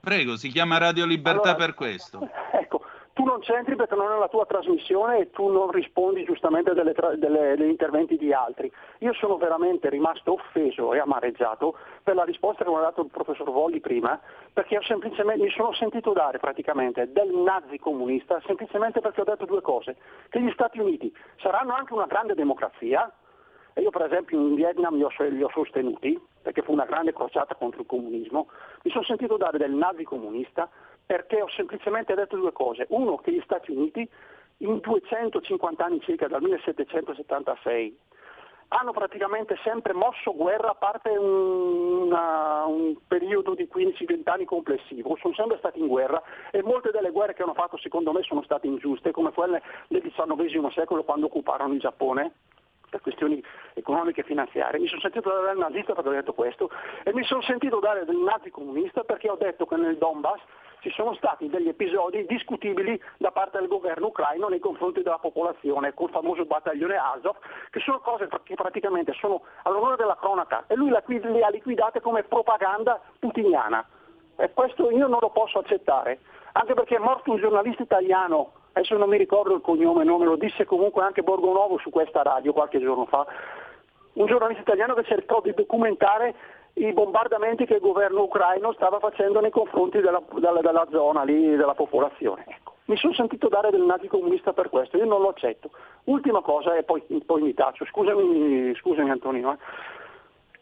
Prego, 0.00 0.36
si 0.36 0.48
chiama 0.48 0.78
Radio 0.78 1.06
Libertà 1.06 1.50
allora, 1.50 1.54
per 1.54 1.74
questo. 1.74 2.28
Ecco, 2.54 2.82
tu 3.14 3.22
non 3.22 3.38
c'entri 3.40 3.76
perché 3.76 3.94
non 3.94 4.10
è 4.10 4.18
la 4.18 4.28
tua 4.28 4.44
trasmissione 4.44 5.18
e 5.18 5.30
tu 5.30 5.48
non 5.48 5.70
rispondi 5.70 6.24
giustamente 6.24 6.74
tra- 6.92 7.14
delle, 7.14 7.54
degli 7.56 7.70
interventi 7.70 8.16
di 8.16 8.32
altri. 8.32 8.70
Io 8.98 9.12
sono 9.14 9.36
veramente 9.36 9.88
rimasto 9.88 10.32
offeso 10.32 10.92
e 10.92 10.98
amareggiato 10.98 11.76
per 12.02 12.16
la 12.16 12.24
risposta 12.24 12.64
che 12.64 12.70
mi 12.70 12.76
ha 12.76 12.80
dato 12.80 13.02
il 13.02 13.10
professor 13.10 13.50
Volli 13.50 13.80
prima, 13.80 14.20
perché 14.52 14.80
mi 14.88 15.50
sono 15.50 15.72
sentito 15.74 16.12
dare 16.12 16.38
praticamente 16.38 17.12
del 17.12 17.32
nazi 17.32 17.78
comunista 17.78 18.42
semplicemente 18.46 19.00
perché 19.00 19.20
ho 19.20 19.24
detto 19.24 19.44
due 19.44 19.60
cose, 19.60 19.96
che 20.28 20.40
gli 20.40 20.50
Stati 20.50 20.80
Uniti 20.80 21.14
saranno 21.36 21.72
anche 21.72 21.92
una 21.92 22.06
grande 22.06 22.34
democrazia, 22.34 23.10
e 23.74 23.80
io 23.80 23.90
per 23.90 24.02
esempio 24.02 24.40
in 24.40 24.54
Vietnam 24.54 24.94
li 24.96 25.04
ho, 25.04 25.10
li 25.18 25.42
ho, 25.42 25.50
sostenuti, 25.52 26.20
perché 26.42 26.62
fu 26.62 26.72
una 26.72 26.84
grande 26.84 27.12
crociata 27.12 27.54
contro 27.54 27.82
il 27.82 27.86
comunismo, 27.86 28.48
mi 28.82 28.90
sono 28.90 29.04
sentito 29.04 29.36
dare 29.36 29.58
del 29.58 29.72
nazi 29.72 30.04
comunista 30.04 30.68
perché 31.06 31.40
ho 31.40 31.48
semplicemente 31.50 32.14
detto 32.14 32.36
due 32.36 32.52
cose. 32.52 32.86
Uno, 32.90 33.16
che 33.16 33.32
gli 33.32 33.42
Stati 33.44 33.70
Uniti 33.70 34.08
in 34.58 34.80
250 34.80 35.84
anni 35.84 36.00
circa, 36.00 36.28
dal 36.28 36.42
1776, 36.42 37.98
hanno 38.68 38.92
praticamente 38.92 39.56
sempre 39.62 39.92
mosso 39.92 40.34
guerra 40.34 40.70
a 40.70 40.74
parte 40.74 41.10
un, 41.10 42.02
una, 42.06 42.64
un 42.64 42.96
periodo 43.06 43.54
di 43.54 43.68
15-20 43.72 44.22
anni 44.24 44.44
complessivo, 44.44 45.16
sono 45.20 45.34
sempre 45.34 45.58
stati 45.58 45.78
in 45.78 45.86
guerra 45.86 46.20
e 46.50 46.62
molte 46.62 46.90
delle 46.90 47.10
guerre 47.10 47.34
che 47.34 47.42
hanno 47.42 47.54
fatto 47.54 47.76
secondo 47.76 48.12
me 48.12 48.22
sono 48.22 48.42
state 48.42 48.66
ingiuste, 48.66 49.12
come 49.12 49.32
quelle 49.32 49.62
del 49.88 50.02
XIX 50.02 50.68
secolo 50.72 51.04
quando 51.04 51.26
occuparono 51.26 51.74
il 51.74 51.80
Giappone 51.80 52.32
per 52.90 53.00
questioni 53.00 53.42
economiche 53.74 54.20
e 54.20 54.24
finanziarie. 54.24 54.80
Mi 54.80 54.86
sono 54.86 55.00
sentito 55.00 55.28
dare 55.28 55.52
il 55.52 55.58
nazista 55.58 55.94
perché 55.94 56.08
ho 56.08 56.12
detto 56.12 56.32
questo 56.32 56.70
e 57.02 57.12
mi 57.12 57.24
sono 57.24 57.42
sentito 57.42 57.80
dare 57.80 58.04
del 58.04 58.16
nazi 58.16 58.50
comunista 58.50 59.02
perché 59.02 59.28
ho 59.28 59.36
detto 59.36 59.66
che 59.66 59.76
nel 59.76 59.98
Donbass 59.98 60.40
ci 60.84 60.90
sono 60.90 61.14
stati 61.14 61.48
degli 61.48 61.68
episodi 61.68 62.26
discutibili 62.26 63.00
da 63.16 63.30
parte 63.30 63.58
del 63.58 63.68
governo 63.68 64.08
ucraino 64.08 64.48
nei 64.48 64.58
confronti 64.58 65.00
della 65.00 65.16
popolazione, 65.18 65.94
col 65.94 66.10
famoso 66.10 66.44
battaglione 66.44 66.94
Azov, 66.94 67.36
che 67.70 67.80
sono 67.80 68.00
cose 68.00 68.28
che 68.42 68.54
praticamente 68.54 69.14
sono 69.14 69.44
all'onore 69.62 69.96
della 69.96 70.18
cronaca 70.20 70.64
e 70.66 70.74
lui 70.74 70.90
le 70.90 71.40
ha 71.40 71.48
liquidate 71.48 72.02
come 72.02 72.22
propaganda 72.24 73.00
putiniana. 73.18 73.82
E 74.36 74.52
questo 74.52 74.90
io 74.90 75.06
non 75.06 75.20
lo 75.22 75.30
posso 75.30 75.58
accettare, 75.60 76.18
anche 76.52 76.74
perché 76.74 76.96
è 76.96 76.98
morto 76.98 77.30
un 77.30 77.38
giornalista 77.38 77.82
italiano, 77.82 78.52
adesso 78.72 78.94
non 78.98 79.08
mi 79.08 79.16
ricordo 79.16 79.54
il 79.54 79.62
cognome, 79.62 80.04
non 80.04 80.18
me 80.18 80.26
lo 80.26 80.36
disse 80.36 80.66
comunque 80.66 81.02
anche 81.02 81.22
Borgonovo 81.22 81.78
su 81.78 81.88
questa 81.88 82.20
radio 82.20 82.52
qualche 82.52 82.78
giorno 82.78 83.06
fa, 83.06 83.24
un 84.14 84.26
giornalista 84.26 84.62
italiano 84.62 84.92
che 84.92 85.04
cercò 85.04 85.40
di 85.40 85.54
documentare 85.54 86.34
i 86.74 86.92
bombardamenti 86.92 87.66
che 87.66 87.74
il 87.74 87.80
governo 87.80 88.22
ucraino 88.22 88.72
stava 88.72 88.98
facendo 88.98 89.40
nei 89.40 89.50
confronti 89.50 90.00
della, 90.00 90.22
della, 90.34 90.60
della 90.60 90.86
zona 90.90 91.22
lì, 91.22 91.56
della 91.56 91.74
popolazione. 91.74 92.44
Ecco. 92.48 92.72
Mi 92.86 92.96
sono 92.96 93.14
sentito 93.14 93.48
dare 93.48 93.70
del 93.70 93.82
nazi 93.82 94.08
comunista 94.08 94.52
per 94.52 94.68
questo, 94.68 94.96
io 94.96 95.06
non 95.06 95.20
lo 95.20 95.28
accetto. 95.28 95.70
Ultima 96.04 96.42
cosa 96.42 96.76
e 96.76 96.82
poi, 96.82 97.02
poi 97.24 97.42
mi 97.42 97.54
taccio, 97.54 97.84
scusami, 97.86 98.74
scusami 98.74 99.10
Antonino. 99.10 99.52
Eh. 99.52 99.56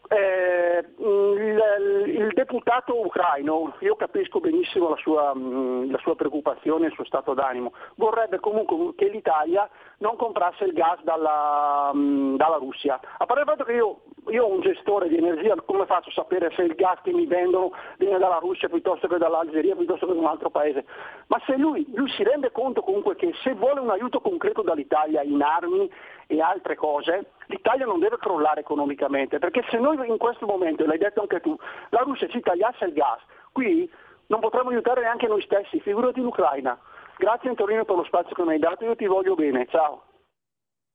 Eh, 0.09 0.85
il, 0.99 2.03
il, 2.05 2.33
deputato 2.33 2.99
ucraino, 3.03 3.73
io 3.79 3.95
capisco 3.95 4.39
benissimo 4.39 4.89
la 4.89 4.97
sua, 4.97 5.33
la 5.33 5.97
sua 5.99 6.15
preoccupazione 6.15 6.85
e 6.85 6.87
il 6.89 6.93
suo 6.93 7.05
stato 7.05 7.33
d'animo, 7.33 7.73
vorrebbe 7.95 8.39
comunque 8.39 8.93
che 8.95 9.07
l'Italia 9.07 9.67
non 9.99 10.15
comprasse 10.15 10.65
il 10.65 10.73
gas 10.73 11.01
dalla, 11.03 11.91
dalla 11.93 12.57
Russia. 12.57 12.99
A 13.17 13.25
parte 13.25 13.41
il 13.41 13.47
fatto 13.47 13.63
che 13.63 13.73
io 13.73 14.01
io 14.29 14.45
ho 14.45 14.51
un 14.51 14.61
gestore 14.61 15.07
di 15.07 15.17
energia, 15.17 15.55
come 15.65 15.85
faccio 15.85 16.09
a 16.09 16.13
sapere 16.13 16.51
se 16.55 16.63
il 16.63 16.75
gas 16.75 16.99
che 17.01 17.11
mi 17.11 17.25
vendono 17.25 17.71
viene 17.97 18.17
dalla 18.17 18.37
Russia 18.37 18.69
piuttosto 18.69 19.07
che 19.07 19.17
dall'Algeria, 19.17 19.75
piuttosto 19.75 20.05
che 20.05 20.13
da 20.13 20.19
un 20.19 20.25
altro 20.25 20.49
paese? 20.49 20.85
Ma 21.27 21.41
se 21.45 21.57
lui, 21.57 21.85
lui, 21.93 22.09
si 22.09 22.23
rende 22.23 22.51
conto 22.51 22.81
comunque 22.81 23.15
che 23.15 23.33
se 23.43 23.53
vuole 23.53 23.79
un 23.79 23.89
aiuto 23.89 24.21
concreto 24.21 24.61
dall'Italia 24.61 25.21
in 25.21 25.41
armi 25.41 25.91
e 26.27 26.41
altre 26.41 26.75
cose, 26.75 27.31
l'Italia 27.47 27.85
non 27.85 27.99
deve 27.99 28.17
crollare 28.17 28.61
economicamente, 28.61 29.39
perché 29.39 29.63
se 29.69 29.77
noi 29.77 29.97
in 30.07 30.17
questo 30.17 30.45
momento, 30.45 30.85
l'hai 30.85 30.97
detto 30.97 31.21
anche 31.21 31.41
tu, 31.41 31.57
la 31.89 31.99
Russia 31.99 32.27
ci 32.27 32.39
tagliasse 32.39 32.85
il 32.85 32.93
gas, 32.93 33.19
qui 33.51 33.89
non 34.27 34.39
potremmo 34.39 34.69
aiutare 34.69 35.01
neanche 35.01 35.27
noi 35.27 35.41
stessi, 35.41 35.79
figurati 35.79 36.21
l'Ucraina. 36.21 36.79
Grazie 37.17 37.49
Antonino 37.49 37.85
per 37.85 37.95
lo 37.95 38.03
spazio 38.03 38.35
che 38.35 38.43
mi 38.43 38.53
hai 38.53 38.59
dato, 38.59 38.85
io 38.85 38.95
ti 38.95 39.05
voglio 39.05 39.35
bene, 39.35 39.67
ciao. 39.67 40.03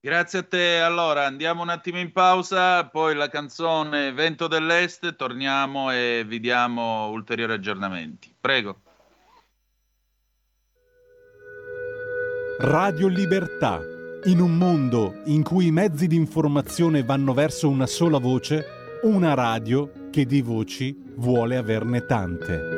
Grazie 0.00 0.38
a 0.38 0.42
te. 0.44 0.78
Allora 0.78 1.26
andiamo 1.26 1.62
un 1.62 1.70
attimo 1.70 1.98
in 1.98 2.12
pausa, 2.12 2.86
poi 2.86 3.16
la 3.16 3.28
canzone 3.28 4.12
Vento 4.12 4.46
dell'Est, 4.46 5.16
torniamo 5.16 5.90
e 5.90 6.24
vi 6.24 6.38
diamo 6.38 7.08
ulteriori 7.08 7.54
aggiornamenti. 7.54 8.32
Prego. 8.40 8.82
Radio 12.60 13.08
Libertà. 13.08 13.80
In 14.24 14.40
un 14.40 14.56
mondo 14.56 15.22
in 15.26 15.42
cui 15.42 15.66
i 15.66 15.70
mezzi 15.70 16.06
di 16.06 16.16
informazione 16.16 17.02
vanno 17.02 17.32
verso 17.32 17.68
una 17.68 17.86
sola 17.86 18.18
voce, 18.18 19.00
una 19.02 19.34
radio 19.34 20.10
che 20.10 20.26
di 20.26 20.42
voci 20.42 20.96
vuole 21.16 21.56
averne 21.56 22.04
tante. 22.04 22.77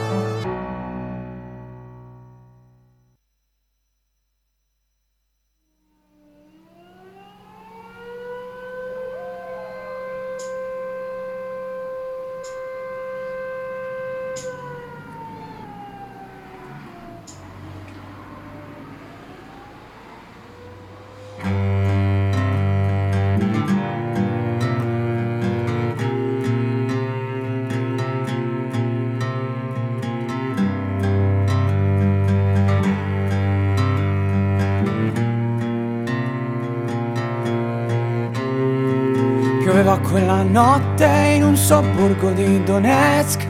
quella 40.01 40.43
notte 40.43 41.33
in 41.35 41.43
un 41.43 41.55
sobborgo 41.55 42.31
di 42.31 42.63
Donetsk, 42.63 43.47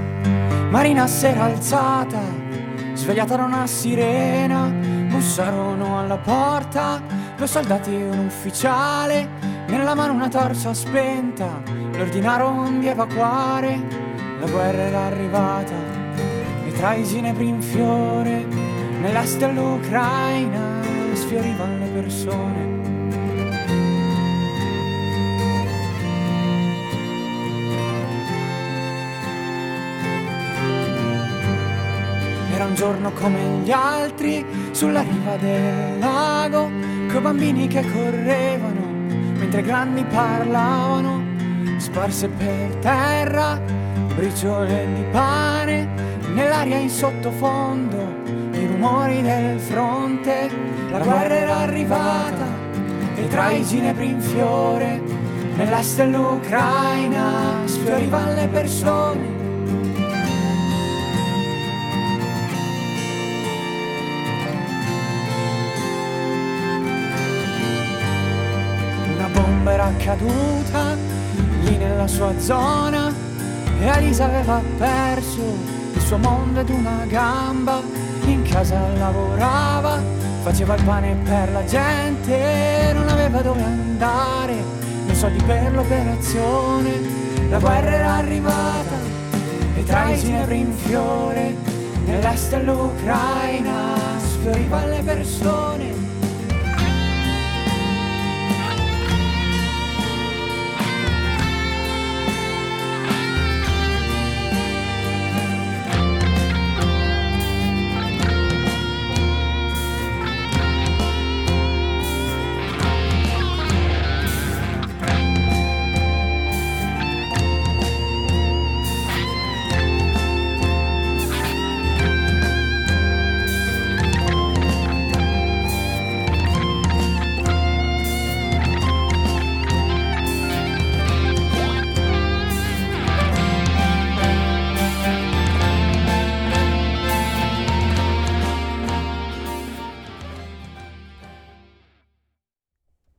Marina 0.70 1.08
s'era 1.08 1.46
alzata, 1.46 2.20
svegliata 2.94 3.36
da 3.36 3.44
una 3.44 3.68
sirena, 3.68 4.72
bussarono 5.10 6.00
alla 6.00 6.18
porta, 6.18 7.02
due 7.36 7.48
soldati 7.48 7.94
e 7.94 8.10
un 8.10 8.26
ufficiale, 8.26 9.28
nella 9.68 9.96
mano 9.96 10.14
una 10.14 10.30
torcia 10.30 10.74
spenta, 10.74 11.62
le 11.92 12.02
ordinarono 12.02 12.80
di 12.80 12.88
evacuare, 12.88 13.80
la 14.40 14.48
guerra 14.48 14.82
era 14.82 15.06
arrivata, 15.06 15.76
e 16.66 16.72
tra 16.74 16.94
i 16.94 17.04
ginepri 17.04 17.48
in 17.48 17.62
fiore, 17.62 18.46
nell'est 19.02 19.40
dell'Ucraina 19.40 20.80
sfiorivano 21.14 21.78
le 21.78 21.88
persone. 21.88 22.81
Un 32.72 32.76
giorno 32.78 33.12
come 33.12 33.60
gli 33.64 33.72
altri, 33.72 34.46
sulla 34.72 35.02
riva 35.02 35.36
del 35.36 36.00
lago, 36.00 36.70
coi 37.12 37.20
bambini 37.20 37.68
che 37.68 37.84
correvano, 37.92 38.80
mentre 39.38 39.62
grandi 39.62 40.06
parlavano, 40.06 41.22
sparse 41.78 42.30
per 42.30 42.76
terra, 42.76 43.60
briciole 44.16 44.88
di 44.96 45.04
pane, 45.12 45.88
nell'aria 46.34 46.78
in 46.78 46.90
sottofondo, 46.90 48.24
i 48.54 48.66
rumori 48.66 49.22
del 49.22 49.60
fronte, 49.60 50.50
la 50.92 51.00
guerra 51.00 51.36
era 51.36 51.58
arrivata, 51.58 52.48
e 53.16 53.28
tra 53.28 53.52
i 53.52 53.66
ginepri 53.66 54.12
in 54.12 54.22
fiore, 54.22 55.02
nell'est 55.58 55.98
dell'Ucraina, 55.98 57.64
sfiorivano 57.66 58.34
le 58.34 58.48
persone. 58.48 59.41
Caduta 69.98 70.96
lì 71.62 71.78
nella 71.78 72.08
sua 72.08 72.38
zona 72.40 73.14
e 73.80 73.88
Alisa 73.88 74.26
aveva 74.26 74.62
perso 74.78 75.40
il 75.94 76.02
suo 76.02 76.18
mondo 76.18 76.60
ed 76.60 76.70
una 76.70 77.06
gamba. 77.08 77.82
In 78.26 78.44
casa 78.44 78.80
lavorava, 78.98 80.00
faceva 80.44 80.76
il 80.76 80.84
pane 80.84 81.16
per 81.24 81.52
la 81.52 81.66
gente, 81.66 82.92
non 82.94 83.08
aveva 83.08 83.42
dove 83.42 83.64
andare, 83.64 84.56
né 85.06 85.16
soldi 85.16 85.44
per 85.44 85.74
l'operazione. 85.74 86.92
La 87.50 87.60
guerra 87.60 87.94
era 87.94 88.14
arrivata 88.16 88.96
e 89.76 89.84
tra 89.84 90.12
i 90.12 90.20
ginepri 90.20 90.60
in 90.60 90.74
fiore, 90.74 91.56
nell'est 92.06 92.50
dell'Ucraina 92.52 93.96
sfioriva 94.20 94.86
le 94.86 95.02
persone. 95.04 96.11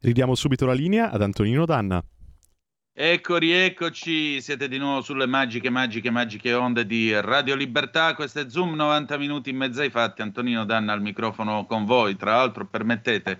Ridiamo 0.02 0.34
subito 0.34 0.66
la 0.66 0.72
linea 0.72 1.12
ad 1.12 1.22
Antonino 1.22 1.64
Danna. 1.64 2.02
Ecco, 2.92 3.36
rieccoci, 3.36 4.40
siete 4.40 4.66
di 4.66 4.76
nuovo 4.76 5.00
sulle 5.00 5.26
magiche, 5.26 5.70
magiche, 5.70 6.10
magiche 6.10 6.52
onde 6.54 6.84
di 6.86 7.12
Radio 7.20 7.54
Libertà. 7.54 8.12
Questo 8.14 8.40
è 8.40 8.50
Zoom 8.50 8.74
90 8.74 9.16
minuti 9.16 9.50
in 9.50 9.58
mezzo 9.58 9.80
ai 9.80 9.90
fatti. 9.90 10.20
Antonino 10.20 10.64
Danna 10.64 10.92
al 10.92 11.02
microfono 11.02 11.66
con 11.66 11.84
voi. 11.84 12.16
Tra 12.16 12.32
l'altro, 12.32 12.66
permettete, 12.66 13.38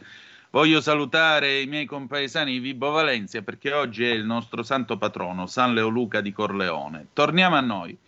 voglio 0.50 0.80
salutare 0.80 1.58
i 1.62 1.66
miei 1.66 1.84
compaesani 1.84 2.60
Vibo 2.60 2.90
Valencia 2.90 3.42
perché 3.42 3.72
oggi 3.72 4.04
è 4.04 4.12
il 4.12 4.24
nostro 4.24 4.62
santo 4.62 4.96
patrono, 4.96 5.48
San 5.48 5.74
Leoluca 5.74 6.20
di 6.20 6.30
Corleone. 6.30 7.08
Torniamo 7.12 7.56
a 7.56 7.60
noi. 7.60 7.98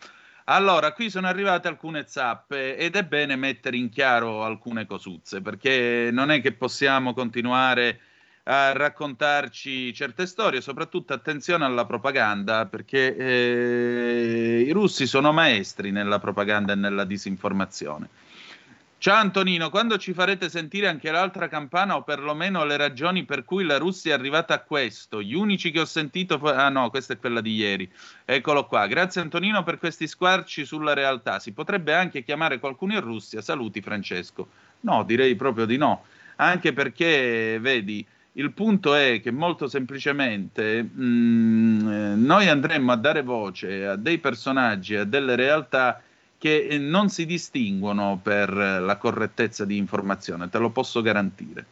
Allora, 0.45 0.93
qui 0.93 1.11
sono 1.11 1.27
arrivate 1.27 1.67
alcune 1.67 2.05
zappe 2.07 2.77
ed 2.77 2.95
è 2.95 3.03
bene 3.05 3.35
mettere 3.35 3.77
in 3.77 3.88
chiaro 3.88 4.45
alcune 4.45 4.87
cosuzze 4.87 5.40
perché 5.40 6.11
non 6.12 6.31
è 6.31 6.40
che 6.40 6.53
possiamo 6.53 7.14
continuare 7.14 7.99
a 8.44 8.72
raccontarci 8.72 9.92
certe 9.94 10.26
storie, 10.26 10.61
soprattutto 10.61 11.12
attenzione 11.12 11.64
alla 11.64 11.87
propaganda, 11.87 12.66
perché 12.66 13.16
eh, 13.16 14.64
i 14.66 14.70
russi 14.70 15.07
sono 15.07 15.33
maestri 15.33 15.90
nella 15.90 16.18
propaganda 16.18 16.72
e 16.72 16.76
nella 16.76 17.04
disinformazione. 17.04 18.09
Ciao 19.04 19.20
Antonino, 19.20 19.68
quando 19.68 19.98
ci 19.98 20.14
farete 20.14 20.48
sentire 20.48 20.88
anche 20.88 21.11
l'altra 21.11 21.46
campana 21.46 21.96
o 21.96 22.02
perlomeno 22.02 22.64
le 22.64 22.78
ragioni 22.78 23.26
per 23.26 23.44
cui 23.44 23.62
la 23.62 23.76
Russia 23.76 24.12
è 24.12 24.18
arrivata 24.18 24.54
a 24.54 24.61
questo? 24.61 25.20
Gli 25.20 25.35
unici 25.35 25.70
che 25.70 25.80
ho 25.80 25.85
sentito... 25.85 26.40
Ah 26.40 26.70
no, 26.70 26.88
questa 26.88 27.12
è 27.12 27.18
quella 27.18 27.42
di 27.42 27.54
ieri. 27.54 27.90
Eccolo 28.24 28.66
qua. 28.66 28.87
Grazie 28.87 29.20
Antonino 29.20 29.62
per 29.62 29.78
questi 29.78 30.07
squarci 30.07 30.64
sulla 30.64 30.94
realtà. 30.94 31.38
Si 31.38 31.52
potrebbe 31.52 31.92
anche 31.92 32.24
chiamare 32.24 32.59
qualcuno 32.59 32.94
in 32.94 33.02
Russia. 33.02 33.42
Saluti 33.42 33.83
Francesco. 33.83 34.48
No, 34.80 35.02
direi 35.02 35.35
proprio 35.35 35.66
di 35.66 35.76
no. 35.76 36.04
Anche 36.37 36.72
perché, 36.72 37.59
vedi, 37.61 38.07
il 38.37 38.53
punto 38.53 38.94
è 38.94 39.20
che 39.20 39.31
molto 39.31 39.68
semplicemente 39.68 40.83
mh, 40.83 42.14
noi 42.16 42.49
andremmo 42.49 42.92
a 42.92 42.97
dare 42.97 43.23
voce 43.23 43.87
a 43.87 43.97
dei 43.97 44.18
personaggi, 44.18 44.97
a 44.97 45.05
delle 45.05 45.37
realtà 45.37 46.01
che 46.37 46.77
non 46.79 47.09
si 47.09 47.27
distinguono 47.27 48.18
per 48.23 48.53
la 48.53 48.97
correttezza 48.97 49.64
di 49.64 49.77
informazione, 49.77 50.49
te 50.49 50.59
lo 50.59 50.70
posso 50.70 51.01
garantire. 51.01 51.66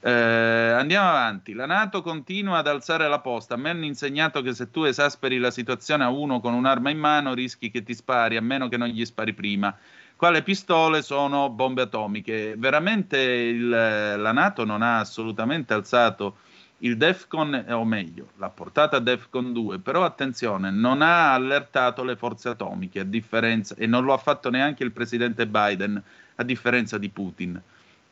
Eh, 0.00 0.10
andiamo 0.10 1.08
avanti. 1.08 1.52
La 1.52 1.66
Nato 1.66 2.00
continua 2.00 2.58
ad 2.58 2.66
alzare 2.66 3.08
la 3.08 3.18
posta. 3.18 3.56
Me 3.56 3.70
hanno 3.70 3.84
insegnato 3.84 4.40
che 4.40 4.54
se 4.54 4.70
tu 4.70 4.84
esasperi 4.84 5.38
la 5.38 5.50
situazione 5.50 6.04
a 6.04 6.10
uno 6.10 6.40
con 6.40 6.54
un'arma 6.54 6.90
in 6.90 6.98
mano 6.98 7.34
rischi 7.34 7.70
che 7.70 7.82
ti 7.82 7.94
spari, 7.94 8.36
a 8.36 8.40
meno 8.40 8.68
che 8.68 8.76
non 8.76 8.88
gli 8.88 9.04
spari 9.04 9.32
prima 9.32 9.76
qua 10.16 10.30
le 10.30 10.42
pistole 10.42 11.02
sono 11.02 11.50
bombe 11.50 11.82
atomiche. 11.82 12.54
Veramente 12.56 13.18
il, 13.18 13.68
la 13.68 14.32
Nato 14.32 14.64
non 14.64 14.82
ha 14.82 14.98
assolutamente 14.98 15.74
alzato 15.74 16.38
il 16.80 16.96
DEFCON, 16.96 17.66
o 17.70 17.84
meglio, 17.84 18.32
l'ha 18.36 18.50
portata 18.50 18.98
a 18.98 19.00
DEFCON 19.00 19.52
2, 19.52 19.78
però 19.78 20.04
attenzione, 20.04 20.70
non 20.70 21.00
ha 21.00 21.32
allertato 21.32 22.04
le 22.04 22.16
forze 22.16 22.50
atomiche, 22.50 23.00
a 23.00 23.04
differenza, 23.04 23.74
e 23.76 23.86
non 23.86 24.04
lo 24.04 24.12
ha 24.12 24.18
fatto 24.18 24.50
neanche 24.50 24.84
il 24.84 24.92
presidente 24.92 25.46
Biden, 25.46 26.02
a 26.34 26.42
differenza 26.42 26.98
di 26.98 27.08
Putin. 27.08 27.62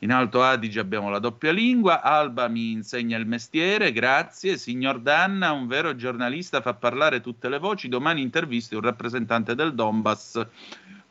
In 0.04 0.12
Alto 0.12 0.42
Adige 0.42 0.80
abbiamo 0.80 1.08
la 1.08 1.18
doppia 1.18 1.50
lingua, 1.50 2.02
Alba 2.02 2.46
mi 2.46 2.72
insegna 2.72 3.16
il 3.16 3.26
mestiere, 3.26 3.90
grazie, 3.90 4.58
signor 4.58 5.00
Danna, 5.00 5.52
un 5.52 5.66
vero 5.66 5.96
giornalista 5.96 6.60
fa 6.60 6.74
parlare 6.74 7.22
tutte 7.22 7.48
le 7.48 7.58
voci, 7.58 7.88
domani 7.88 8.20
intervisti 8.20 8.74
un 8.74 8.82
rappresentante 8.82 9.54
del 9.54 9.74
Donbass 9.74 10.46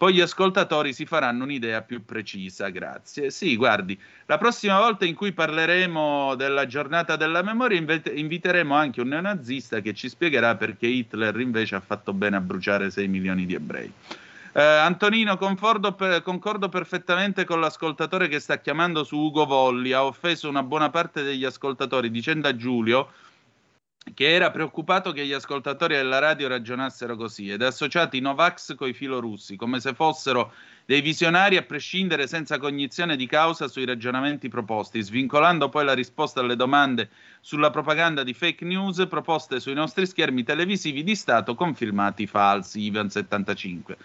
poi 0.03 0.15
gli 0.15 0.19
ascoltatori 0.19 0.91
si 0.91 1.06
faranno 1.06 1.45
un'idea 1.45 1.82
più 1.82 2.03
precisa. 2.03 2.67
Grazie. 2.67 3.32
Sì, 3.32 3.56
guardi, 3.56 3.97
la 4.25 4.38
prossima 4.38 4.77
volta 4.77 5.06
in 5.06 5.15
cui 5.15 5.32
parleremo 5.32 6.36
della 6.36 6.65
giornata 6.65 7.15
della 7.15 7.41
memoria 7.41 7.82
inviteremo 8.13 8.75
anche 8.75 8.99
un 8.99 9.08
neonazista 9.08 9.79
che 9.79 9.93
ci 9.93 10.10
spiegherà 10.10 10.58
perché 10.58 10.88
Hitler 10.88 11.39
invece 11.39 11.75
ha 11.75 11.79
fatto 11.79 12.12
bene 12.12 12.36
a 12.36 12.41
bruciare 12.41 12.91
6 12.91 13.08
milioni 13.08 13.45
di 13.45 13.53
ebrei. 13.53 13.93
Eh, 14.55 14.61
Antonino, 14.61 15.35
per, 15.35 16.21
concordo 16.21 16.69
perfettamente 16.69 17.43
con 17.43 17.59
l'ascoltatore 17.59 18.27
che 18.27 18.39
sta 18.39 18.59
chiamando 18.59 19.03
su 19.03 19.17
Ugo 19.17 19.45
Volli, 19.45 19.93
ha 19.93 20.05
offeso 20.05 20.47
una 20.47 20.61
buona 20.61 20.91
parte 20.91 21.23
degli 21.23 21.43
ascoltatori 21.43 22.11
dicendo 22.11 22.47
a 22.47 22.55
Giulio 22.55 23.11
che 24.13 24.31
era 24.31 24.51
preoccupato 24.51 25.11
che 25.11 25.25
gli 25.25 25.31
ascoltatori 25.31 25.95
della 25.95 26.19
radio 26.19 26.47
ragionassero 26.49 27.15
così 27.15 27.49
ed 27.49 27.61
ha 27.61 27.67
associato 27.67 28.15
i 28.15 28.19
Novax 28.19 28.75
coi 28.75 28.93
filorussi, 28.93 29.55
come 29.55 29.79
se 29.79 29.93
fossero 29.93 30.53
dei 30.85 31.01
visionari 31.01 31.57
a 31.57 31.63
prescindere 31.63 32.27
senza 32.27 32.59
cognizione 32.59 33.15
di 33.15 33.25
causa 33.25 33.67
sui 33.67 33.85
ragionamenti 33.85 34.49
proposti, 34.49 35.01
svincolando 35.01 35.69
poi 35.69 35.85
la 35.85 35.93
risposta 35.93 36.41
alle 36.41 36.57
domande 36.57 37.09
sulla 37.39 37.71
propaganda 37.71 38.23
di 38.23 38.33
fake 38.33 38.65
news 38.65 39.03
proposte 39.07 39.59
sui 39.59 39.73
nostri 39.73 40.05
schermi 40.05 40.43
televisivi 40.43 41.01
di 41.01 41.15
Stato 41.15 41.55
con 41.55 41.73
filmati 41.73 42.27
falsi, 42.27 42.81
Ivan 42.81 43.09
75. 43.09 43.97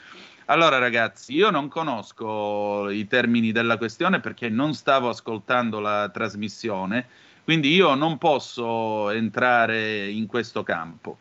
Allora 0.50 0.78
ragazzi, 0.78 1.34
io 1.34 1.50
non 1.50 1.68
conosco 1.68 2.88
i 2.88 3.06
termini 3.06 3.52
della 3.52 3.76
questione 3.76 4.20
perché 4.20 4.48
non 4.48 4.72
stavo 4.72 5.11
ascoltando 5.11 5.78
la 5.78 6.08
trasmissione, 6.08 7.06
quindi 7.44 7.74
io 7.74 7.94
non 7.94 8.16
posso 8.16 9.11
entrare 9.11 10.08
in 10.08 10.26
questo 10.26 10.62
campo. 10.62 11.18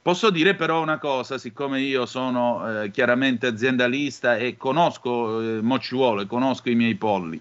Posso 0.00 0.30
dire 0.30 0.54
però 0.54 0.80
una 0.80 0.98
cosa, 0.98 1.38
siccome 1.38 1.80
io 1.80 2.06
sono 2.06 2.82
eh, 2.84 2.92
chiaramente 2.92 3.48
aziendalista 3.48 4.36
e 4.36 4.56
conosco, 4.56 5.40
eh, 5.40 5.60
mo 5.60 5.80
ci 5.80 5.96
conosco 6.28 6.70
i 6.70 6.76
miei 6.76 6.94
polli, 6.94 7.40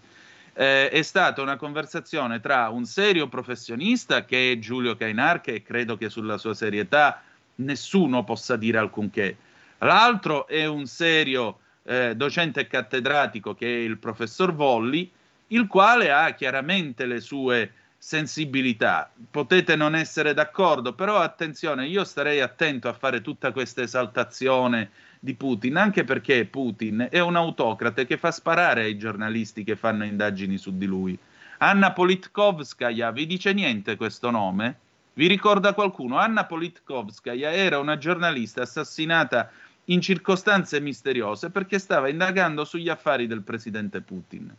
eh, 0.53 0.89
è 0.89 1.01
stata 1.03 1.43
una 1.43 1.55
conversazione 1.55 2.39
tra 2.39 2.69
un 2.69 2.85
serio 2.85 3.27
professionista 3.27 4.25
che 4.25 4.53
è 4.53 4.57
Giulio 4.57 4.95
Cainar, 4.95 5.39
che 5.41 5.61
credo 5.61 5.97
che 5.97 6.09
sulla 6.09 6.39
sua 6.39 6.55
serietà 6.55 7.21
nessuno 7.57 8.23
possa 8.23 8.55
dire 8.55 8.79
alcunché, 8.79 9.37
L'altro 9.83 10.47
è 10.47 10.65
un 10.65 10.85
serio 10.85 11.59
eh, 11.83 12.15
docente 12.15 12.67
cattedratico 12.67 13.55
che 13.55 13.65
è 13.65 13.79
il 13.79 13.97
professor 13.97 14.53
Volli, 14.53 15.11
il 15.47 15.67
quale 15.67 16.11
ha 16.11 16.31
chiaramente 16.33 17.05
le 17.05 17.19
sue 17.19 17.73
sensibilità. 17.97 19.11
Potete 19.29 19.75
non 19.75 19.95
essere 19.95 20.33
d'accordo, 20.33 20.93
però 20.93 21.17
attenzione, 21.17 21.87
io 21.87 22.03
starei 22.03 22.41
attento 22.41 22.89
a 22.89 22.93
fare 22.93 23.21
tutta 23.21 23.51
questa 23.51 23.81
esaltazione 23.81 24.89
di 25.19 25.33
Putin, 25.35 25.77
anche 25.77 26.03
perché 26.03 26.45
Putin 26.45 27.07
è 27.09 27.19
un 27.19 27.35
autocrate 27.35 28.05
che 28.05 28.17
fa 28.17 28.31
sparare 28.31 28.83
ai 28.83 28.97
giornalisti 28.97 29.63
che 29.63 29.75
fanno 29.75 30.03
indagini 30.03 30.57
su 30.57 30.77
di 30.77 30.85
lui. 30.85 31.17
Anna 31.57 31.91
Politkovskaya, 31.91 33.11
vi 33.11 33.27
dice 33.27 33.53
niente 33.53 33.95
questo 33.95 34.31
nome? 34.31 34.77
Vi 35.13 35.27
ricorda 35.27 35.73
qualcuno? 35.73 36.17
Anna 36.17 36.45
Politkovskaya 36.45 37.51
era 37.51 37.77
una 37.77 37.97
giornalista 37.97 38.61
assassinata 38.63 39.51
in 39.85 40.01
circostanze 40.01 40.79
misteriose 40.79 41.49
perché 41.49 41.79
stava 41.79 42.09
indagando 42.09 42.65
sugli 42.65 42.89
affari 42.89 43.27
del 43.27 43.41
presidente 43.41 44.01
Putin. 44.01 44.53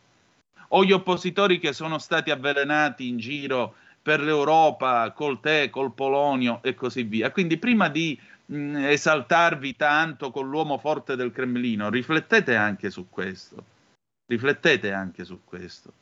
O 0.68 0.84
gli 0.84 0.92
oppositori 0.92 1.58
che 1.58 1.72
sono 1.72 1.98
stati 1.98 2.30
avvelenati 2.30 3.08
in 3.08 3.18
giro 3.18 3.74
per 4.02 4.20
l'Europa 4.20 5.12
col 5.12 5.40
tè, 5.40 5.70
col 5.70 5.92
polonio 5.92 6.60
e 6.62 6.74
così 6.74 7.04
via. 7.04 7.30
Quindi 7.30 7.56
prima 7.56 7.88
di 7.88 8.18
mh, 8.46 8.76
esaltarvi 8.76 9.76
tanto 9.76 10.30
con 10.30 10.48
l'uomo 10.48 10.78
forte 10.78 11.14
del 11.14 11.30
Cremlino, 11.30 11.88
riflettete 11.88 12.56
anche 12.56 12.90
su 12.90 13.08
questo. 13.08 13.64
Riflettete 14.26 14.92
anche 14.92 15.24
su 15.24 15.40
questo. 15.44 15.92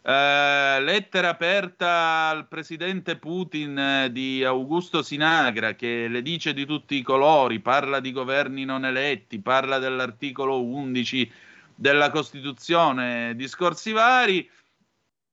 Uh, 0.00 0.80
lettera 0.80 1.28
aperta 1.28 2.28
al 2.28 2.46
presidente 2.46 3.16
Putin 3.16 4.04
uh, 4.06 4.08
di 4.08 4.42
Augusto 4.44 5.02
Sinagra 5.02 5.74
che 5.74 6.06
le 6.08 6.22
dice 6.22 6.54
di 6.54 6.64
tutti 6.64 6.94
i 6.94 7.02
colori, 7.02 7.60
parla 7.60 8.00
di 8.00 8.12
governi 8.12 8.64
non 8.64 8.86
eletti, 8.86 9.40
parla 9.40 9.78
dell'articolo 9.78 10.64
11 10.64 11.30
della 11.74 12.10
Costituzione, 12.10 13.34
discorsi 13.34 13.92
vari. 13.92 14.48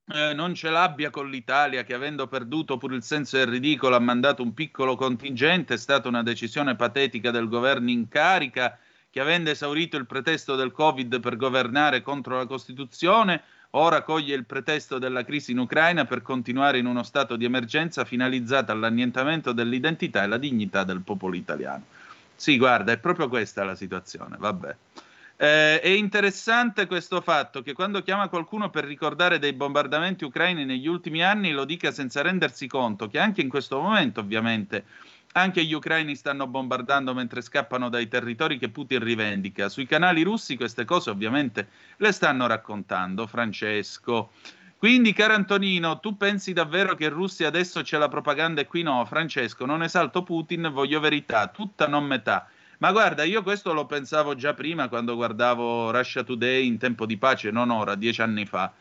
Uh, 0.07 0.35
non 0.35 0.53
ce 0.55 0.69
l'abbia 0.69 1.09
con 1.09 1.29
l'Italia 1.29 1.83
che 1.83 1.93
avendo 1.93 2.27
perduto 2.27 2.77
pur 2.77 2.93
il 2.93 3.03
senso 3.03 3.37
del 3.37 3.47
ridicolo 3.47 3.95
ha 3.95 3.99
mandato 3.99 4.43
un 4.43 4.53
piccolo 4.53 4.95
contingente, 4.95 5.75
è 5.75 5.77
stata 5.77 6.09
una 6.09 6.23
decisione 6.23 6.75
patetica 6.75 7.31
del 7.31 7.47
governo 7.47 7.91
in 7.91 8.07
carica 8.07 8.77
che 9.09 9.21
avendo 9.21 9.51
esaurito 9.51 9.95
il 9.95 10.05
pretesto 10.05 10.55
del 10.55 10.71
Covid 10.71 11.21
per 11.21 11.37
governare 11.37 12.01
contro 12.01 12.35
la 12.35 12.45
Costituzione 12.45 13.41
ora 13.77 14.01
coglie 14.03 14.35
il 14.35 14.45
pretesto 14.45 14.97
della 14.97 15.23
crisi 15.23 15.51
in 15.51 15.59
Ucraina 15.59 16.05
per 16.05 16.21
continuare 16.21 16.77
in 16.77 16.85
uno 16.85 17.03
stato 17.03 17.35
di 17.35 17.45
emergenza 17.45 18.05
finalizzato 18.05 18.71
all'annientamento 18.71 19.51
dell'identità 19.51 20.23
e 20.23 20.27
la 20.27 20.37
dignità 20.37 20.83
del 20.83 21.01
popolo 21.01 21.35
italiano. 21.35 21.83
Sì, 22.35 22.57
guarda, 22.57 22.91
è 22.91 22.97
proprio 22.97 23.29
questa 23.29 23.63
la 23.63 23.75
situazione, 23.75 24.35
vabbè. 24.37 24.75
Eh, 25.37 25.81
è 25.81 25.89
interessante 25.89 26.85
questo 26.87 27.19
fatto 27.19 27.61
che 27.61 27.73
quando 27.73 28.01
chiama 28.01 28.29
qualcuno 28.29 28.69
per 28.69 28.85
ricordare 28.85 29.37
dei 29.37 29.51
bombardamenti 29.51 30.23
ucraini 30.23 30.63
negli 30.63 30.87
ultimi 30.87 31.23
anni 31.23 31.51
lo 31.51 31.65
dica 31.65 31.91
senza 31.91 32.21
rendersi 32.21 32.67
conto 32.67 33.09
che 33.09 33.19
anche 33.19 33.41
in 33.41 33.49
questo 33.49 33.81
momento, 33.81 34.21
ovviamente, 34.21 34.85
anche 35.37 35.65
gli 35.65 35.73
ucraini 35.73 36.15
stanno 36.15 36.47
bombardando 36.47 37.13
mentre 37.13 37.41
scappano 37.41 37.89
dai 37.89 38.07
territori 38.07 38.57
che 38.57 38.69
Putin 38.69 39.03
rivendica. 39.03 39.67
Sui 39.67 39.85
canali 39.85 40.23
russi 40.23 40.55
queste 40.55 40.85
cose 40.85 41.09
ovviamente 41.09 41.67
le 41.97 42.11
stanno 42.13 42.47
raccontando 42.47 43.27
Francesco. 43.27 44.31
Quindi, 44.77 45.11
caro 45.13 45.33
Antonino, 45.33 45.99
tu 45.99 46.15
pensi 46.15 46.53
davvero 46.53 46.95
che 46.95 47.05
in 47.05 47.09
Russia 47.09 47.47
adesso 47.47 47.81
c'è 47.81 47.97
la 47.97 48.07
propaganda 48.07 48.61
e 48.61 48.67
qui 48.67 48.81
no? 48.81 49.03
Francesco, 49.05 49.65
non 49.65 49.83
esalto 49.83 50.23
Putin, 50.23 50.69
voglio 50.71 51.01
verità, 51.01 51.47
tutta 51.47 51.87
non 51.87 52.05
metà. 52.05 52.47
Ma 52.77 52.91
guarda, 52.91 53.23
io 53.23 53.43
questo 53.43 53.73
lo 53.73 53.85
pensavo 53.85 54.35
già 54.35 54.53
prima 54.53 54.87
quando 54.87 55.15
guardavo 55.15 55.91
Russia 55.91 56.23
Today 56.23 56.65
in 56.65 56.77
tempo 56.77 57.05
di 57.05 57.17
pace, 57.17 57.51
non 57.51 57.71
ora, 57.71 57.95
dieci 57.95 58.21
anni 58.21 58.45
fa. 58.45 58.71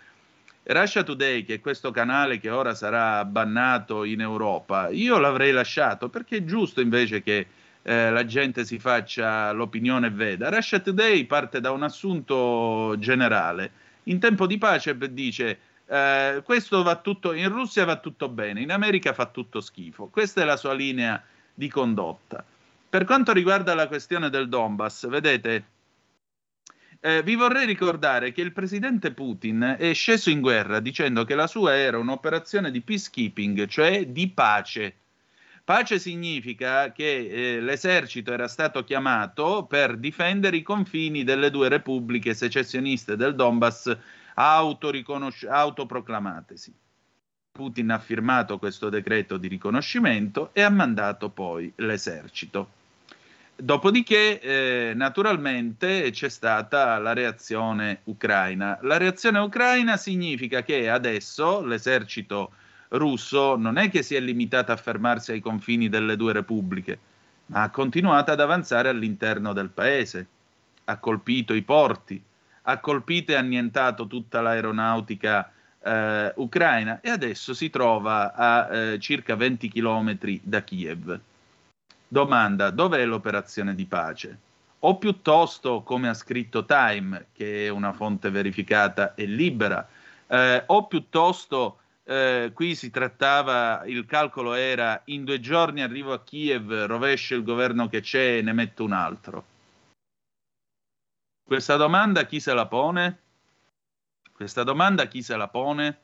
Russia 0.66 1.03
Today, 1.03 1.44
che 1.44 1.55
è 1.55 1.61
questo 1.61 1.90
canale 1.90 2.38
che 2.38 2.48
ora 2.48 2.74
sarà 2.74 3.24
bannato 3.27 4.05
in 4.05 4.22
Europa, 4.22 4.88
io 4.88 5.18
l'avrei 5.18 5.53
lasciato 5.53 6.09
perché 6.09 6.38
è 6.38 6.44
giusto 6.44 6.81
invece 6.81 7.22
che 7.22 7.46
eh, 7.83 8.11
la 8.11 8.24
gente 8.24 8.64
si 8.64 8.79
faccia 8.79 9.53
l'opinione 9.53 10.07
e 10.07 10.11
veda. 10.11 10.48
Russia 10.48 10.81
Today 10.81 11.24
parte 11.27 11.61
da 11.61 11.70
un 11.70 11.83
assunto 11.83 12.94
generale. 12.98 13.83
In 14.05 14.18
tempo 14.18 14.46
di 14.46 14.57
pace 14.57 14.96
dice 15.12 15.59
eh, 15.87 16.40
questo 16.42 16.83
va 16.83 16.96
tutto 16.96 17.33
in 17.35 17.50
Russia 17.50 17.85
va 17.85 17.96
tutto 17.96 18.31
bene, 18.31 18.62
in 18.62 18.72
America 18.72 19.12
fa 19.12 19.27
tutto 19.27 19.61
schifo. 19.61 20.07
Questa 20.07 20.40
è 20.40 20.44
la 20.44 20.57
sua 20.57 20.72
linea 20.72 21.22
di 21.53 21.68
condotta. 21.68 22.42
Per 22.88 23.05
quanto 23.05 23.33
riguarda 23.33 23.74
la 23.74 23.87
questione 23.87 24.31
del 24.31 24.48
Donbass, 24.48 25.09
vedete, 25.09 25.64
eh, 27.07 27.23
vi 27.23 27.35
vorrei 27.35 27.67
ricordare 27.67 28.33
che 28.33 28.40
il 28.40 28.53
presidente 28.53 29.12
Putin 29.12 29.77
è 29.79 29.93
sceso 29.93 30.31
in 30.31 30.40
guerra 30.40 30.81
dicendo 30.81 31.27
che 31.27 31.35
la 31.35 31.47
sua 31.47 31.77
era 31.77 31.99
un'operazione 31.99 32.71
di 32.71 32.81
peacekeeping, 32.81 33.67
cioè 33.67 34.07
di 34.07 34.31
pace. 34.31 34.95
Pace 35.62 35.99
significa 35.99 36.93
che 36.93 37.57
eh, 37.57 37.61
l'esercito 37.61 38.33
era 38.33 38.49
stato 38.49 38.85
chiamato 38.85 39.67
per 39.67 39.99
difendere 39.99 40.57
i 40.57 40.62
confini 40.62 41.25
delle 41.25 41.51
due 41.51 41.69
repubbliche 41.69 42.33
secessioniste 42.33 43.17
del 43.17 43.35
Donbass 43.35 43.95
autoproclamatesi. 44.35 46.75
Putin 47.53 47.90
ha 47.90 47.99
firmato 47.99 48.59
questo 48.59 48.88
decreto 48.88 49.37
di 49.37 49.49
riconoscimento 49.49 50.55
e 50.55 50.62
ha 50.62 50.71
mandato 50.71 51.29
poi 51.29 51.71
l'esercito. 51.77 52.84
Dopodiché, 53.57 54.40
eh, 54.40 54.93
naturalmente, 54.95 56.11
c'è 56.11 56.29
stata 56.29 56.99
la 56.99 57.12
reazione 57.12 58.01
ucraina. 58.05 58.79
La 58.83 58.97
reazione 58.97 59.38
ucraina 59.38 59.97
significa 59.97 60.62
che 60.62 60.90
adesso 60.90 61.64
l'esercito 61.64 62.51
russo 62.88 63.57
non 63.57 63.79
è 63.79 63.90
che 63.90 64.03
si 64.03 64.17
è 64.17 64.21
limitato 64.21 64.73
a 64.73 64.77
fermarsi 64.77 65.33
ai 65.33 65.40
confini 65.40 65.88
delle 65.88 66.17
due 66.17 66.33
repubbliche, 66.33 66.99
ma 67.47 67.62
ha 67.62 67.71
continuato 67.71 68.33
ad 68.33 68.40
avanzare 68.40 68.88
all'interno 68.88 69.53
del 69.53 69.71
paese, 69.71 70.27
ha 70.87 70.99
colpito 70.99 71.55
i 71.55 71.62
porti, 71.62 72.21
ha 72.62 72.79
colpito 72.79 73.33
e 73.33 73.37
annientato 73.37 74.09
tutta 74.09 74.40
l'aeronautica 74.40 75.53
eh, 75.81 76.33
ucraina 76.37 77.01
e 77.01 77.11
adesso 77.11 77.55
si 77.55 77.71
trova 77.71 78.35
a 78.35 78.75
eh, 78.75 78.99
circa 78.99 79.37
20 79.37 79.69
chilometri 79.69 80.40
da 80.43 80.62
Kiev. 80.62 81.21
Domanda, 82.14 82.70
dov'è 82.70 83.05
l'operazione 83.05 83.74
di 83.74 83.87
pace? 83.87 84.38
O 84.79 84.98
piuttosto, 84.98 85.83
come 85.83 86.09
ha 86.09 86.14
scritto 86.14 86.64
Time, 86.64 87.27
che 87.33 87.66
è 87.66 87.68
una 87.70 87.92
fonte 87.92 88.31
verificata 88.31 89.16
e 89.16 89.24
libera, 89.24 89.85
eh, 90.29 90.62
o 90.64 90.87
piuttosto 90.87 91.81
eh, 92.05 92.53
qui 92.55 92.77
si 92.77 92.90
trattava, 92.90 93.83
il 93.87 94.07
calcolo 94.07 94.55
era 94.55 95.03
in 95.07 95.24
due 95.24 95.40
giorni 95.40 95.83
arrivo 95.83 96.12
a 96.12 96.22
Kiev, 96.22 96.85
rovescio 96.85 97.35
il 97.35 97.42
governo 97.42 97.88
che 97.88 98.00
c'è 98.00 98.37
e 98.37 98.42
ne 98.42 98.53
metto 98.53 98.85
un 98.85 98.92
altro. 98.92 99.44
Questa 101.42 101.74
domanda 101.74 102.27
chi 102.27 102.38
se 102.38 102.55
la 102.55 102.66
pone? 102.66 103.18
Questa 104.31 104.62
domanda 104.62 105.09
chi 105.09 105.20
se 105.20 105.35
la 105.35 105.48
pone? 105.48 105.98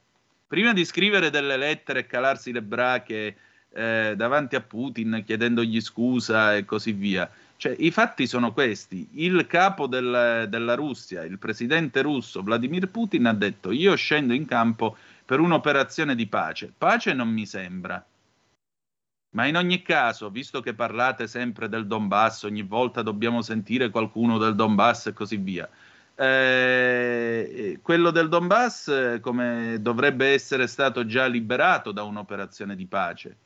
Prima 0.48 0.72
di 0.72 0.84
scrivere 0.84 1.30
delle 1.30 1.56
lettere 1.56 2.00
e 2.00 2.06
calarsi 2.06 2.50
le 2.50 2.62
brache 2.62 3.36
eh, 3.72 4.14
davanti 4.16 4.56
a 4.56 4.60
Putin 4.60 5.22
chiedendogli 5.24 5.80
scusa 5.80 6.56
e 6.56 6.64
così 6.64 6.92
via. 6.92 7.30
Cioè, 7.56 7.76
I 7.78 7.90
fatti 7.90 8.26
sono 8.26 8.52
questi. 8.52 9.08
Il 9.14 9.46
capo 9.46 9.86
del, 9.86 10.46
della 10.48 10.74
Russia, 10.74 11.24
il 11.24 11.38
presidente 11.38 12.00
russo 12.02 12.42
Vladimir 12.42 12.88
Putin, 12.88 13.26
ha 13.26 13.34
detto 13.34 13.70
io 13.70 13.94
scendo 13.96 14.32
in 14.32 14.46
campo 14.46 14.96
per 15.24 15.40
un'operazione 15.40 16.14
di 16.14 16.26
pace. 16.26 16.72
Pace 16.76 17.12
non 17.12 17.28
mi 17.28 17.46
sembra. 17.46 18.04
Ma 19.32 19.46
in 19.46 19.56
ogni 19.56 19.82
caso, 19.82 20.30
visto 20.30 20.60
che 20.60 20.74
parlate 20.74 21.28
sempre 21.28 21.68
del 21.68 21.86
Donbass, 21.86 22.42
ogni 22.44 22.62
volta 22.62 23.02
dobbiamo 23.02 23.42
sentire 23.42 23.90
qualcuno 23.90 24.38
del 24.38 24.56
Donbass 24.56 25.06
e 25.06 25.12
così 25.12 25.36
via, 25.36 25.68
eh, 26.16 27.78
quello 27.80 28.10
del 28.10 28.28
Donbass 28.28 29.20
come 29.20 29.76
dovrebbe 29.80 30.32
essere 30.32 30.66
stato 30.66 31.06
già 31.06 31.26
liberato 31.26 31.92
da 31.92 32.02
un'operazione 32.02 32.74
di 32.74 32.86
pace 32.86 33.36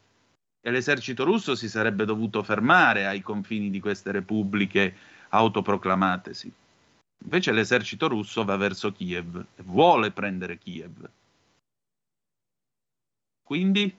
e 0.67 0.71
l'esercito 0.71 1.25
russo 1.25 1.55
si 1.55 1.69
sarebbe 1.69 2.07
dovuto 2.07 2.43
fermare 2.43 3.05
ai 3.07 3.21
confini 3.21 3.69
di 3.69 3.81
queste 3.81 4.13
repubbliche 4.13 4.97
autoproclamatesi. 5.29 6.51
Invece 7.25 7.53
l'esercito 7.53 8.09
russo 8.09 8.45
va 8.45 8.57
verso 8.57 8.91
Kiev 8.91 9.45
e 9.57 9.63
vuole 9.63 10.11
prendere 10.11 10.57
Kiev. 10.57 11.07
Quindi 13.43 13.95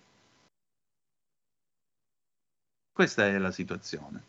questa 2.91 3.28
è 3.28 3.38
la 3.38 3.51
situazione. 3.51 4.24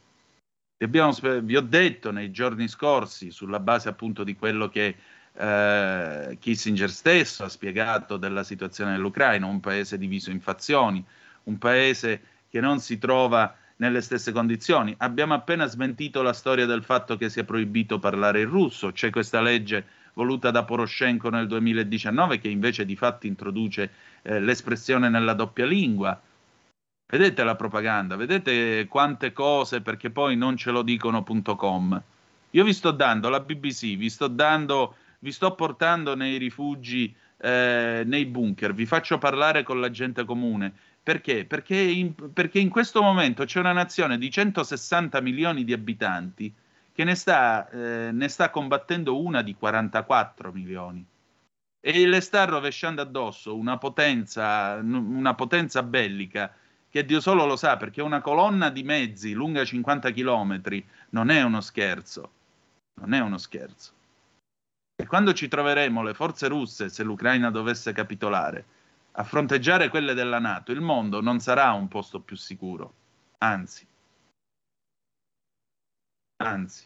Abbiamo, 0.85 1.17
vi 1.41 1.57
ho 1.57 1.63
detto 1.63 2.11
nei 2.11 2.31
giorni 2.33 2.69
scorsi, 2.69 3.31
sulla 3.31 3.61
base 3.61 3.89
appunto 3.89 4.25
di 4.25 4.37
quello 4.37 4.69
che 4.69 4.95
eh, 5.33 6.37
Kissinger 6.39 6.91
stesso 6.91 7.45
ha 7.45 7.49
spiegato 7.49 8.19
della 8.19 8.45
situazione 8.45 8.93
dell'Ucraina, 8.93 9.47
un 9.47 9.61
paese 9.61 9.97
diviso 9.97 10.31
in 10.31 10.43
fazioni, 10.43 11.03
un 11.47 11.59
paese 11.59 12.23
che 12.49 12.61
non 12.61 12.79
si 12.81 12.99
trova 12.99 13.55
nelle 13.77 14.01
stesse 14.01 14.33
condizioni. 14.33 14.95
Abbiamo 14.99 15.35
appena 15.35 15.67
smentito 15.67 16.23
la 16.23 16.33
storia 16.33 16.67
del 16.67 16.83
fatto 16.83 17.17
che 17.17 17.29
sia 17.29 17.45
proibito 17.45 17.99
parlare 17.99 18.41
il 18.41 18.47
russo, 18.47 18.93
c'è 18.93 19.11
questa 19.11 19.41
legge 19.41 20.05
voluta 20.15 20.51
da 20.51 20.65
Poroshenko 20.65 21.29
nel 21.29 21.47
2019 21.47 22.39
che 22.39 22.49
invece 22.49 22.87
di 22.87 22.97
fatto 22.97 23.27
introduce 23.27 23.91
eh, 24.23 24.41
l'espressione 24.41 25.09
nella 25.09 25.35
doppia 25.35 25.67
lingua. 25.67 26.19
Vedete 27.09 27.45
la 27.45 27.55
propaganda, 27.55 28.17
vedete 28.17 28.87
quante 28.89 29.33
cose 29.33 29.81
perché 29.81 30.11
poi 30.11 30.37
non 30.37 30.57
ce 30.57 30.71
lo 30.71 30.83
dicono.com. 30.83 32.03
Io 32.51 32.65
vi 32.65 32.73
sto 32.73 32.91
dando 32.91 33.29
la 33.29 33.41
BBC, 33.41 33.97
vi 33.97 34.09
sto 34.09 34.27
dando, 34.27 34.97
vi 35.21 35.31
sto 35.31 35.55
portando 35.55 36.17
nei 36.17 36.39
rifugi, 36.39 37.15
eh, 37.39 38.03
nei 38.07 38.25
bunker, 38.25 38.73
vi 38.73 38.87
faccio 38.87 39.19
parlare 39.19 39.63
con 39.63 39.81
la 39.81 39.91
gente 39.91 40.25
comune. 40.25 40.73
Perché? 41.07 41.45
Perché 41.45 41.77
in, 41.77 42.33
perché 42.33 42.59
in 42.59 42.69
questo 42.69 43.01
momento 43.01 43.45
c'è 43.45 43.61
una 43.61 43.71
nazione 43.71 44.19
di 44.19 44.29
160 44.29 45.21
milioni 45.21 45.63
di 45.63 45.73
abitanti 45.73 46.53
che 46.93 47.05
ne 47.05 47.15
sta, 47.15 47.71
eh, 47.71 48.11
ne 48.11 48.27
sta 48.27 48.51
combattendo 48.51 49.23
una 49.23 49.43
di 49.43 49.55
44 49.55 50.51
milioni 50.51 51.07
e 51.79 52.07
le 52.09 52.21
sta 52.21 52.45
rovesciando 52.45 53.03
addosso 53.03 53.55
una 53.55 53.79
potenza, 53.79 54.81
una 54.83 55.35
potenza 55.35 55.85
bellica 55.85 56.53
che 56.89 57.05
Dio 57.05 57.21
solo 57.21 57.47
lo 57.47 57.55
sa, 57.55 57.77
perché 57.77 58.03
una 58.03 58.21
colonna 58.21 58.69
di 58.71 58.83
mezzi 58.83 59.33
lunga 59.33 59.65
50 59.65 60.11
km 60.11 60.61
non 61.11 61.31
è 61.31 61.41
uno 61.43 61.61
scherzo, 61.61 62.31
non 62.95 63.13
è 63.13 63.21
uno 63.21 63.39
scherzo. 63.39 63.93
E 64.97 65.07
quando 65.07 65.33
ci 65.35 65.47
troveremo 65.47 66.03
le 66.03 66.15
forze 66.15 66.49
russe, 66.49 66.89
se 66.89 67.05
l'Ucraina 67.05 67.53
dovesse 67.53 67.93
capitolare, 67.93 68.65
a 69.19 69.25
fronteggiare 69.25 69.89
quelle 69.89 70.13
della 70.13 70.39
Nato, 70.39 70.73
il 70.73 70.81
mondo 70.81 71.23
non 71.23 71.41
sarà 71.41 71.73
un 71.73 71.89
posto 71.89 72.21
più 72.21 72.37
sicuro, 72.37 72.93
anzi. 73.39 73.87
Anzi. 76.37 76.85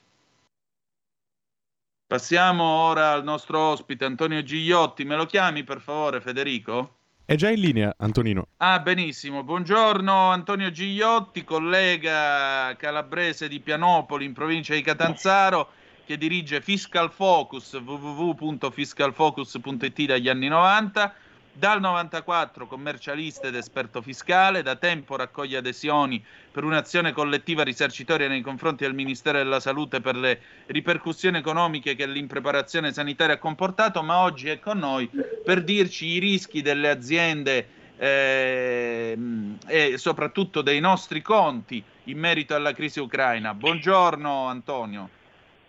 Passiamo 2.06 2.62
ora 2.62 3.10
al 3.10 3.24
nostro 3.24 3.58
ospite 3.58 4.04
Antonio 4.04 4.42
Gigliotti. 4.42 5.02
Me 5.04 5.16
lo 5.16 5.26
chiami 5.26 5.64
per 5.64 5.80
favore, 5.80 6.20
Federico? 6.20 6.98
È 7.24 7.34
già 7.34 7.50
in 7.50 7.58
linea, 7.60 7.92
Antonino. 7.98 8.46
Ah, 8.58 8.78
benissimo. 8.80 9.42
Buongiorno 9.42 10.30
Antonio 10.30 10.70
Gigliotti, 10.70 11.42
collega 11.44 12.76
calabrese 12.76 13.48
di 13.48 13.58
Pianopoli 13.60 14.24
in 14.24 14.32
provincia 14.32 14.74
di 14.74 14.82
Catanzaro, 14.82 15.70
che 16.04 16.16
dirige 16.16 16.60
Fiscal 16.60 17.10
Focus, 17.10 17.72
www.fiscalfocus.it 17.74 20.06
dagli 20.06 20.28
anni 20.28 20.46
90. 20.48 21.14
Dal 21.60 21.78
94 21.78 22.66
commercialista 22.66 23.48
ed 23.48 23.54
esperto 23.54 24.00
fiscale, 24.00 24.62
da 24.62 24.76
tempo 24.76 25.14
raccoglie 25.14 25.58
adesioni 25.58 26.24
per 26.50 26.64
un'azione 26.64 27.12
collettiva 27.12 27.62
risarcitoria 27.62 28.28
nei 28.28 28.40
confronti 28.40 28.84
del 28.84 28.94
Ministero 28.94 29.36
della 29.36 29.60
Salute 29.60 30.00
per 30.00 30.16
le 30.16 30.40
ripercussioni 30.68 31.36
economiche 31.36 31.94
che 31.96 32.06
l'impreparazione 32.06 32.94
sanitaria 32.94 33.34
ha 33.34 33.38
comportato, 33.38 34.02
ma 34.02 34.22
oggi 34.22 34.48
è 34.48 34.58
con 34.58 34.78
noi 34.78 35.10
per 35.44 35.62
dirci 35.62 36.06
i 36.06 36.18
rischi 36.18 36.62
delle 36.62 36.88
aziende 36.88 37.66
eh, 37.98 39.18
e 39.66 39.98
soprattutto 39.98 40.62
dei 40.62 40.80
nostri 40.80 41.20
conti 41.20 41.84
in 42.04 42.18
merito 42.18 42.54
alla 42.54 42.72
crisi 42.72 43.00
ucraina. 43.00 43.52
Buongiorno 43.52 44.46
Antonio. 44.46 45.10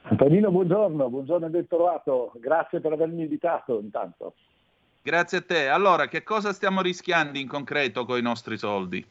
Antonino, 0.04 0.52
buongiorno, 0.52 1.10
buongiorno 1.10 1.48
e 1.48 1.50
ben 1.50 1.68
trovato. 1.68 2.32
Grazie 2.36 2.80
per 2.80 2.94
avermi 2.94 3.24
invitato 3.24 3.78
intanto. 3.78 4.36
Grazie 5.04 5.40
a 5.40 5.42
te. 5.42 5.68
Allora, 5.68 6.08
che 6.08 6.24
cosa 6.24 6.54
stiamo 6.54 6.82
rischiando 6.82 7.40
in 7.40 7.48
concreto 7.48 8.06
con 8.06 8.18
i 8.18 8.22
nostri 8.22 8.58
soldi? 8.58 9.04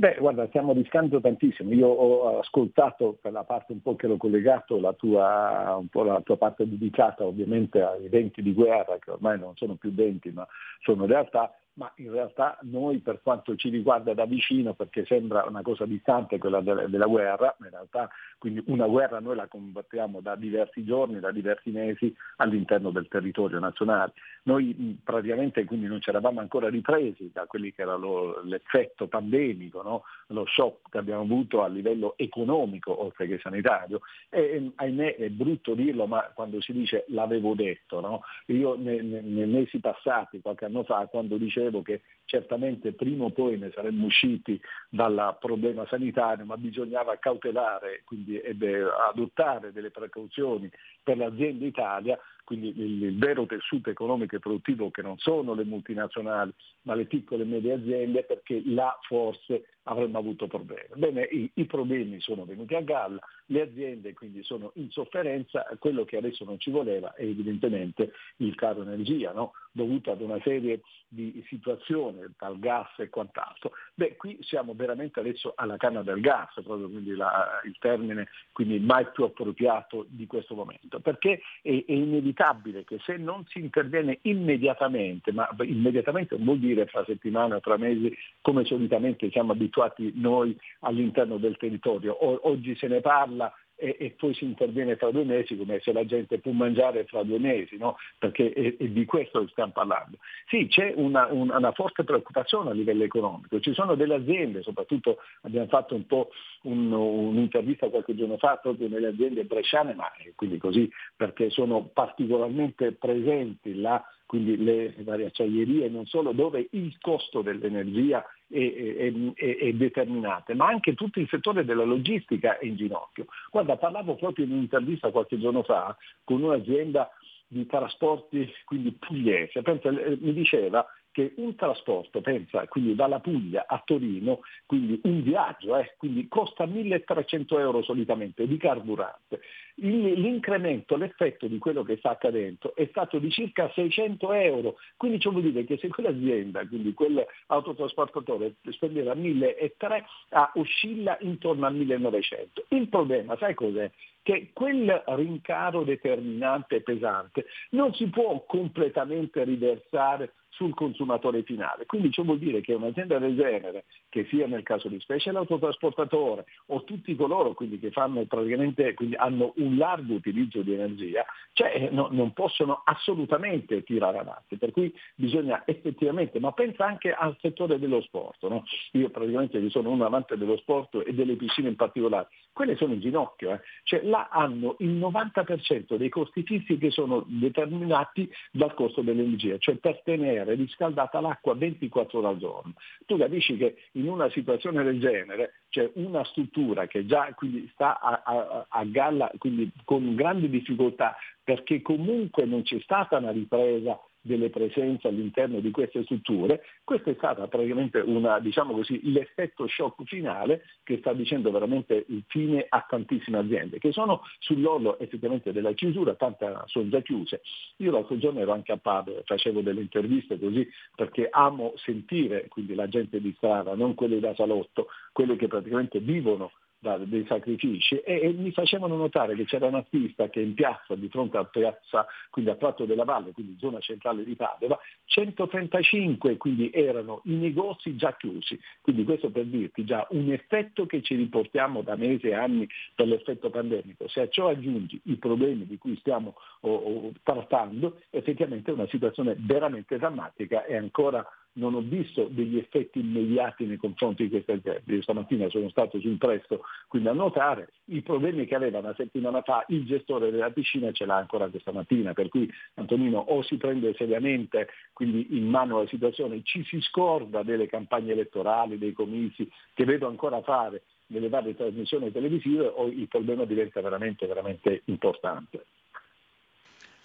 Beh, 0.00 0.16
guarda, 0.18 0.46
stiamo 0.48 0.72
rischiando 0.72 1.20
tantissimo. 1.20 1.72
Io 1.74 1.86
ho 1.86 2.38
ascoltato 2.38 3.18
per 3.20 3.32
la 3.32 3.44
parte 3.44 3.72
un 3.72 3.82
po' 3.82 3.96
che 3.96 4.06
l'ho 4.06 4.16
collegato 4.16 4.80
la 4.80 4.94
tua, 4.94 5.82
la 5.92 6.20
tua 6.22 6.36
parte 6.38 6.66
dedicata 6.66 7.24
ovviamente 7.24 7.82
ai 7.82 8.08
venti 8.08 8.40
di 8.40 8.54
guerra, 8.54 8.98
che 8.98 9.10
ormai 9.10 9.38
non 9.38 9.54
sono 9.56 9.74
più 9.74 9.92
venti, 9.92 10.30
ma 10.30 10.46
sono 10.82 11.04
realtà, 11.04 11.54
ma 11.74 11.90
in 11.96 12.10
realtà 12.10 12.58
noi 12.62 12.98
per 12.98 13.20
quanto 13.22 13.54
ci 13.56 13.68
riguarda 13.68 14.12
da 14.12 14.24
vicino, 14.24 14.74
perché 14.74 15.04
sembra 15.06 15.44
una 15.46 15.62
cosa 15.62 15.86
distante 15.86 16.38
quella 16.38 16.60
della, 16.60 17.06
guerra, 17.06 17.54
in 17.60 17.70
realtà 17.70 18.10
quindi 18.38 18.62
una 18.66 18.86
guerra 18.86 19.20
noi 19.20 19.36
la 19.36 19.46
combattiamo 19.46 20.20
da 20.20 20.34
diversi 20.34 20.84
giorni, 20.84 21.20
da 21.20 21.30
diversi 21.30 21.70
mesi 21.70 22.14
all'interno 22.36 22.90
del 22.90 23.08
territorio 23.08 23.58
nazionale. 23.58 24.12
Noi 24.44 24.98
praticamente 25.02 25.64
quindi 25.64 25.86
non 25.86 26.00
ci 26.00 26.10
eravamo 26.10 26.40
ancora 26.40 26.68
ripresi 26.68 27.30
da 27.32 27.46
quelli 27.46 27.72
che 27.72 27.82
era 27.82 27.94
lo, 27.94 28.42
l'effetto 28.42 29.06
pandemico, 29.06 29.82
no? 29.82 30.02
lo 30.28 30.44
shock 30.46 30.90
che 30.90 30.98
abbiamo 30.98 31.22
avuto 31.22 31.62
a 31.62 31.68
livello 31.68 32.14
economico 32.16 33.02
oltre 33.02 33.26
che 33.26 33.38
sanitario 33.38 34.00
e 34.28 34.70
ahimè 34.74 35.16
è 35.16 35.28
brutto 35.28 35.74
dirlo 35.74 36.06
ma 36.06 36.30
quando 36.34 36.60
si 36.60 36.72
dice 36.72 37.04
l'avevo 37.08 37.54
detto, 37.54 38.00
no? 38.00 38.22
io 38.46 38.74
nei, 38.76 39.02
nei 39.02 39.46
mesi 39.46 39.78
passati, 39.78 40.40
qualche 40.40 40.64
anno 40.64 40.82
fa, 40.82 41.06
quando 41.06 41.36
dicevo 41.36 41.59
che 41.82 42.02
certamente 42.24 42.92
prima 42.92 43.24
o 43.24 43.30
poi 43.30 43.58
ne 43.58 43.70
saremmo 43.74 44.06
usciti 44.06 44.60
dal 44.88 45.36
problema 45.40 45.84
sanitario 45.86 46.44
ma 46.44 46.56
bisognava 46.56 47.18
cautelare, 47.18 48.02
quindi 48.04 48.40
ebbe 48.40 48.82
adottare 49.10 49.72
delle 49.72 49.90
precauzioni 49.90 50.70
per 51.02 51.16
l'azienda 51.16 51.66
Italia, 51.66 52.18
quindi 52.50 52.76
il, 52.76 53.02
il, 53.04 53.16
vero 53.16 53.46
tessuto 53.46 53.90
economico 53.90 54.34
e 54.34 54.40
produttivo 54.40 54.90
che 54.90 55.02
non 55.02 55.16
sono 55.18 55.54
le 55.54 55.62
multinazionali 55.62 56.52
ma 56.82 56.94
le 56.96 57.04
piccole 57.04 57.44
e 57.44 57.46
medie 57.46 57.74
aziende 57.74 58.24
perché 58.24 58.60
là 58.64 58.98
forse 59.06 59.66
avremmo 59.84 60.18
avuto 60.18 60.46
problemi. 60.46 60.88
Bene, 60.94 61.22
i, 61.30 61.50
i, 61.54 61.64
problemi 61.64 62.20
sono 62.20 62.44
venuti 62.44 62.74
a 62.74 62.80
galla, 62.80 63.20
le 63.46 63.62
aziende 63.62 64.12
quindi 64.14 64.42
sono 64.42 64.72
in 64.74 64.90
sofferenza, 64.90 65.66
quello 65.78 66.04
che 66.04 66.16
adesso 66.16 66.44
non 66.44 66.58
ci 66.58 66.70
voleva 66.70 67.14
è 67.14 67.22
evidentemente 67.22 68.12
il 68.38 68.54
caro 68.56 68.82
energia, 68.82 69.32
no? 69.32 69.52
dovuto 69.72 70.10
ad 70.10 70.20
una 70.20 70.40
serie 70.42 70.82
di 71.08 71.44
situazioni, 71.48 72.20
dal 72.38 72.58
gas 72.58 72.98
e 72.98 73.08
quant'altro. 73.08 73.72
Beh, 73.94 74.16
qui 74.16 74.38
siamo 74.42 74.74
veramente 74.74 75.20
adesso 75.20 75.52
alla 75.56 75.76
canna 75.76 76.02
del 76.02 76.20
gas, 76.20 76.52
proprio 76.62 76.88
quindi 76.88 77.14
la, 77.14 77.60
il 77.64 77.76
termine 77.78 78.28
quindi 78.52 78.78
mai 78.78 79.06
più 79.12 79.24
appropriato 79.24 80.06
di 80.08 80.26
questo 80.26 80.54
momento, 80.54 81.00
perché 81.00 81.40
è, 81.62 81.68
è 81.68 81.92
inevitabile 81.92 82.39
che 82.84 82.98
se 83.04 83.18
non 83.18 83.44
si 83.48 83.58
interviene 83.58 84.18
immediatamente, 84.22 85.30
ma 85.30 85.46
immediatamente 85.60 86.36
non 86.36 86.46
vuol 86.46 86.58
dire 86.58 86.86
fra 86.86 87.04
settimane 87.04 87.56
o 87.56 87.60
tra 87.60 87.76
mesi 87.76 88.16
come 88.40 88.64
solitamente 88.64 89.30
siamo 89.30 89.52
abituati 89.52 90.12
noi 90.16 90.56
all'interno 90.80 91.36
del 91.36 91.58
territorio, 91.58 92.14
o, 92.14 92.40
oggi 92.44 92.74
se 92.76 92.88
ne 92.88 93.02
parla 93.02 93.52
e, 93.80 93.96
e, 93.98 94.10
poi 94.10 94.34
si 94.34 94.44
interviene 94.44 94.96
tra 94.96 95.10
due 95.10 95.24
mesi 95.24 95.56
come 95.56 95.80
se 95.80 95.92
la 95.92 96.04
gente 96.04 96.38
può 96.38 96.52
mangiare 96.52 97.04
fra 97.06 97.22
due 97.22 97.38
mesi, 97.38 97.78
no? 97.78 97.96
perché 98.18 98.52
è, 98.52 98.76
è 98.76 98.88
di 98.88 99.04
questo 99.06 99.40
che 99.40 99.48
stiamo 99.50 99.72
parlando. 99.72 100.18
Sì, 100.48 100.66
c'è 100.68 100.92
una, 100.94 101.26
una, 101.30 101.56
una, 101.56 101.72
forte 101.72 102.04
preoccupazione 102.04 102.70
a 102.70 102.74
livello 102.74 103.04
economico, 103.04 103.58
ci 103.60 103.72
sono 103.72 103.94
delle 103.94 104.14
aziende, 104.14 104.62
soprattutto 104.62 105.18
abbiamo 105.42 105.66
fatto 105.68 105.94
un 105.94 106.06
po' 106.06 106.30
un, 106.62 106.92
un'intervista 106.92 107.88
qualche 107.88 108.14
giorno 108.14 108.36
fa 108.36 108.56
proprio 108.56 108.88
nelle 108.88 109.08
aziende 109.08 109.44
bresciane, 109.44 109.94
ma 109.94 110.10
quindi 110.34 110.58
così 110.58 110.88
perché 111.16 111.48
sono 111.48 111.86
particolarmente 111.86 112.92
presenti 112.92 113.74
là 113.80 114.04
quindi 114.30 114.62
le 114.62 114.94
varie 114.98 115.26
acciaierie, 115.26 115.88
non 115.88 116.06
solo, 116.06 116.30
dove 116.30 116.68
il 116.70 116.96
costo 117.00 117.42
dell'energia 117.42 118.24
è, 118.50 119.12
è, 119.36 119.56
è, 119.58 119.72
determinante, 119.72 120.54
ma 120.54 120.66
anche 120.66 120.94
tutto 120.94 121.20
il 121.20 121.28
settore 121.28 121.64
della 121.64 121.84
logistica 121.84 122.58
è 122.58 122.66
in 122.66 122.76
ginocchio. 122.76 123.26
Guarda, 123.50 123.76
parlavo 123.76 124.16
proprio 124.16 124.44
in 124.44 124.52
un'intervista 124.52 125.10
qualche 125.10 125.38
giorno 125.38 125.62
fa 125.62 125.96
con 126.24 126.42
un'azienda 126.42 127.10
di 127.46 127.66
trasporti, 127.66 128.52
quindi 128.64 128.92
pugliese, 128.92 129.62
Penso, 129.62 129.90
mi 129.92 130.32
diceva 130.32 130.84
che 131.12 131.32
un 131.36 131.54
trasporto, 131.56 132.20
pensa, 132.20 132.66
quindi 132.68 132.94
dalla 132.94 133.20
Puglia 133.20 133.64
a 133.66 133.82
Torino, 133.84 134.40
quindi 134.66 135.00
un 135.04 135.22
viaggio, 135.22 135.76
eh, 135.76 135.94
quindi 135.96 136.28
costa 136.28 136.66
1300 136.66 137.58
euro 137.58 137.82
solitamente 137.82 138.46
di 138.46 138.56
carburante. 138.56 139.40
Il, 139.76 140.12
l'incremento, 140.20 140.96
l'effetto 140.96 141.46
di 141.46 141.58
quello 141.58 141.82
che 141.82 141.96
sta 141.96 142.10
accadendo 142.10 142.74
è 142.74 142.86
stato 142.90 143.18
di 143.18 143.30
circa 143.30 143.70
600 143.74 144.32
euro, 144.32 144.76
quindi 144.96 145.18
ciò 145.18 145.30
vuol 145.30 145.42
dire 145.42 145.64
che 145.64 145.78
se 145.78 145.88
quell'azienda, 145.88 146.66
quindi 146.66 146.92
quell'autotrasportatore 146.92 148.54
spendeva 148.70 149.14
1.300, 149.14 150.04
ah, 150.30 150.52
oscilla 150.54 151.16
intorno 151.20 151.66
a 151.66 151.70
1.900. 151.70 152.64
Il 152.68 152.88
problema, 152.88 153.36
sai 153.36 153.54
cos'è? 153.54 153.90
che 154.22 154.50
quel 154.52 155.02
rincaro 155.06 155.82
determinante 155.82 156.76
e 156.76 156.82
pesante 156.82 157.46
non 157.70 157.94
si 157.94 158.06
può 158.08 158.44
completamente 158.46 159.42
riversare 159.44 160.34
sul 160.60 160.74
consumatore 160.74 161.42
finale. 161.42 161.86
Quindi 161.86 162.12
ciò 162.12 162.22
vuol 162.22 162.38
dire 162.38 162.60
che 162.60 162.74
un'azienda 162.74 163.18
del 163.18 163.34
genere, 163.34 163.84
che 164.10 164.26
sia 164.28 164.46
nel 164.46 164.62
caso 164.62 164.88
di 164.88 165.00
specie 165.00 165.32
l'autotrasportatore 165.32 166.44
o 166.66 166.84
tutti 166.84 167.16
coloro 167.16 167.54
che 167.54 167.90
fanno 167.90 168.24
praticamente, 168.26 168.94
hanno 169.16 169.54
un 169.56 169.78
largo 169.78 170.12
utilizzo 170.12 170.60
di 170.60 170.74
energia, 170.74 171.24
cioè, 171.54 171.88
no, 171.92 172.08
non 172.10 172.34
possono 172.34 172.82
assolutamente 172.84 173.82
tirare 173.84 174.18
avanti. 174.18 174.58
Per 174.58 174.70
cui 174.70 174.94
bisogna 175.14 175.62
effettivamente, 175.64 176.38
ma 176.40 176.52
pensa 176.52 176.84
anche 176.84 177.10
al 177.10 177.34
settore 177.40 177.78
dello 177.78 178.02
sport. 178.02 178.46
No? 178.46 178.64
Io 178.92 179.08
praticamente 179.08 179.66
sono 179.70 179.88
un 179.88 180.02
amante 180.02 180.36
dello 180.36 180.58
sport 180.58 181.02
e 181.06 181.14
delle 181.14 181.36
piscine 181.36 181.68
in 181.68 181.76
particolare. 181.76 182.28
Quelle 182.60 182.76
sono 182.76 182.92
in 182.92 183.00
ginocchio, 183.00 183.54
eh. 183.54 183.60
cioè 183.84 184.02
là 184.02 184.28
hanno 184.30 184.76
il 184.80 184.90
90% 184.90 185.96
dei 185.96 186.10
costi 186.10 186.42
fissi 186.42 186.76
che 186.76 186.90
sono 186.90 187.24
determinati 187.26 188.30
dal 188.52 188.74
costo 188.74 189.00
dell'energia, 189.00 189.56
cioè 189.56 189.76
per 189.76 190.02
tenere 190.04 190.52
riscaldata 190.56 191.22
l'acqua 191.22 191.54
24 191.54 192.18
ore 192.18 192.28
al 192.28 192.36
giorno. 192.36 192.74
Tu 193.06 193.16
capisci 193.16 193.56
che 193.56 193.76
in 193.92 194.10
una 194.10 194.28
situazione 194.28 194.84
del 194.84 195.00
genere 195.00 195.62
c'è 195.70 195.90
una 195.94 196.22
struttura 196.24 196.86
che 196.86 197.06
già 197.06 197.34
sta 197.72 197.98
a, 197.98 198.22
a, 198.22 198.66
a 198.68 198.84
galla, 198.84 199.30
quindi 199.38 199.72
con 199.86 200.14
grandi 200.14 200.50
difficoltà, 200.50 201.16
perché 201.42 201.80
comunque 201.80 202.44
non 202.44 202.60
c'è 202.60 202.78
stata 202.80 203.16
una 203.16 203.30
ripresa 203.30 203.98
delle 204.20 204.50
presenze 204.50 205.08
all'interno 205.08 205.60
di 205.60 205.70
queste 205.70 206.02
strutture, 206.04 206.62
questo 206.84 207.10
è 207.10 207.14
stato 207.14 207.46
praticamente 207.48 207.98
una, 208.00 208.38
diciamo 208.38 208.72
così, 208.74 209.00
l'effetto 209.10 209.66
shock 209.66 210.04
finale 210.04 210.64
che 210.82 210.98
sta 210.98 211.12
dicendo 211.12 211.50
veramente 211.50 212.04
il 212.08 212.24
fine 212.26 212.66
a 212.68 212.84
tantissime 212.88 213.38
aziende 213.38 213.78
che 213.78 213.92
sono 213.92 214.22
sull'orlo 214.38 214.98
effettivamente 214.98 215.52
della 215.52 215.72
chiusura, 215.72 216.14
tante 216.14 216.62
sono 216.66 216.88
già 216.88 217.00
chiuse. 217.00 217.40
Io 217.76 217.90
l'altro 217.90 218.18
giorno 218.18 218.40
ero 218.40 218.52
anche 218.52 218.72
a 218.72 218.76
Padova, 218.76 219.20
facevo 219.24 219.60
delle 219.60 219.80
interviste 219.80 220.38
così 220.38 220.68
perché 220.94 221.28
amo 221.30 221.72
sentire 221.76 222.46
quindi 222.48 222.74
la 222.74 222.88
gente 222.88 223.20
di 223.20 223.32
strada, 223.36 223.74
non 223.74 223.94
quelli 223.94 224.20
da 224.20 224.34
salotto, 224.34 224.88
quelli 225.12 225.36
che 225.36 225.48
praticamente 225.48 226.00
vivono 226.00 226.52
da, 226.80 226.96
dei 226.96 227.24
sacrifici 227.26 227.96
e, 227.98 228.20
e, 228.22 228.32
mi 228.32 228.50
facevano 228.52 228.96
notare 228.96 229.34
che 229.34 229.44
c'era 229.44 229.66
un 229.66 229.74
artista 229.74 230.28
che 230.28 230.40
in 230.40 230.54
piazza, 230.54 230.94
di 230.94 231.08
fronte 231.08 231.36
a 231.36 231.44
piazza, 231.44 232.06
quindi 232.30 232.50
a 232.50 232.56
Prato 232.56 232.86
della 232.86 233.04
Valle, 233.04 233.32
quindi 233.32 233.56
zona 233.58 233.78
centrale 233.80 234.24
di 234.24 234.34
Padova, 234.34 234.78
135 235.04 236.36
quindi 236.38 236.70
erano 236.72 237.20
i 237.24 237.34
negozi 237.34 237.96
già 237.96 238.16
chiusi. 238.16 238.58
Quindi 238.80 239.04
questo 239.04 239.30
per 239.30 239.44
dirti 239.44 239.84
già 239.84 240.06
un 240.10 240.32
effetto 240.32 240.86
che 240.86 241.02
ci 241.02 241.14
riportiamo 241.14 241.82
da 241.82 241.96
mesi 241.96 242.28
e 242.28 242.34
anni 242.34 242.66
per 242.94 243.06
l'effetto 243.06 243.50
pandemico. 243.50 244.08
Se 244.08 244.22
a 244.22 244.28
ciò 244.28 244.48
aggiungi 244.48 245.00
i 245.04 245.16
problemi 245.16 245.66
di 245.66 245.76
cui 245.76 245.96
stiamo 245.98 246.34
oh, 246.60 246.74
oh, 246.74 247.12
trattando, 247.22 248.00
effettivamente 248.10 248.70
è 248.70 248.74
una 248.74 248.88
situazione 248.88 249.36
veramente 249.38 249.98
drammatica 249.98 250.64
e 250.64 250.76
ancora 250.76 251.26
non 251.54 251.74
ho 251.74 251.80
visto 251.80 252.28
degli 252.30 252.56
effetti 252.56 253.00
immediati 253.00 253.66
nei 253.66 253.76
confronti 253.76 254.24
di 254.24 254.30
queste 254.30 254.52
aziende. 254.52 254.94
Io 254.94 255.02
stamattina 255.02 255.48
sono 255.48 255.68
stato 255.68 255.98
sul 256.00 256.16
presto 256.18 256.62
quindi 256.86 257.08
a 257.08 257.12
notare 257.12 257.72
i 257.86 258.02
problemi 258.02 258.46
che 258.46 258.54
aveva 258.54 258.78
una 258.78 258.94
settimana 258.94 259.42
fa 259.42 259.64
il 259.68 259.84
gestore 259.84 260.30
della 260.30 260.50
piscina 260.50 260.92
ce 260.92 261.06
l'ha 261.06 261.16
ancora 261.16 261.48
questa 261.48 261.72
mattina, 261.72 262.12
per 262.12 262.28
cui 262.28 262.50
Antonino 262.74 263.18
o 263.18 263.42
si 263.42 263.56
prende 263.56 263.94
seriamente 263.94 264.68
quindi 264.92 265.36
in 265.36 265.48
mano 265.48 265.78
la 265.80 265.88
situazione, 265.88 266.42
ci 266.42 266.64
si 266.64 266.80
scorda 266.80 267.42
delle 267.42 267.66
campagne 267.66 268.12
elettorali, 268.12 268.78
dei 268.78 268.92
comizi 268.92 269.50
che 269.74 269.84
vedo 269.84 270.06
ancora 270.06 270.42
fare 270.42 270.82
nelle 271.06 271.28
varie 271.28 271.56
trasmissioni 271.56 272.12
televisive 272.12 272.66
o 272.66 272.86
il 272.86 273.08
problema 273.08 273.44
diventa 273.44 273.80
veramente, 273.80 274.26
veramente 274.26 274.82
importante. 274.86 275.64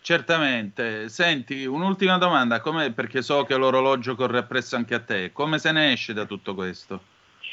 Certamente. 0.05 1.09
Senti, 1.09 1.65
un'ultima 1.65 2.19
domanda, 2.19 2.61
perché 2.93 3.23
so 3.23 3.41
che 3.41 3.57
l'orologio 3.57 4.13
corre 4.13 4.37
appresso 4.37 4.75
anche 4.75 4.93
a 4.93 4.99
te. 4.99 5.31
Come 5.31 5.57
se 5.57 5.71
ne 5.71 5.93
esce 5.93 6.13
da 6.13 6.25
tutto 6.25 6.53
questo? 6.53 7.01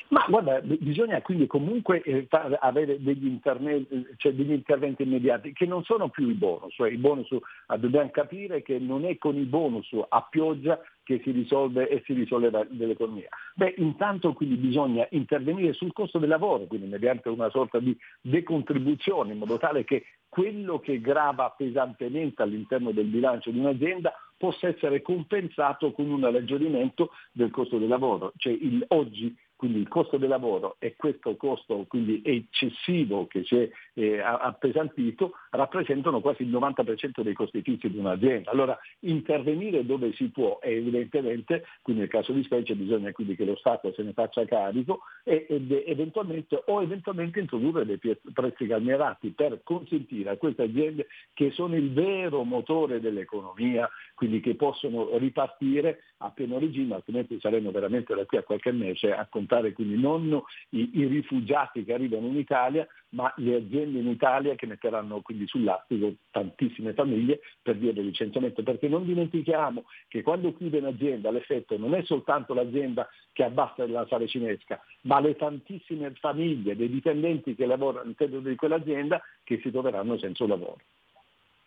Ma 0.09 0.27
guarda, 0.29 0.61
bisogna 0.61 1.23
quindi 1.23 1.47
comunque 1.47 2.03
eh, 2.03 2.27
avere 2.61 3.03
degli, 3.03 3.27
interne- 3.27 3.87
cioè 4.19 4.35
degli, 4.35 4.53
interventi 4.53 5.03
immediati 5.03 5.55
che 5.55 5.65
non 5.65 5.83
sono 5.85 6.11
più 6.11 6.29
i 6.29 6.35
bonus, 6.35 6.75
cioè 6.75 6.91
i 6.91 6.99
bonus 6.99 7.29
ah, 7.69 7.79
dobbiamo 7.79 8.11
capire 8.11 8.61
che 8.61 8.79
non 8.79 9.07
è 9.07 9.17
con 9.17 9.37
i 9.37 9.45
bonus 9.45 9.89
a 10.07 10.21
pioggia 10.29 10.79
che 11.03 11.23
si 11.25 11.31
risolve 11.31 11.89
e 11.89 12.03
si 12.05 12.13
risolleva 12.13 12.67
l'economia. 12.69 13.29
Beh, 13.55 13.77
intanto 13.79 14.35
quindi 14.35 14.57
bisogna 14.57 15.07
intervenire 15.13 15.73
sul 15.73 15.95
costo 15.95 16.19
del 16.19 16.29
lavoro, 16.29 16.65
quindi 16.65 16.87
mediante 16.87 17.31
una 17.31 17.49
sorta 17.49 17.79
di 17.79 17.97
decontribuzione, 18.21 19.33
in 19.33 19.39
modo 19.39 19.57
tale 19.57 19.85
che 19.85 20.05
quello 20.33 20.80
che 20.80 20.99
grava 20.99 21.51
pesantemente 21.51 22.41
all'interno 22.41 22.91
del 22.91 23.05
bilancio 23.05 23.51
di 23.51 23.59
un'azienda 23.59 24.14
possa 24.39 24.66
essere 24.66 25.03
compensato 25.03 25.93
con 25.93 26.11
un 26.11 26.24
alleggerimento 26.24 27.11
del 27.33 27.51
costo 27.51 27.76
del 27.76 27.89
lavoro. 27.89 28.33
Cioè 28.39 28.51
il, 28.51 28.83
oggi 28.89 29.37
quindi 29.63 29.79
il 29.79 29.87
costo 29.87 30.17
del 30.17 30.29
lavoro 30.29 30.75
e 30.81 30.97
questo 30.97 31.37
costo 31.37 31.85
quindi 31.87 32.21
eccessivo 32.25 33.29
che 33.29 33.45
si 33.45 33.59
è 33.59 33.71
eh, 33.95 34.19
appesantito 34.19 35.35
rappresentano 35.51 36.21
quasi 36.21 36.43
il 36.43 36.51
90% 36.51 37.21
dei 37.21 37.33
costi 37.33 37.63
fissi 37.63 37.89
di 37.89 37.97
un'azienda. 37.97 38.51
Allora 38.51 38.77
intervenire 39.01 39.87
dove 39.87 40.13
si 40.15 40.31
può 40.31 40.59
e 40.61 40.79
evidentemente, 40.79 41.65
quindi 41.81 42.03
nel 42.03 42.11
caso 42.11 42.33
di 42.33 42.43
specie 42.43 42.75
bisogna 42.75 43.13
quindi 43.13 43.37
che 43.37 43.45
lo 43.45 43.55
Stato 43.55 43.93
se 43.93 44.03
ne 44.03 44.13
faccia 44.13 44.45
carico 44.47 45.03
e, 45.23 45.47
ed 45.49 45.71
eventualmente, 45.87 46.61
o 46.67 46.83
eventualmente 46.83 47.39
introdurre 47.39 47.87
dei 47.87 48.01
prezzi 48.33 48.67
calmierati 48.67 49.31
per 49.31 49.61
consentire 49.63 50.31
a 50.31 50.37
queste 50.39 50.63
aziende 50.63 51.07
che 51.35 51.53
sono 51.53 51.77
il 51.77 51.93
vero 51.93 52.43
motore 52.43 52.99
dell'economia, 52.99 53.89
quindi 54.17 54.41
che 54.41 54.57
possono 54.57 55.17
ripartire 55.19 56.03
a 56.19 56.31
pieno 56.31 56.59
regime, 56.59 56.95
altrimenti 56.95 57.39
saremo 57.41 57.71
veramente 57.71 58.15
da 58.15 58.25
qui 58.25 58.39
a 58.39 58.43
qualche 58.43 58.73
mese 58.73 59.13
a 59.13 59.27
contare 59.53 59.73
quindi 59.73 59.99
non 59.99 60.41
i, 60.71 60.91
i 60.95 61.07
rifugiati 61.07 61.85
che 61.85 61.93
arrivano 61.93 62.29
in 62.29 62.39
Italia, 62.39 62.87
ma 63.11 63.33
le 63.37 63.57
aziende 63.57 63.99
in 63.99 64.09
Italia 64.09 64.55
che 64.55 64.67
metteranno 64.67 65.21
quindi 65.21 65.47
sull'astico 65.47 66.15
tantissime 66.31 66.95
famiglie 66.95 67.41
per 67.61 67.77
via 67.77 67.93
del 67.93 68.07
licenziamento, 68.07 68.63
perché 68.63 68.89
non 68.89 69.05
dimentichiamo 69.05 69.85
che 70.09 70.23
quando 70.23 70.55
chiude 70.55 70.79
un'azienda 70.79 71.31
l'effetto 71.31 71.77
non 71.77 71.95
è 71.95 72.03
soltanto 72.05 72.55
l'azienda 72.55 73.07
che 73.33 73.45
abbassa 73.45 73.87
la 73.87 74.07
sale 74.09 74.27
cinesca, 74.27 74.81
ma 75.03 75.21
le 75.21 75.37
tantissime 75.37 76.13
famiglie 76.15 76.75
dei 76.75 76.89
dipendenti 76.89 77.55
che 77.55 77.67
lavorano 77.67 78.05
all'interno 78.05 78.41
di 78.41 78.57
quell'azienda 78.57 79.21
che 79.45 79.61
si 79.63 79.71
troveranno 79.71 80.17
senza 80.19 80.47
lavoro. 80.47 80.79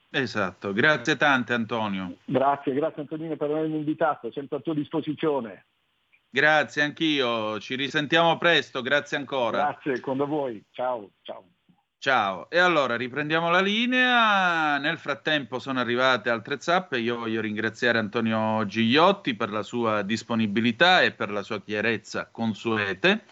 Esatto, 0.09 0.71
grazie 0.71 1.17
tante 1.17 1.53
Antonio. 1.53 2.17
Grazie, 2.23 2.73
grazie 2.73 3.01
Antonino 3.01 3.35
per 3.35 3.51
avermi 3.51 3.75
invitato, 3.75 4.31
sempre 4.31 4.57
a 4.57 4.61
tua 4.61 4.73
disposizione. 4.73 5.65
Grazie 6.35 6.81
anch'io, 6.81 7.61
ci 7.61 7.75
risentiamo 7.75 8.37
presto, 8.37 8.81
grazie 8.81 9.15
ancora. 9.15 9.79
Grazie, 9.79 10.01
con 10.01 10.17
voi, 10.17 10.61
ciao, 10.71 11.11
ciao. 11.21 11.45
Ciao, 11.97 12.49
e 12.49 12.59
allora 12.59 12.97
riprendiamo 12.97 13.49
la 13.49 13.61
linea. 13.61 14.77
Nel 14.77 14.97
frattempo 14.97 15.59
sono 15.59 15.79
arrivate 15.79 16.29
altre 16.29 16.59
zappe. 16.59 16.99
Io 16.99 17.19
voglio 17.19 17.39
ringraziare 17.39 17.99
Antonio 17.99 18.65
Gigliotti 18.65 19.33
per 19.35 19.49
la 19.49 19.63
sua 19.63 20.01
disponibilità 20.01 21.03
e 21.03 21.13
per 21.13 21.31
la 21.31 21.41
sua 21.41 21.61
chiarezza 21.61 22.27
consuete. 22.29 23.23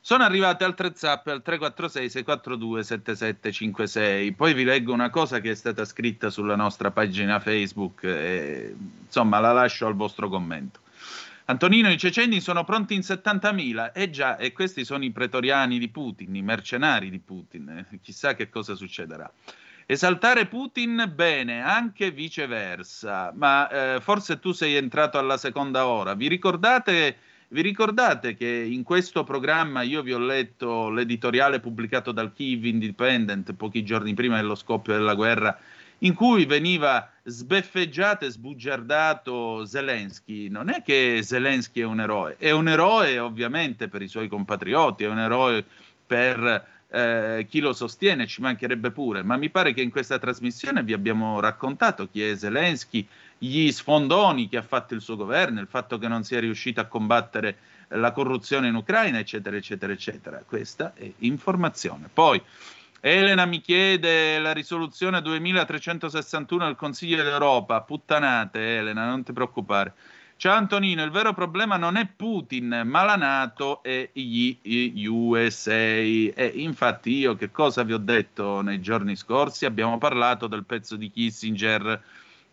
Sono 0.00 0.24
arrivate 0.24 0.64
altre 0.64 0.90
zappe 0.96 1.30
al 1.30 1.42
346 1.42 2.10
642 2.10 2.82
7756. 2.82 4.32
Poi 4.32 4.52
vi 4.52 4.64
leggo 4.64 4.92
una 4.92 5.10
cosa 5.10 5.38
che 5.38 5.52
è 5.52 5.54
stata 5.54 5.84
scritta 5.84 6.28
sulla 6.28 6.56
nostra 6.56 6.90
pagina 6.90 7.38
Facebook 7.38 8.02
e 8.02 8.74
insomma 9.04 9.38
la 9.38 9.52
lascio 9.52 9.86
al 9.86 9.94
vostro 9.94 10.28
commento. 10.28 10.86
Antonino, 11.50 11.90
i 11.90 11.96
ceceni 11.96 12.40
sono 12.40 12.62
pronti 12.62 12.94
in 12.94 13.00
70.000. 13.00 13.92
Eh 13.94 14.10
già, 14.10 14.36
e 14.36 14.52
questi 14.52 14.84
sono 14.84 15.02
i 15.04 15.10
pretoriani 15.10 15.78
di 15.78 15.88
Putin, 15.88 16.34
i 16.34 16.42
mercenari 16.42 17.08
di 17.08 17.20
Putin. 17.20 17.86
Eh, 17.90 18.00
chissà 18.02 18.34
che 18.34 18.50
cosa 18.50 18.74
succederà. 18.74 19.32
Esaltare 19.86 20.44
Putin 20.44 21.10
bene, 21.14 21.62
anche 21.62 22.10
viceversa. 22.10 23.32
Ma 23.34 23.94
eh, 23.94 24.00
forse 24.02 24.38
tu 24.40 24.52
sei 24.52 24.74
entrato 24.74 25.16
alla 25.16 25.38
seconda 25.38 25.86
ora. 25.86 26.12
Vi 26.12 26.28
ricordate, 26.28 27.16
vi 27.48 27.62
ricordate 27.62 28.34
che 28.34 28.46
in 28.46 28.82
questo 28.82 29.24
programma 29.24 29.80
io 29.80 30.02
vi 30.02 30.12
ho 30.12 30.18
letto 30.18 30.90
l'editoriale 30.90 31.60
pubblicato 31.60 32.12
dal 32.12 32.34
Kiev 32.34 32.66
Independent 32.66 33.54
pochi 33.54 33.82
giorni 33.84 34.12
prima 34.12 34.36
dello 34.36 34.54
scoppio 34.54 34.92
della 34.92 35.14
guerra 35.14 35.58
in 36.00 36.14
cui 36.14 36.44
veniva 36.44 37.10
sbeffeggiato 37.24 38.24
e 38.24 38.30
sbugiardato 38.30 39.64
Zelensky. 39.64 40.48
Non 40.48 40.68
è 40.68 40.82
che 40.82 41.20
Zelensky 41.22 41.80
è 41.80 41.84
un 41.84 42.00
eroe, 42.00 42.36
è 42.38 42.50
un 42.50 42.68
eroe 42.68 43.18
ovviamente 43.18 43.88
per 43.88 44.02
i 44.02 44.08
suoi 44.08 44.28
compatrioti, 44.28 45.04
è 45.04 45.08
un 45.08 45.18
eroe 45.18 45.64
per 46.06 46.66
eh, 46.90 47.46
chi 47.48 47.60
lo 47.60 47.72
sostiene, 47.72 48.26
ci 48.26 48.40
mancherebbe 48.40 48.90
pure, 48.90 49.22
ma 49.22 49.36
mi 49.36 49.50
pare 49.50 49.74
che 49.74 49.82
in 49.82 49.90
questa 49.90 50.18
trasmissione 50.18 50.82
vi 50.82 50.92
abbiamo 50.94 51.40
raccontato 51.40 52.08
chi 52.10 52.22
è 52.22 52.34
Zelensky, 52.36 53.06
gli 53.36 53.70
sfondoni 53.70 54.48
che 54.48 54.56
ha 54.56 54.62
fatto 54.62 54.94
il 54.94 55.00
suo 55.00 55.16
governo, 55.16 55.60
il 55.60 55.68
fatto 55.68 55.98
che 55.98 56.08
non 56.08 56.24
sia 56.24 56.40
riuscito 56.40 56.80
a 56.80 56.86
combattere 56.86 57.58
la 57.88 58.12
corruzione 58.12 58.68
in 58.68 58.74
Ucraina, 58.74 59.18
eccetera, 59.18 59.56
eccetera, 59.56 59.92
eccetera. 59.92 60.42
Questa 60.46 60.92
è 60.94 61.10
informazione. 61.18 62.08
Poi 62.12 62.42
Elena 63.00 63.46
mi 63.46 63.60
chiede 63.60 64.40
la 64.40 64.52
risoluzione 64.52 65.22
2361 65.22 66.64
del 66.64 66.74
Consiglio 66.74 67.22
d'Europa. 67.22 67.80
Puttanate, 67.82 68.78
Elena, 68.78 69.06
non 69.06 69.22
ti 69.22 69.32
preoccupare. 69.32 69.94
Ciao 70.34 70.56
Antonino, 70.56 71.02
il 71.04 71.10
vero 71.10 71.32
problema 71.32 71.76
non 71.76 71.96
è 71.96 72.06
Putin, 72.06 72.82
ma 72.84 73.04
la 73.04 73.14
Nato 73.14 73.82
e 73.84 74.10
gli 74.12 75.04
USA. 75.06 75.72
E 75.72 76.52
infatti 76.54 77.10
io 77.10 77.36
che 77.36 77.52
cosa 77.52 77.84
vi 77.84 77.92
ho 77.92 77.98
detto 77.98 78.62
nei 78.62 78.80
giorni 78.80 79.14
scorsi? 79.14 79.64
Abbiamo 79.64 79.98
parlato 79.98 80.48
del 80.48 80.64
pezzo 80.64 80.96
di 80.96 81.10
Kissinger 81.10 82.02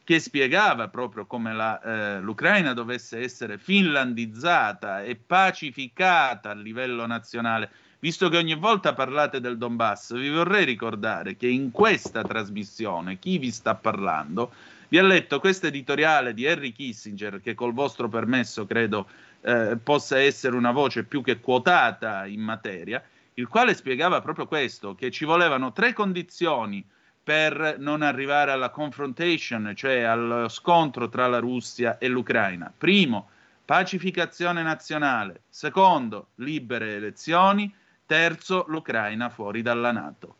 che 0.03 0.19
spiegava 0.19 0.87
proprio 0.89 1.25
come 1.25 1.53
la, 1.53 1.81
eh, 1.81 2.21
l'Ucraina 2.21 2.73
dovesse 2.73 3.19
essere 3.19 3.57
finlandizzata 3.57 5.01
e 5.01 5.15
pacificata 5.15 6.51
a 6.51 6.55
livello 6.55 7.07
nazionale. 7.07 7.71
Visto 8.05 8.29
che 8.29 8.37
ogni 8.37 8.53
volta 8.53 8.93
parlate 8.93 9.39
del 9.39 9.57
Donbass, 9.57 10.13
vi 10.13 10.29
vorrei 10.29 10.63
ricordare 10.63 11.35
che 11.35 11.47
in 11.47 11.71
questa 11.71 12.21
trasmissione 12.21 13.17
chi 13.17 13.39
vi 13.39 13.49
sta 13.49 13.73
parlando 13.73 14.51
vi 14.89 14.99
ha 14.99 15.03
letto 15.03 15.39
questo 15.39 15.65
editoriale 15.65 16.35
di 16.35 16.45
Henry 16.45 16.71
Kissinger, 16.71 17.41
che 17.41 17.55
col 17.55 17.73
vostro 17.73 18.07
permesso 18.07 18.67
credo 18.67 19.07
eh, 19.41 19.79
possa 19.81 20.19
essere 20.19 20.55
una 20.55 20.69
voce 20.69 21.03
più 21.03 21.23
che 21.23 21.39
quotata 21.39 22.27
in 22.27 22.41
materia, 22.41 23.03
il 23.33 23.47
quale 23.47 23.73
spiegava 23.73 24.21
proprio 24.21 24.45
questo, 24.45 24.93
che 24.93 25.09
ci 25.09 25.25
volevano 25.25 25.73
tre 25.73 25.91
condizioni 25.93 26.85
per 27.23 27.77
non 27.79 28.03
arrivare 28.03 28.51
alla 28.51 28.69
confrontation, 28.69 29.73
cioè 29.75 30.01
allo 30.01 30.47
scontro 30.47 31.09
tra 31.09 31.25
la 31.25 31.39
Russia 31.39 31.97
e 31.97 32.07
l'Ucraina. 32.07 32.71
Primo, 32.77 33.29
pacificazione 33.65 34.61
nazionale. 34.61 35.41
Secondo, 35.49 36.27
libere 36.35 36.97
elezioni. 36.97 37.73
Terzo, 38.05 38.65
l'Ucraina 38.67 39.29
fuori 39.29 39.61
dalla 39.61 39.91
Nato. 39.91 40.35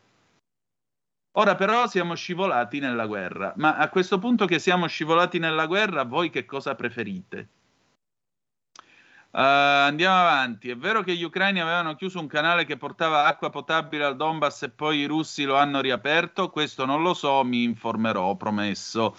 Ora 1.38 1.54
però 1.54 1.86
siamo 1.86 2.14
scivolati 2.14 2.78
nella 2.78 3.06
guerra, 3.06 3.52
ma 3.56 3.76
a 3.76 3.88
questo 3.90 4.18
punto 4.18 4.46
che 4.46 4.58
siamo 4.58 4.86
scivolati 4.86 5.38
nella 5.38 5.66
guerra, 5.66 6.04
voi 6.04 6.30
che 6.30 6.46
cosa 6.46 6.74
preferite? 6.74 7.48
Uh, 9.36 9.84
andiamo 9.84 10.16
avanti. 10.16 10.70
È 10.70 10.76
vero 10.78 11.02
che 11.02 11.14
gli 11.14 11.22
ucraini 11.22 11.60
avevano 11.60 11.94
chiuso 11.94 12.18
un 12.20 12.26
canale 12.26 12.64
che 12.64 12.78
portava 12.78 13.26
acqua 13.26 13.50
potabile 13.50 14.04
al 14.04 14.16
Donbass 14.16 14.62
e 14.62 14.70
poi 14.70 15.00
i 15.00 15.04
russi 15.04 15.44
lo 15.44 15.56
hanno 15.56 15.82
riaperto? 15.82 16.48
Questo 16.48 16.86
non 16.86 17.02
lo 17.02 17.12
so, 17.12 17.44
mi 17.44 17.62
informerò, 17.64 18.34
promesso. 18.36 19.14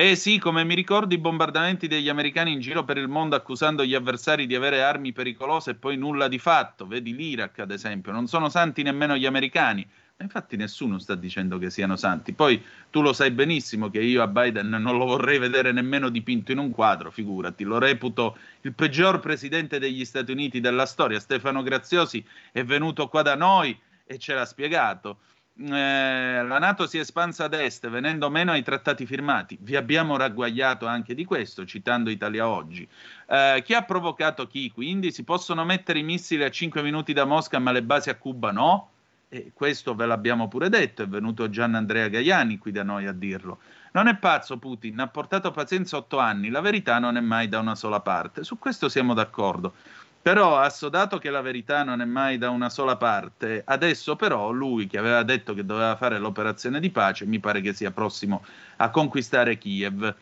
Eh 0.00 0.14
sì, 0.14 0.38
come 0.38 0.62
mi 0.62 0.76
ricordo 0.76 1.12
i 1.12 1.18
bombardamenti 1.18 1.88
degli 1.88 2.08
americani 2.08 2.52
in 2.52 2.60
giro 2.60 2.84
per 2.84 2.98
il 2.98 3.08
mondo 3.08 3.34
accusando 3.34 3.84
gli 3.84 3.96
avversari 3.96 4.46
di 4.46 4.54
avere 4.54 4.80
armi 4.80 5.10
pericolose 5.10 5.72
e 5.72 5.74
poi 5.74 5.96
nulla 5.96 6.28
di 6.28 6.38
fatto. 6.38 6.86
Vedi 6.86 7.16
l'Iraq, 7.16 7.58
ad 7.58 7.72
esempio. 7.72 8.12
Non 8.12 8.28
sono 8.28 8.48
santi 8.48 8.84
nemmeno 8.84 9.16
gli 9.16 9.26
americani. 9.26 9.84
Infatti 10.18 10.56
nessuno 10.56 11.00
sta 11.00 11.16
dicendo 11.16 11.58
che 11.58 11.68
siano 11.70 11.96
santi. 11.96 12.32
Poi 12.32 12.62
tu 12.90 13.02
lo 13.02 13.12
sai 13.12 13.32
benissimo 13.32 13.90
che 13.90 14.00
io 14.00 14.22
a 14.22 14.28
Biden 14.28 14.68
non 14.68 14.96
lo 14.96 15.04
vorrei 15.04 15.40
vedere 15.40 15.72
nemmeno 15.72 16.10
dipinto 16.10 16.52
in 16.52 16.58
un 16.58 16.70
quadro, 16.70 17.10
figurati. 17.10 17.64
Lo 17.64 17.80
reputo 17.80 18.38
il 18.60 18.74
peggior 18.74 19.18
presidente 19.18 19.80
degli 19.80 20.04
Stati 20.04 20.30
Uniti 20.30 20.60
della 20.60 20.86
storia. 20.86 21.18
Stefano 21.18 21.64
Graziosi 21.64 22.24
è 22.52 22.62
venuto 22.62 23.08
qua 23.08 23.22
da 23.22 23.34
noi 23.34 23.76
e 24.06 24.16
ce 24.18 24.34
l'ha 24.34 24.44
spiegato. 24.44 25.18
Eh, 25.60 26.44
la 26.44 26.58
Nato 26.60 26.86
si 26.86 26.98
è 26.98 27.00
espansa 27.00 27.44
ad 27.44 27.54
est, 27.54 27.88
venendo 27.88 28.30
meno 28.30 28.52
ai 28.52 28.62
trattati 28.62 29.06
firmati. 29.06 29.58
Vi 29.60 29.74
abbiamo 29.74 30.16
ragguagliato 30.16 30.86
anche 30.86 31.14
di 31.14 31.24
questo, 31.24 31.66
citando 31.66 32.10
Italia 32.10 32.46
Oggi. 32.46 32.86
Eh, 33.26 33.62
chi 33.64 33.74
ha 33.74 33.82
provocato 33.82 34.46
chi? 34.46 34.70
Quindi 34.70 35.10
si 35.10 35.24
possono 35.24 35.64
mettere 35.64 35.98
i 35.98 36.04
missili 36.04 36.44
a 36.44 36.50
5 36.50 36.80
minuti 36.82 37.12
da 37.12 37.24
Mosca, 37.24 37.58
ma 37.58 37.72
le 37.72 37.82
basi 37.82 38.08
a 38.08 38.14
Cuba 38.14 38.52
no? 38.52 38.90
E 39.28 39.50
questo 39.52 39.96
ve 39.96 40.06
l'abbiamo 40.06 40.46
pure 40.46 40.68
detto, 40.68 41.02
è 41.02 41.08
venuto 41.08 41.50
Gian 41.50 41.74
Andrea 41.74 42.08
Gaiani 42.08 42.56
qui 42.56 42.70
da 42.70 42.84
noi 42.84 43.06
a 43.06 43.12
dirlo. 43.12 43.58
Non 43.92 44.06
è 44.06 44.16
pazzo 44.16 44.58
Putin, 44.58 45.00
ha 45.00 45.08
portato 45.08 45.50
pazienza 45.50 45.96
otto 45.96 46.18
anni, 46.18 46.50
la 46.50 46.60
verità 46.60 46.98
non 46.98 47.16
è 47.16 47.20
mai 47.20 47.48
da 47.48 47.58
una 47.58 47.74
sola 47.74 48.00
parte, 48.00 48.44
su 48.44 48.58
questo 48.58 48.88
siamo 48.88 49.12
d'accordo. 49.12 49.74
Però 50.20 50.58
assodato 50.58 51.18
che 51.18 51.30
la 51.30 51.40
verità 51.40 51.84
non 51.84 52.00
è 52.00 52.04
mai 52.04 52.38
da 52.38 52.50
una 52.50 52.68
sola 52.68 52.96
parte, 52.96 53.62
adesso 53.64 54.16
però 54.16 54.50
lui 54.50 54.86
che 54.86 54.98
aveva 54.98 55.22
detto 55.22 55.54
che 55.54 55.64
doveva 55.64 55.96
fare 55.96 56.18
l'operazione 56.18 56.80
di 56.80 56.90
pace 56.90 57.24
mi 57.24 57.38
pare 57.40 57.60
che 57.60 57.72
sia 57.72 57.92
prossimo 57.92 58.44
a 58.76 58.90
conquistare 58.90 59.56
Kiev. 59.56 60.14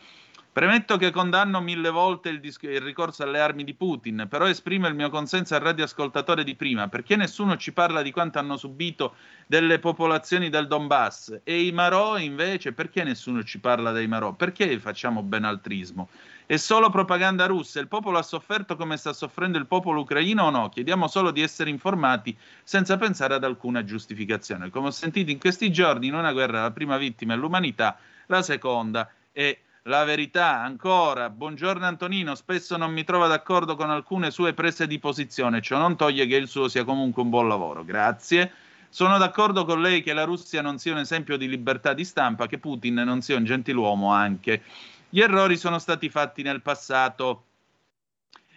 Premetto 0.57 0.97
che 0.97 1.11
condanno 1.11 1.61
mille 1.61 1.91
volte 1.91 2.29
il, 2.29 2.39
dis- 2.39 2.57
il, 2.61 2.81
ricorso 2.81 3.21
alle 3.21 3.39
armi 3.39 3.63
di 3.63 3.75
Putin, 3.75 4.25
però 4.27 4.47
esprimo 4.47 4.87
il 4.87 4.95
mio 4.95 5.11
consenso 5.11 5.53
al 5.53 5.61
radioascoltatore 5.61 6.43
di 6.43 6.55
prima, 6.55 6.87
perché 6.87 7.15
nessuno 7.15 7.57
ci 7.57 7.73
parla 7.73 8.01
di 8.01 8.09
quanto 8.11 8.39
hanno 8.39 8.57
subito 8.57 9.13
delle 9.45 9.77
popolazioni 9.77 10.49
del 10.49 10.65
Donbass 10.65 11.41
e 11.43 11.61
i 11.61 11.71
Marò 11.71 12.17
invece, 12.17 12.73
perché 12.73 13.03
nessuno 13.03 13.43
ci 13.43 13.59
parla 13.59 13.91
dei 13.91 14.07
Marò? 14.07 14.33
Perché 14.33 14.79
facciamo 14.79 15.21
benaltrismo? 15.21 16.09
È 16.49 16.55
solo 16.55 16.89
propaganda 16.89 17.45
russa, 17.45 17.81
il 17.81 17.89
popolo 17.89 18.17
ha 18.17 18.23
sofferto 18.23 18.77
come 18.77 18.95
sta 18.95 19.11
soffrendo 19.11 19.57
il 19.57 19.65
popolo 19.65 19.99
ucraino 19.99 20.45
o 20.45 20.49
no? 20.49 20.69
Chiediamo 20.69 21.09
solo 21.09 21.31
di 21.31 21.41
essere 21.41 21.69
informati 21.69 22.37
senza 22.63 22.95
pensare 22.95 23.33
ad 23.33 23.43
alcuna 23.43 23.83
giustificazione. 23.83 24.69
Come 24.69 24.87
ho 24.87 24.91
sentito 24.91 25.29
in 25.29 25.39
questi 25.39 25.69
giorni, 25.73 26.07
in 26.07 26.13
una 26.13 26.31
guerra 26.31 26.61
la 26.61 26.71
prima 26.71 26.95
vittima 26.95 27.33
è 27.33 27.35
l'umanità, 27.35 27.97
la 28.27 28.41
seconda 28.41 29.11
è 29.33 29.59
la 29.83 30.05
verità. 30.05 30.61
Ancora, 30.61 31.29
buongiorno 31.29 31.85
Antonino, 31.85 32.33
spesso 32.33 32.77
non 32.77 32.93
mi 32.93 33.03
trovo 33.03 33.27
d'accordo 33.27 33.75
con 33.75 33.89
alcune 33.89 34.31
sue 34.31 34.53
prese 34.53 34.87
di 34.87 34.99
posizione, 34.99 35.61
ciò 35.61 35.77
non 35.77 35.97
toglie 35.97 36.27
che 36.27 36.37
il 36.37 36.47
suo 36.47 36.69
sia 36.69 36.85
comunque 36.85 37.23
un 37.23 37.29
buon 37.29 37.49
lavoro. 37.49 37.83
Grazie. 37.83 38.53
Sono 38.87 39.17
d'accordo 39.17 39.65
con 39.65 39.81
lei 39.81 40.01
che 40.01 40.13
la 40.13 40.23
Russia 40.23 40.61
non 40.61 40.79
sia 40.79 40.93
un 40.93 40.99
esempio 40.99 41.35
di 41.35 41.49
libertà 41.49 41.91
di 41.91 42.05
stampa, 42.05 42.47
che 42.47 42.57
Putin 42.57 42.93
non 42.93 43.21
sia 43.21 43.35
un 43.35 43.43
gentiluomo 43.43 44.13
anche. 44.13 44.63
Gli 45.09 45.21
errori 45.21 45.55
sono 45.55 45.79
stati 45.79 46.09
fatti 46.09 46.41
nel 46.41 46.61
passato 46.61 47.45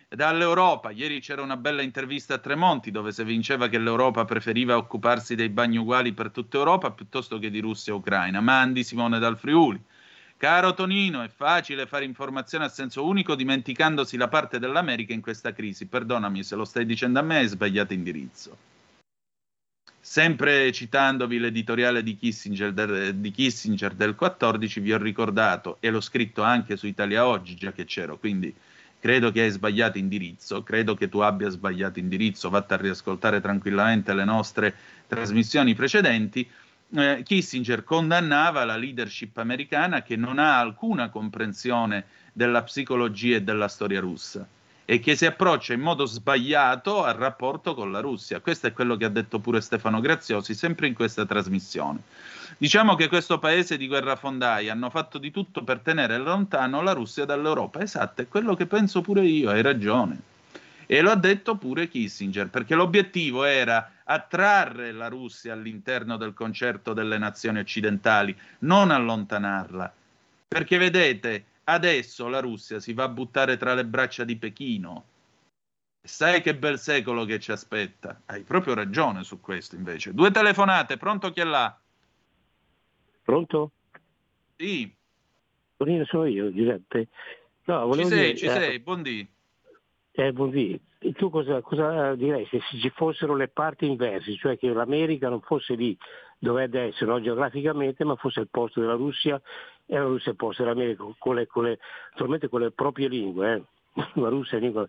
dall'Europa. 0.08 0.90
Ieri 0.90 1.20
c'era 1.20 1.42
una 1.42 1.56
bella 1.56 1.82
intervista 1.82 2.34
a 2.34 2.38
Tremonti 2.38 2.90
dove 2.90 3.12
si 3.12 3.22
vinceva 3.22 3.68
che 3.68 3.78
l'Europa 3.78 4.24
preferiva 4.24 4.76
occuparsi 4.76 5.36
dei 5.36 5.48
bagni 5.48 5.76
uguali 5.76 6.12
per 6.12 6.32
tutta 6.32 6.58
Europa 6.58 6.90
piuttosto 6.90 7.38
che 7.38 7.50
di 7.50 7.60
Russia 7.60 7.92
e 7.92 7.96
Ucraina. 7.96 8.40
Mandi 8.40 8.82
Simone 8.82 9.20
dal 9.20 9.38
Friuli. 9.38 9.80
Caro 10.36 10.74
Tonino, 10.74 11.22
è 11.22 11.28
facile 11.28 11.86
fare 11.86 12.04
informazione 12.04 12.64
a 12.64 12.68
senso 12.68 13.04
unico 13.04 13.36
dimenticandosi 13.36 14.16
la 14.16 14.26
parte 14.26 14.58
dell'America 14.58 15.12
in 15.12 15.20
questa 15.20 15.52
crisi. 15.52 15.86
Perdonami 15.86 16.42
se 16.42 16.56
lo 16.56 16.64
stai 16.64 16.84
dicendo 16.84 17.20
a 17.20 17.22
me, 17.22 17.36
hai 17.36 17.46
sbagliato 17.46 17.92
indirizzo. 17.92 18.69
Sempre 20.02 20.72
citandovi 20.72 21.38
l'editoriale 21.38 22.02
di 22.02 22.16
Kissinger, 22.16 22.72
del, 22.72 23.16
di 23.16 23.30
Kissinger 23.30 23.92
del 23.92 24.14
14, 24.14 24.80
vi 24.80 24.94
ho 24.94 24.98
ricordato, 24.98 25.76
e 25.80 25.90
l'ho 25.90 26.00
scritto 26.00 26.42
anche 26.42 26.76
su 26.78 26.86
Italia 26.86 27.26
Oggi, 27.26 27.54
già 27.54 27.70
che 27.72 27.84
c'ero, 27.84 28.18
quindi 28.18 28.52
credo 28.98 29.30
che 29.30 29.42
hai 29.42 29.50
sbagliato 29.50 29.98
indirizzo, 29.98 30.62
credo 30.62 30.94
che 30.94 31.10
tu 31.10 31.18
abbia 31.18 31.50
sbagliato 31.50 31.98
indirizzo, 31.98 32.48
vatta 32.48 32.76
a 32.76 32.78
riascoltare 32.78 33.42
tranquillamente 33.42 34.14
le 34.14 34.24
nostre 34.24 34.74
trasmissioni 35.06 35.74
precedenti. 35.74 36.48
Eh, 36.92 37.22
Kissinger 37.22 37.84
condannava 37.84 38.64
la 38.64 38.76
leadership 38.76 39.36
americana 39.36 40.02
che 40.02 40.16
non 40.16 40.38
ha 40.38 40.58
alcuna 40.58 41.10
comprensione 41.10 42.06
della 42.32 42.62
psicologia 42.62 43.36
e 43.36 43.42
della 43.42 43.68
storia 43.68 44.00
russa 44.00 44.48
e 44.90 44.98
che 44.98 45.14
si 45.14 45.24
approccia 45.24 45.72
in 45.72 45.78
modo 45.78 46.04
sbagliato 46.04 47.04
al 47.04 47.14
rapporto 47.14 47.74
con 47.74 47.92
la 47.92 48.00
Russia. 48.00 48.40
Questo 48.40 48.66
è 48.66 48.72
quello 48.72 48.96
che 48.96 49.04
ha 49.04 49.08
detto 49.08 49.38
pure 49.38 49.60
Stefano 49.60 50.00
Graziosi, 50.00 50.52
sempre 50.52 50.88
in 50.88 50.94
questa 50.94 51.24
trasmissione. 51.24 52.00
Diciamo 52.58 52.96
che 52.96 53.06
questo 53.06 53.38
paese 53.38 53.76
di 53.76 53.86
guerrafondai 53.86 54.68
hanno 54.68 54.90
fatto 54.90 55.18
di 55.18 55.30
tutto 55.30 55.62
per 55.62 55.78
tenere 55.78 56.18
lontano 56.18 56.82
la 56.82 56.90
Russia 56.90 57.24
dall'Europa. 57.24 57.78
Esatto, 57.78 58.22
è 58.22 58.26
quello 58.26 58.56
che 58.56 58.66
penso 58.66 59.00
pure 59.00 59.24
io, 59.24 59.50
hai 59.50 59.62
ragione. 59.62 60.22
E 60.86 61.00
lo 61.02 61.12
ha 61.12 61.16
detto 61.16 61.54
pure 61.54 61.86
Kissinger, 61.86 62.48
perché 62.48 62.74
l'obiettivo 62.74 63.44
era 63.44 63.92
attrarre 64.02 64.90
la 64.90 65.06
Russia 65.06 65.52
all'interno 65.52 66.16
del 66.16 66.34
concerto 66.34 66.94
delle 66.94 67.16
nazioni 67.16 67.60
occidentali, 67.60 68.36
non 68.60 68.90
allontanarla. 68.90 69.92
Perché 70.48 70.78
vedete, 70.78 71.44
adesso 71.64 72.28
la 72.28 72.40
Russia 72.40 72.80
si 72.80 72.92
va 72.92 73.04
a 73.04 73.08
buttare 73.08 73.56
tra 73.56 73.74
le 73.74 73.84
braccia 73.84 74.24
di 74.24 74.36
Pechino. 74.36 75.04
Sai 76.02 76.40
che 76.40 76.56
bel 76.56 76.78
secolo 76.78 77.24
che 77.24 77.38
ci 77.38 77.52
aspetta. 77.52 78.22
Hai 78.26 78.42
proprio 78.42 78.74
ragione 78.74 79.22
su 79.22 79.40
questo 79.40 79.76
invece. 79.76 80.14
Due 80.14 80.30
telefonate, 80.30 80.96
pronto 80.96 81.30
chi 81.30 81.40
è 81.40 81.44
là? 81.44 81.78
Pronto? 83.22 83.72
Sì. 84.56 84.92
Tonino 85.76 86.04
sono 86.06 86.26
io, 86.26 86.52
Giuseppe. 86.52 87.08
No, 87.64 87.92
ci 87.94 88.04
sei, 88.06 88.18
dire, 88.18 88.36
ci 88.36 88.46
eh, 88.46 88.50
sei, 88.50 88.78
buondì. 88.80 89.28
Eh, 90.12 90.32
buondì. 90.32 90.80
E 90.98 91.12
tu 91.12 91.30
cosa, 91.30 91.60
cosa 91.62 92.14
direi 92.14 92.46
se 92.50 92.60
ci 92.60 92.90
fossero 92.90 93.34
le 93.34 93.48
parti 93.48 93.86
inverse, 93.86 94.34
cioè 94.36 94.58
che 94.58 94.72
l'America 94.72 95.28
non 95.28 95.40
fosse 95.40 95.74
lì 95.74 95.96
dove 96.38 96.68
deve 96.68 96.88
essere 96.88 97.10
no, 97.10 97.20
geograficamente, 97.20 98.04
ma 98.04 98.16
fosse 98.16 98.40
il 98.40 98.48
posto 98.50 98.80
della 98.80 98.94
Russia 98.94 99.40
e 99.90 99.96
la 99.96 100.04
Russia 100.04 100.30
il 100.30 100.36
posto 100.36 100.62
dell'America, 100.62 101.02
con 101.18 101.34
le, 101.34 101.48
con 101.48 101.64
le, 101.64 101.78
con 102.48 102.60
le 102.60 102.70
proprie 102.70 103.08
lingue. 103.08 103.54
Eh. 103.54 103.62
La 104.20 104.28
Russia 104.28 104.56
è 104.56 104.60
lingua. 104.60 104.86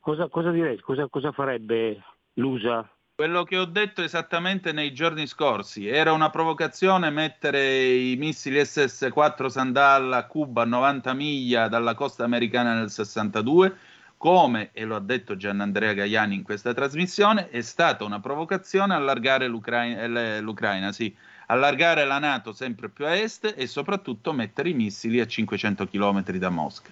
Cosa, 0.00 0.26
cosa 0.28 0.50
direi? 0.50 0.80
Cosa, 0.80 1.06
cosa 1.08 1.30
farebbe 1.30 2.02
l'USA? 2.34 2.90
Quello 3.14 3.44
che 3.44 3.56
ho 3.56 3.66
detto 3.66 4.02
esattamente 4.02 4.72
nei 4.72 4.92
giorni 4.92 5.28
scorsi 5.28 5.86
era 5.86 6.12
una 6.12 6.30
provocazione 6.30 7.10
mettere 7.10 7.92
i 7.92 8.16
missili 8.16 8.58
SS-4 8.58 9.46
Sandal 9.46 10.12
a 10.12 10.26
Cuba 10.26 10.62
a 10.62 10.66
90 10.66 11.12
miglia 11.12 11.68
dalla 11.68 11.94
costa 11.94 12.24
americana 12.24 12.74
nel 12.74 12.90
62 12.90 13.76
come, 14.16 14.70
e 14.72 14.84
lo 14.84 14.96
ha 14.96 15.00
detto 15.00 15.36
Gianandrea 15.36 15.94
Gaiani 15.94 16.36
in 16.36 16.42
questa 16.44 16.72
trasmissione, 16.72 17.48
è 17.48 17.60
stata 17.60 18.04
una 18.04 18.20
provocazione 18.20 18.94
allargare 18.94 19.48
l'Ucraina, 19.48 20.02
eh, 20.02 20.40
l'Ucraina 20.40 20.92
sì, 20.92 21.12
allargare 21.46 22.04
la 22.04 22.18
Nato 22.18 22.52
sempre 22.52 22.88
più 22.88 23.06
a 23.06 23.14
est 23.14 23.54
e 23.56 23.66
soprattutto 23.66 24.32
mettere 24.32 24.70
i 24.70 24.74
missili 24.74 25.20
a 25.20 25.26
500 25.26 25.86
km 25.88 26.22
da 26.22 26.50
Mosca. 26.50 26.90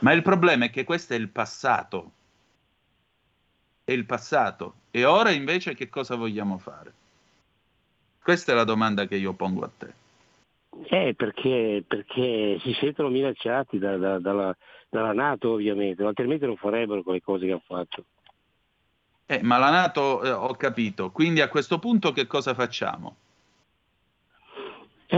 Ma 0.00 0.12
il 0.12 0.22
problema 0.22 0.66
è 0.66 0.70
che 0.70 0.84
questo 0.84 1.14
è 1.14 1.16
il 1.16 1.28
passato. 1.28 2.10
È 3.84 3.92
il 3.92 4.04
passato. 4.04 4.74
E 4.90 5.04
ora 5.04 5.30
invece 5.30 5.74
che 5.74 5.88
cosa 5.88 6.16
vogliamo 6.16 6.58
fare? 6.58 6.92
Questa 8.22 8.52
è 8.52 8.54
la 8.54 8.64
domanda 8.64 9.06
che 9.06 9.16
io 9.16 9.32
pongo 9.34 9.64
a 9.64 9.70
te. 9.76 9.92
Eh, 10.88 11.14
perché, 11.14 11.84
perché 11.86 12.58
si 12.60 12.72
sentono 12.80 13.08
minacciati 13.08 13.78
da, 13.78 13.96
da, 13.96 14.18
dalla, 14.18 14.56
dalla 14.88 15.12
Nato 15.12 15.52
ovviamente, 15.52 16.02
altrimenti 16.02 16.46
non 16.46 16.56
farebbero 16.56 17.02
quelle 17.02 17.20
cose 17.20 17.46
che 17.46 17.52
hanno 17.52 17.62
fatto. 17.64 18.04
Eh, 19.26 19.40
ma 19.42 19.58
la 19.58 19.70
Nato 19.70 20.22
eh, 20.22 20.30
ho 20.30 20.54
capito, 20.54 21.10
quindi 21.10 21.40
a 21.40 21.48
questo 21.48 21.78
punto 21.78 22.12
che 22.12 22.26
cosa 22.26 22.54
facciamo? 22.54 23.16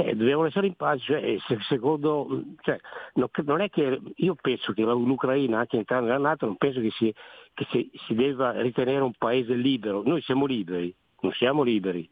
Eh, 0.04 0.14
dobbiamo 0.14 0.42
lasciare 0.42 0.66
in 0.66 0.74
pace, 0.74 1.04
cioè, 1.04 1.36
se, 1.46 1.58
secondo, 1.68 2.42
cioè, 2.60 2.78
no, 3.14 3.30
non 3.44 3.60
è 3.60 3.70
che 3.70 4.00
io 4.16 4.34
penso 4.34 4.72
che 4.72 4.82
l'Ucraina, 4.82 5.60
anche 5.60 5.76
entrando 5.76 6.06
nella 6.06 6.28
Nato, 6.28 6.46
non 6.46 6.56
penso 6.56 6.80
che, 6.80 6.90
si, 6.90 7.14
che 7.54 7.66
si, 7.70 7.90
si 8.06 8.14
debba 8.14 8.60
ritenere 8.60 9.00
un 9.00 9.14
paese 9.16 9.54
libero. 9.54 10.02
Noi 10.04 10.20
siamo 10.22 10.44
liberi, 10.44 10.94
non 11.20 11.32
siamo 11.32 11.62
liberi. 11.62 12.08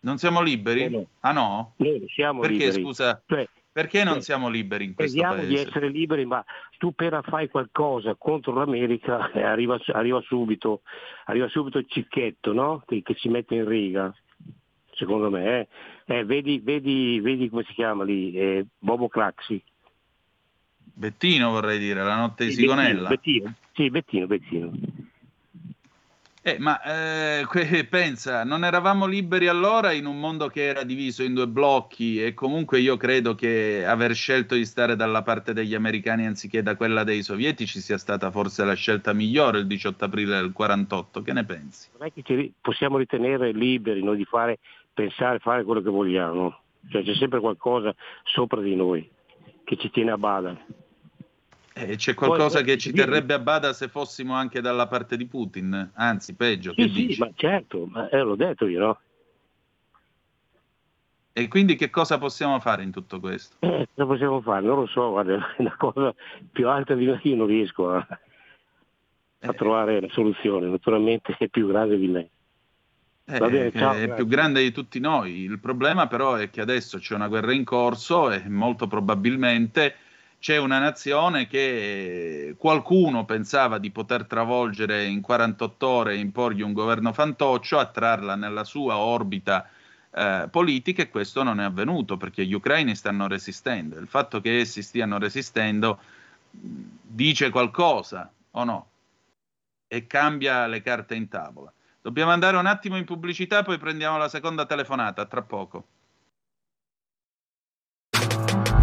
Non 0.00 0.18
siamo 0.18 0.40
liberi? 0.40 0.88
No, 0.88 0.98
no. 0.98 1.06
Ah 1.20 1.32
no? 1.32 1.74
Noi 1.76 1.98
non 1.98 2.08
siamo 2.08 2.40
Perché 2.40 2.56
liberi. 2.56 2.82
scusa? 2.82 3.22
Cioè, 3.26 3.48
Perché 3.72 4.04
non 4.04 4.14
cioè, 4.14 4.22
siamo 4.22 4.48
liberi 4.50 4.84
in 4.84 4.94
questo 4.94 5.18
Crediamo 5.18 5.42
paese? 5.42 5.62
di 5.62 5.68
essere 5.68 5.88
liberi, 5.88 6.26
ma 6.26 6.44
tu 6.76 6.88
appena 6.88 7.22
fai 7.22 7.48
qualcosa 7.48 8.14
contro 8.16 8.52
l'America 8.52 9.30
eh, 9.32 9.42
arriva, 9.42 9.80
arriva 9.92 10.20
subito, 10.20 10.82
arriva 11.24 11.48
subito 11.48 11.78
il 11.78 11.86
cicchetto 11.88 12.52
no? 12.52 12.82
che, 12.86 13.00
che 13.02 13.14
ci 13.14 13.28
mette 13.30 13.54
in 13.54 13.66
riga, 13.66 14.14
secondo 14.92 15.30
me. 15.30 15.60
eh. 15.60 15.68
Eh, 16.04 16.24
vedi, 16.24 16.60
vedi, 16.62 17.20
vedi 17.20 17.48
come 17.48 17.64
si 17.64 17.72
chiama 17.72 18.04
lì, 18.04 18.32
eh, 18.32 18.66
Bobo 18.78 19.08
Craxi. 19.08 19.62
Bettino 20.94 21.50
vorrei 21.50 21.78
dire, 21.78 22.02
la 22.02 22.16
notte 22.16 22.46
di 22.46 22.52
Sigonella. 22.52 23.08
Bettino, 23.08 23.44
Bettino. 23.44 23.54
Sì, 23.72 23.90
Bettino, 23.90 24.26
Bettino. 24.26 24.72
Eh, 26.44 26.58
ma 26.58 26.82
eh, 26.82 27.46
pensa, 27.88 28.42
non 28.42 28.64
eravamo 28.64 29.06
liberi 29.06 29.46
allora 29.46 29.92
in 29.92 30.06
un 30.06 30.18
mondo 30.18 30.48
che 30.48 30.64
era 30.64 30.82
diviso 30.82 31.22
in 31.22 31.34
due 31.34 31.46
blocchi 31.46 32.20
e 32.20 32.34
comunque 32.34 32.80
io 32.80 32.96
credo 32.96 33.36
che 33.36 33.84
aver 33.86 34.12
scelto 34.12 34.56
di 34.56 34.64
stare 34.64 34.96
dalla 34.96 35.22
parte 35.22 35.52
degli 35.52 35.76
americani 35.76 36.26
anziché 36.26 36.60
da 36.60 36.74
quella 36.74 37.04
dei 37.04 37.22
sovietici 37.22 37.78
sia 37.78 37.96
stata 37.96 38.32
forse 38.32 38.64
la 38.64 38.74
scelta 38.74 39.12
migliore 39.12 39.60
il 39.60 39.68
18 39.68 40.04
aprile 40.04 40.40
del 40.40 40.50
48. 40.50 41.22
Che 41.22 41.32
ne 41.32 41.44
pensi? 41.44 41.90
Non 41.96 42.08
è 42.08 42.22
che 42.22 42.52
possiamo 42.60 42.98
ritenere 42.98 43.52
liberi 43.52 44.02
noi 44.02 44.16
di 44.16 44.24
fare, 44.24 44.58
pensare, 44.92 45.38
fare 45.38 45.64
quello 45.64 45.80
che 45.80 45.90
vogliamo. 45.90 46.58
Cioè, 46.88 47.02
c'è 47.02 47.14
sempre 47.14 47.40
qualcosa 47.40 47.94
sopra 48.24 48.60
di 48.60 48.74
noi 48.74 49.08
che 49.64 49.76
ci 49.76 49.90
tiene 49.90 50.10
a 50.10 50.18
bada. 50.18 50.56
Eh, 51.74 51.96
c'è 51.96 52.14
qualcosa 52.14 52.58
Poi- 52.58 52.66
che 52.66 52.78
ci 52.78 52.92
terrebbe 52.92 53.32
a 53.34 53.38
bada 53.38 53.72
se 53.72 53.88
fossimo 53.88 54.34
anche 54.34 54.60
dalla 54.60 54.86
parte 54.88 55.16
di 55.16 55.26
Putin, 55.26 55.92
anzi 55.94 56.34
peggio, 56.34 56.74
che 56.74 56.88
Sì, 56.88 57.12
sì, 57.12 57.20
ma 57.20 57.30
certo, 57.34 57.86
ma 57.86 58.08
eh, 58.10 58.20
l'ho 58.20 58.34
detto 58.36 58.66
io, 58.66 58.78
no? 58.78 59.00
E 61.34 61.48
quindi 61.48 61.76
che 61.76 61.88
cosa 61.88 62.18
possiamo 62.18 62.60
fare 62.60 62.82
in 62.82 62.90
tutto 62.90 63.18
questo? 63.18 63.56
Eh, 63.60 63.88
cosa 63.94 64.06
possiamo 64.06 64.42
fare? 64.42 64.66
Non 64.66 64.80
lo 64.80 64.86
so, 64.86 65.10
guarda, 65.10 65.34
è 65.56 65.60
una 65.62 65.76
cosa 65.78 66.14
più 66.50 66.68
alta 66.68 66.94
di 66.94 67.06
me, 67.06 67.18
io 67.22 67.36
non 67.36 67.46
riesco 67.46 67.90
a, 67.90 68.06
Eh. 69.38 69.46
a 69.46 69.52
trovare 69.54 70.00
la 70.00 70.08
soluzione, 70.10 70.66
naturalmente 70.68 71.34
è 71.38 71.48
più 71.48 71.68
grande 71.68 71.96
di 71.96 72.08
me. 72.08 72.28
Eh, 73.24 73.38
bene, 73.38 73.70
ciao, 73.70 73.92
è 73.92 74.06
grazie. 74.06 74.14
più 74.14 74.26
grande 74.26 74.62
di 74.62 74.72
tutti 74.72 74.98
noi. 74.98 75.42
Il 75.42 75.58
problema 75.60 76.06
però 76.06 76.34
è 76.34 76.50
che 76.50 76.60
adesso 76.60 76.98
c'è 76.98 77.14
una 77.14 77.28
guerra 77.28 77.52
in 77.52 77.64
corso 77.64 78.30
e 78.30 78.48
molto 78.48 78.86
probabilmente 78.86 79.94
c'è 80.40 80.56
una 80.56 80.80
nazione 80.80 81.46
che 81.46 82.56
qualcuno 82.58 83.24
pensava 83.24 83.78
di 83.78 83.92
poter 83.92 84.26
travolgere 84.26 85.04
in 85.04 85.20
48 85.20 85.86
ore 85.86 86.14
e 86.14 86.18
imporgli 86.18 86.62
un 86.62 86.72
governo 86.72 87.12
fantoccio, 87.12 87.78
attrarla 87.78 88.34
nella 88.34 88.64
sua 88.64 88.96
orbita 88.96 89.70
eh, 90.10 90.48
politica 90.50 91.02
e 91.02 91.08
questo 91.08 91.44
non 91.44 91.60
è 91.60 91.64
avvenuto 91.64 92.16
perché 92.16 92.44
gli 92.44 92.54
ucraini 92.54 92.96
stanno 92.96 93.28
resistendo. 93.28 93.98
Il 94.00 94.08
fatto 94.08 94.40
che 94.40 94.58
essi 94.58 94.82
stiano 94.82 95.16
resistendo 95.18 96.00
dice 96.50 97.50
qualcosa 97.50 98.30
o 98.50 98.64
no? 98.64 98.88
E 99.86 100.08
cambia 100.08 100.66
le 100.66 100.82
carte 100.82 101.14
in 101.14 101.28
tavola. 101.28 101.72
Dobbiamo 102.02 102.32
andare 102.32 102.56
un 102.56 102.66
attimo 102.66 102.96
in 102.96 103.04
pubblicità, 103.04 103.62
poi 103.62 103.78
prendiamo 103.78 104.18
la 104.18 104.28
seconda 104.28 104.66
telefonata, 104.66 105.24
tra 105.26 105.42
poco. 105.42 105.86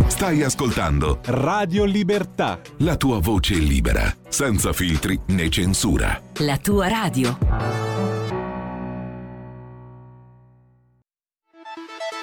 Stai 0.07 0.41
ascoltando 0.41 1.19
Radio 1.25 1.83
Libertà. 1.83 2.61
la 2.77 2.95
tua 2.95 3.19
voce 3.19 3.55
libera, 3.55 4.03
senza 4.29 4.71
filtri 4.71 5.19
né 5.27 5.49
censura. 5.49 6.21
La 6.37 6.57
tua 6.57 6.87
radio. 6.87 7.37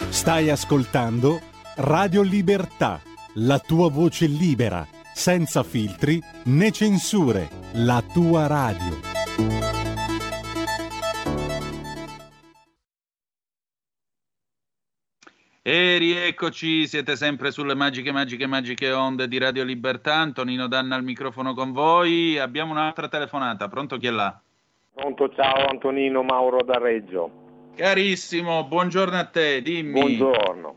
Stai 0.09 0.49
ascoltando 0.49 1.41
Radio 1.77 2.23
Libertà, 2.23 3.03
la 3.35 3.59
tua 3.59 3.91
voce 3.91 4.27
libera, 4.27 4.87
senza 5.13 5.63
filtri 5.63 6.23
né 6.45 6.71
censure, 6.71 7.51
la 7.73 8.03
tua 8.03 8.47
radio. 8.47 9.86
E 15.69 15.99
rieccoci, 15.99 16.87
siete 16.87 17.17
sempre 17.17 17.51
sulle 17.51 17.75
magiche, 17.75 18.13
magiche, 18.13 18.47
magiche 18.47 18.93
onde 18.93 19.27
di 19.27 19.37
Radio 19.37 19.65
Libertà. 19.65 20.15
Antonino 20.15 20.69
Danna 20.69 20.95
al 20.95 21.03
microfono 21.03 21.55
con 21.55 21.73
voi. 21.73 22.39
Abbiamo 22.39 22.71
un'altra 22.71 23.09
telefonata. 23.09 23.67
Pronto 23.67 23.97
chi 23.97 24.07
è 24.07 24.13
là? 24.13 24.41
Pronto, 24.95 25.29
ciao 25.35 25.67
Antonino 25.67 26.23
Mauro 26.23 26.63
da 26.63 26.79
Reggio. 26.79 27.73
Carissimo, 27.75 28.63
buongiorno 28.63 29.17
a 29.17 29.25
te, 29.25 29.61
dimmi. 29.61 29.91
Buongiorno. 29.91 30.75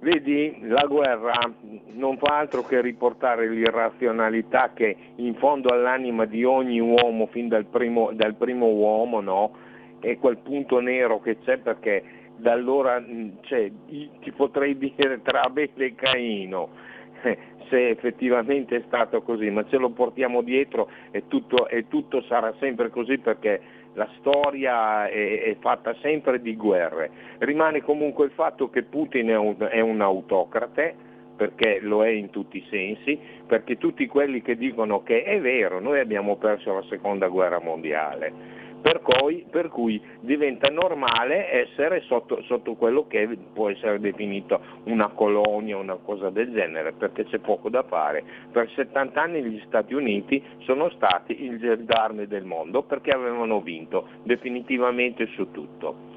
Vedi, 0.00 0.58
la 0.62 0.86
guerra 0.86 1.48
non 1.92 2.18
fa 2.18 2.38
altro 2.38 2.64
che 2.64 2.80
riportare 2.80 3.48
l'irrazionalità 3.48 4.72
che 4.74 4.96
in 5.18 5.36
fondo 5.36 5.68
all'anima 5.68 6.24
di 6.24 6.42
ogni 6.42 6.80
uomo, 6.80 7.28
fin 7.28 7.46
dal 7.46 7.66
primo, 7.66 8.10
dal 8.12 8.34
primo 8.34 8.66
uomo, 8.66 9.20
no? 9.20 9.52
È 10.00 10.16
quel 10.18 10.38
punto 10.38 10.80
nero 10.80 11.20
che 11.20 11.38
c'è 11.44 11.58
perché 11.58 12.18
da 12.40 12.52
allora 12.52 12.98
mh, 12.98 13.38
cioè, 13.42 13.70
ti 13.86 14.32
potrei 14.34 14.76
dire 14.76 15.20
tra 15.22 15.42
Abele 15.42 15.86
e 15.86 15.94
Caino, 15.94 16.70
eh, 17.22 17.38
se 17.68 17.88
effettivamente 17.88 18.76
è 18.76 18.82
stato 18.86 19.22
così, 19.22 19.48
ma 19.50 19.64
ce 19.68 19.76
lo 19.76 19.90
portiamo 19.90 20.42
dietro 20.42 20.90
e 21.10 21.28
tutto, 21.28 21.68
e 21.68 21.86
tutto 21.88 22.22
sarà 22.22 22.52
sempre 22.58 22.90
così 22.90 23.18
perché 23.18 23.60
la 23.94 24.08
storia 24.18 25.08
è, 25.08 25.42
è 25.42 25.56
fatta 25.60 25.94
sempre 26.00 26.40
di 26.40 26.56
guerre. 26.56 27.10
Rimane 27.38 27.82
comunque 27.82 28.26
il 28.26 28.32
fatto 28.32 28.70
che 28.70 28.82
Putin 28.82 29.28
è 29.28 29.36
un, 29.36 29.56
è 29.58 29.80
un 29.80 30.00
autocrate, 30.00 31.08
perché 31.40 31.78
lo 31.80 32.04
è 32.04 32.10
in 32.10 32.28
tutti 32.28 32.58
i 32.58 32.66
sensi, 32.68 33.18
perché 33.46 33.78
tutti 33.78 34.06
quelli 34.06 34.42
che 34.42 34.56
dicono 34.56 35.02
che 35.02 35.22
è 35.22 35.40
vero, 35.40 35.80
noi 35.80 35.98
abbiamo 35.98 36.36
perso 36.36 36.74
la 36.74 36.82
seconda 36.82 37.28
guerra 37.28 37.58
mondiale, 37.60 38.59
per 38.80 39.00
cui, 39.02 39.44
per 39.48 39.68
cui 39.68 40.00
diventa 40.20 40.68
normale 40.68 41.50
essere 41.50 42.00
sotto, 42.02 42.42
sotto 42.42 42.74
quello 42.74 43.06
che 43.06 43.28
può 43.52 43.68
essere 43.68 44.00
definito 44.00 44.60
una 44.84 45.08
colonia, 45.08 45.76
una 45.76 45.96
cosa 45.96 46.30
del 46.30 46.50
genere, 46.52 46.92
perché 46.92 47.24
c'è 47.24 47.38
poco 47.38 47.68
da 47.68 47.82
fare. 47.82 48.24
Per 48.50 48.70
70 48.70 49.20
anni 49.20 49.42
gli 49.42 49.62
Stati 49.66 49.94
Uniti 49.94 50.42
sono 50.60 50.90
stati 50.90 51.44
il 51.44 51.58
gendarme 51.58 52.26
del 52.26 52.44
mondo 52.44 52.82
perché 52.82 53.10
avevano 53.10 53.60
vinto 53.60 54.08
definitivamente 54.22 55.26
su 55.34 55.50
tutto. 55.50 56.08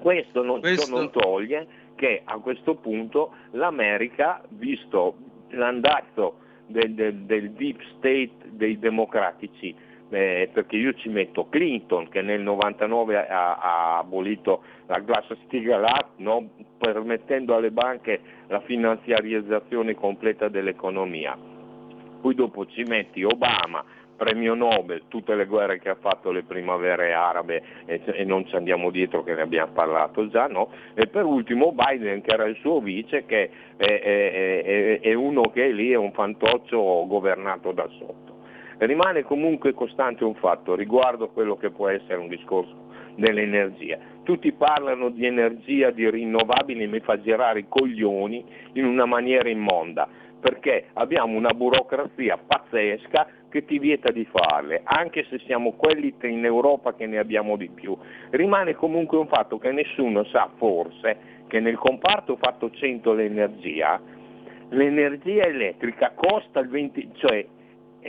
Questo 0.00 0.42
non, 0.42 0.60
Questo- 0.60 0.94
non 0.94 1.10
toglie 1.10 1.66
che 1.94 2.22
a 2.24 2.38
questo 2.38 2.74
punto 2.74 3.32
l'America, 3.52 4.42
visto 4.50 5.16
l'andazzo 5.50 6.38
del, 6.66 6.92
del, 6.94 7.14
del 7.22 7.50
deep 7.52 7.80
state 7.96 8.30
dei 8.50 8.78
democratici, 8.78 9.74
eh, 10.10 10.48
perché 10.52 10.76
io 10.76 10.94
ci 10.94 11.08
metto 11.08 11.48
Clinton 11.48 12.08
che 12.08 12.22
nel 12.22 12.40
99 12.40 13.26
ha, 13.26 13.56
ha 13.56 13.98
abolito 13.98 14.62
la 14.86 14.98
Glass-Steagall 15.00 15.84
Act, 15.84 16.10
no? 16.16 16.48
permettendo 16.78 17.54
alle 17.54 17.70
banche 17.70 18.20
la 18.48 18.60
finanziarizzazione 18.60 19.94
completa 19.94 20.48
dell'economia. 20.48 21.36
Poi 22.20 22.34
dopo 22.34 22.66
ci 22.66 22.82
metti 22.82 23.24
Obama, 23.24 23.84
premio 24.16 24.54
Nobel, 24.54 25.02
tutte 25.08 25.34
le 25.34 25.46
guerre 25.46 25.78
che 25.78 25.90
ha 25.90 25.96
fatto 25.96 26.30
le 26.30 26.42
primavere 26.42 27.12
arabe 27.12 27.62
e, 27.84 28.00
e, 28.04 28.24
non 28.24 28.46
ci 28.46 28.56
andiamo 28.56 28.90
dietro 28.90 29.22
che 29.22 29.34
ne 29.34 29.42
abbiamo 29.42 29.72
parlato 29.72 30.28
già, 30.28 30.46
no? 30.46 30.70
E 30.94 31.06
per 31.06 31.24
ultimo 31.24 31.72
Biden 31.72 32.22
che 32.22 32.32
era 32.32 32.46
il 32.46 32.56
suo 32.56 32.80
vice 32.80 33.26
che 33.26 33.50
è, 33.76 33.84
è, 33.84 34.62
è, 34.62 35.00
è 35.00 35.14
uno 35.14 35.42
che 35.52 35.68
lì, 35.68 35.90
è 35.90 35.96
un 35.96 36.12
fantoccio 36.12 37.06
governato 37.06 37.72
da 37.72 37.86
sotto. 37.98 38.35
Rimane 38.78 39.22
comunque 39.22 39.72
costante 39.72 40.24
un 40.24 40.34
fatto 40.34 40.74
riguardo 40.74 41.28
quello 41.28 41.56
che 41.56 41.70
può 41.70 41.88
essere 41.88 42.16
un 42.16 42.28
discorso 42.28 42.74
dell'energia. 43.16 43.98
Tutti 44.22 44.52
parlano 44.52 45.08
di 45.08 45.24
energia, 45.24 45.90
di 45.90 46.08
rinnovabili, 46.10 46.82
e 46.82 46.86
mi 46.86 47.00
fa 47.00 47.20
girare 47.20 47.60
i 47.60 47.66
coglioni 47.68 48.44
in 48.74 48.84
una 48.84 49.06
maniera 49.06 49.48
immonda, 49.48 50.06
perché 50.38 50.88
abbiamo 50.94 51.36
una 51.36 51.54
burocrazia 51.54 52.36
pazzesca 52.36 53.26
che 53.48 53.64
ti 53.64 53.78
vieta 53.78 54.12
di 54.12 54.26
farle, 54.26 54.82
anche 54.84 55.24
se 55.30 55.38
siamo 55.46 55.72
quelli 55.72 56.14
in 56.22 56.44
Europa 56.44 56.94
che 56.94 57.06
ne 57.06 57.16
abbiamo 57.16 57.56
di 57.56 57.70
più. 57.70 57.96
Rimane 58.30 58.74
comunque 58.74 59.16
un 59.16 59.28
fatto 59.28 59.56
che 59.56 59.72
nessuno 59.72 60.24
sa 60.24 60.50
forse 60.56 61.34
che 61.46 61.60
nel 61.60 61.78
comparto 61.78 62.36
fatto 62.36 62.70
100 62.70 63.12
l'energia, 63.14 63.98
l'energia 64.70 65.44
elettrica 65.44 66.12
costa 66.14 66.60
il 66.60 66.68
20, 66.68 67.10
cioè 67.14 67.46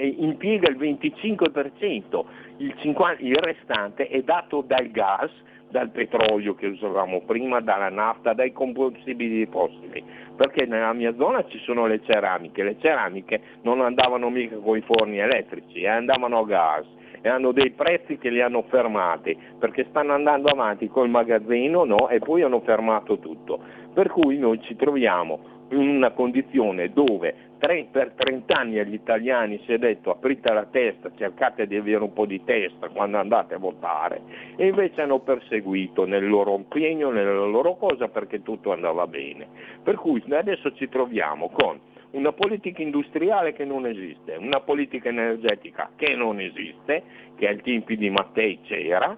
impiega 0.05 0.69
il 0.69 0.77
25%, 0.77 2.23
il, 2.57 2.73
50, 2.77 3.23
il 3.23 3.35
restante 3.35 4.07
è 4.07 4.21
dato 4.21 4.61
dal 4.65 4.89
gas, 4.89 5.31
dal 5.69 5.89
petrolio 5.89 6.55
che 6.55 6.67
usavamo 6.67 7.21
prima, 7.21 7.59
dalla 7.59 7.89
nafta, 7.89 8.33
dai 8.33 8.51
combustibili 8.53 9.45
fossili, 9.47 10.03
perché 10.35 10.65
nella 10.65 10.93
mia 10.93 11.13
zona 11.15 11.45
ci 11.47 11.59
sono 11.59 11.85
le 11.87 12.01
ceramiche, 12.05 12.63
le 12.63 12.77
ceramiche 12.79 13.41
non 13.63 13.81
andavano 13.81 14.29
mica 14.29 14.55
con 14.57 14.77
i 14.77 14.81
forni 14.81 15.19
elettrici, 15.19 15.81
eh, 15.81 15.87
andavano 15.87 16.39
a 16.39 16.45
gas 16.45 16.85
e 17.21 17.29
hanno 17.29 17.51
dei 17.51 17.71
prezzi 17.71 18.17
che 18.17 18.29
li 18.29 18.41
hanno 18.41 18.63
fermati 18.69 19.37
perché 19.57 19.87
stanno 19.89 20.13
andando 20.13 20.49
avanti 20.49 20.87
col 20.87 21.09
magazzino 21.09 21.83
no? 21.83 22.09
e 22.09 22.19
poi 22.19 22.43
hanno 22.43 22.61
fermato 22.61 23.19
tutto. 23.19 23.59
Per 23.93 24.09
cui 24.09 24.37
noi 24.37 24.61
ci 24.61 24.75
troviamo 24.75 25.56
in 25.69 25.87
una 25.87 26.11
condizione 26.11 26.91
dove 26.91 27.45
per 27.57 28.13
30 28.15 28.55
anni 28.55 28.79
agli 28.79 28.93
italiani 28.93 29.59
si 29.65 29.73
è 29.73 29.77
detto 29.77 30.11
aprite 30.11 30.53
la 30.53 30.65
testa, 30.65 31.11
cercate 31.17 31.65
di 31.65 31.75
avere 31.75 32.03
un 32.03 32.13
po' 32.13 32.25
di 32.25 32.43
testa 32.43 32.87
quando 32.89 33.17
andate 33.17 33.55
a 33.55 33.57
votare 33.57 34.21
e 34.55 34.67
invece 34.67 35.01
hanno 35.01 35.19
perseguito 35.19 36.05
nel 36.05 36.27
loro 36.27 36.55
impegno, 36.55 37.09
nella 37.09 37.45
loro 37.45 37.75
cosa 37.75 38.07
perché 38.07 38.43
tutto 38.43 38.71
andava 38.71 39.07
bene. 39.07 39.47
Per 39.81 39.95
cui 39.95 40.23
adesso 40.29 40.71
ci 40.73 40.87
troviamo 40.87 41.49
con 41.49 41.79
una 42.11 42.31
politica 42.31 42.81
industriale 42.81 43.53
che 43.53 43.65
non 43.65 43.85
esiste, 43.85 44.35
una 44.35 44.61
politica 44.61 45.09
energetica 45.09 45.89
che 45.95 46.15
non 46.15 46.39
esiste, 46.39 47.03
che 47.35 47.47
ai 47.47 47.61
tempi 47.61 47.97
di 47.97 48.09
Mattei 48.09 48.59
c'era, 48.61 49.15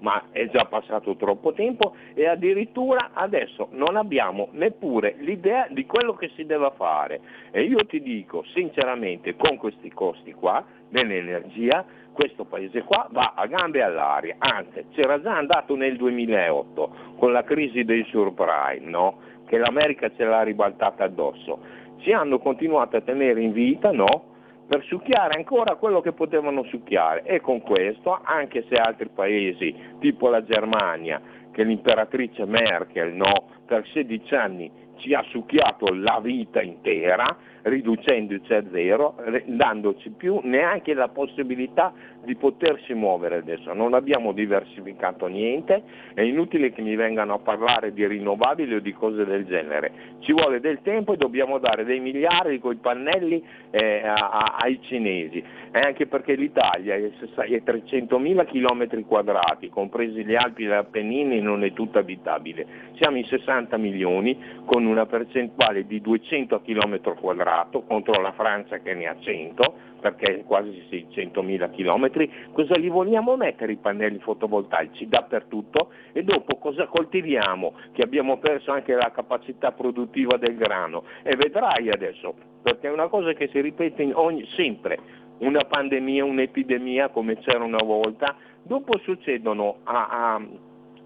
ma 0.00 0.24
è 0.30 0.48
già 0.50 0.64
passato 0.66 1.16
troppo 1.16 1.52
tempo 1.52 1.94
e 2.14 2.26
addirittura 2.26 3.10
adesso 3.12 3.68
non 3.72 3.96
abbiamo 3.96 4.48
neppure 4.52 5.16
l'idea 5.18 5.66
di 5.70 5.86
quello 5.86 6.14
che 6.14 6.30
si 6.34 6.44
deve 6.44 6.72
fare. 6.76 7.20
E 7.50 7.62
io 7.62 7.84
ti 7.86 8.00
dico 8.02 8.44
sinceramente, 8.52 9.36
con 9.36 9.56
questi 9.56 9.90
costi 9.92 10.32
qua 10.32 10.64
dell'energia, 10.88 11.84
questo 12.12 12.44
paese 12.44 12.82
qua 12.82 13.08
va 13.10 13.34
a 13.36 13.46
gambe 13.46 13.82
all'aria, 13.82 14.36
anzi 14.38 14.86
c'era 14.94 15.20
già 15.20 15.36
andato 15.36 15.76
nel 15.76 15.96
2008 15.96 17.14
con 17.18 17.32
la 17.32 17.44
crisi 17.44 17.84
dei 17.84 18.04
subprime, 18.08 18.88
no? 18.88 19.18
che 19.46 19.58
l'America 19.58 20.10
ce 20.14 20.24
l'ha 20.24 20.42
ribaltata 20.42 21.04
addosso. 21.04 21.58
Ci 21.98 22.12
hanno 22.12 22.38
continuato 22.38 22.96
a 22.96 23.00
tenere 23.00 23.40
in 23.40 23.52
vita, 23.52 23.90
no? 23.90 24.34
Per 24.66 24.82
succhiare 24.84 25.34
ancora 25.36 25.76
quello 25.76 26.00
che 26.00 26.12
potevano 26.12 26.64
succhiare. 26.64 27.22
E 27.22 27.40
con 27.40 27.60
questo, 27.60 28.18
anche 28.22 28.64
se 28.68 28.74
altri 28.74 29.08
paesi, 29.08 29.74
tipo 30.00 30.28
la 30.28 30.42
Germania, 30.44 31.20
che 31.52 31.62
l'imperatrice 31.62 32.44
Merkel 32.44 33.14
no, 33.14 33.48
per 33.64 33.86
16 33.92 34.34
anni 34.34 34.70
ci 34.96 35.14
ha 35.14 35.22
succhiato 35.28 35.92
la 35.92 36.20
vita 36.22 36.60
intera, 36.62 37.36
riducendoci 37.62 38.52
a 38.52 38.64
zero, 38.70 39.16
dandoci 39.46 40.10
più 40.10 40.40
neanche 40.42 40.94
la 40.94 41.08
possibilità 41.08 41.92
di 42.26 42.34
potersi 42.34 42.92
muovere 42.92 43.36
adesso. 43.36 43.72
Non 43.72 43.94
abbiamo 43.94 44.32
diversificato 44.32 45.26
niente, 45.28 45.82
è 46.12 46.20
inutile 46.20 46.72
che 46.72 46.82
mi 46.82 46.94
vengano 46.96 47.34
a 47.34 47.38
parlare 47.38 47.94
di 47.94 48.06
rinnovabili 48.06 48.74
o 48.74 48.80
di 48.80 48.92
cose 48.92 49.24
del 49.24 49.46
genere. 49.46 50.14
Ci 50.18 50.32
vuole 50.32 50.60
del 50.60 50.80
tempo 50.82 51.14
e 51.14 51.16
dobbiamo 51.16 51.58
dare 51.58 51.84
dei 51.84 52.00
miliardi 52.00 52.58
con 52.58 52.72
i 52.72 52.78
pannelli 52.78 53.42
eh, 53.70 54.02
a, 54.04 54.14
a, 54.14 54.56
ai 54.58 54.78
cinesi, 54.82 55.42
e 55.70 55.78
anche 55.78 56.06
perché 56.06 56.34
l'Italia 56.34 56.96
è, 56.96 57.00
è 57.00 57.62
300.000 57.64 58.46
km 58.46 59.04
quadrati, 59.06 59.70
compresi 59.70 60.24
gli 60.24 60.34
Alpi 60.34 60.64
e 60.64 60.66
gli 60.66 60.72
Appennini, 60.72 61.40
non 61.40 61.62
è 61.64 61.72
tutta 61.72 62.00
abitabile. 62.00 62.66
Siamo 62.96 63.18
in 63.18 63.24
60 63.24 63.76
milioni 63.76 64.36
con 64.64 64.84
una 64.84 65.06
percentuale 65.06 65.86
di 65.86 66.00
200 66.00 66.60
km 66.62 67.14
quadrato 67.20 67.82
contro 67.82 68.20
la 68.20 68.32
Francia 68.32 68.78
che 68.78 68.94
ne 68.94 69.06
ha 69.06 69.16
100 69.18 69.94
perché 70.10 70.44
quasi 70.44 70.86
600.000 70.88 71.70
km, 71.74 72.52
cosa 72.52 72.76
li 72.76 72.88
vogliamo 72.88 73.36
mettere 73.36 73.72
i 73.72 73.76
pannelli 73.76 74.20
fotovoltaici 74.20 75.08
dappertutto 75.08 75.90
e 76.12 76.22
dopo 76.22 76.58
cosa 76.58 76.86
coltiviamo? 76.86 77.74
Che 77.92 78.02
abbiamo 78.02 78.38
perso 78.38 78.70
anche 78.70 78.94
la 78.94 79.10
capacità 79.12 79.72
produttiva 79.72 80.36
del 80.36 80.56
grano 80.56 81.04
e 81.24 81.34
vedrai 81.34 81.90
adesso, 81.90 82.34
perché 82.62 82.86
è 82.86 82.92
una 82.92 83.08
cosa 83.08 83.32
che 83.32 83.48
si 83.48 83.60
ripete 83.60 84.08
ogni, 84.14 84.46
sempre, 84.54 84.98
una 85.38 85.64
pandemia, 85.64 86.24
un'epidemia 86.24 87.08
come 87.08 87.38
c'era 87.38 87.64
una 87.64 87.82
volta, 87.82 88.36
dopo 88.62 88.98
succedono 88.98 89.78
a, 89.82 90.34
a, 90.34 90.46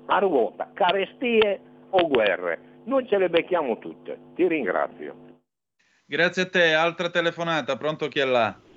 a 0.07 0.19
ruota 0.19 0.71
carestie 0.75 1.61
o 1.89 2.07
guerre. 2.07 2.69
Noi 2.85 3.07
ce 3.09 3.17
le 3.17 3.31
becchiamo 3.31 3.79
tutte. 3.79 4.19
Ti 4.35 4.47
ringrazio. 4.47 5.29
Grazie 6.05 6.43
a 6.43 6.49
te. 6.49 6.75
Altra 6.75 7.09
telefonata. 7.09 7.77
Pronto 7.77 8.09
chi 8.09 8.19
è 8.19 8.25
là? 8.25 8.69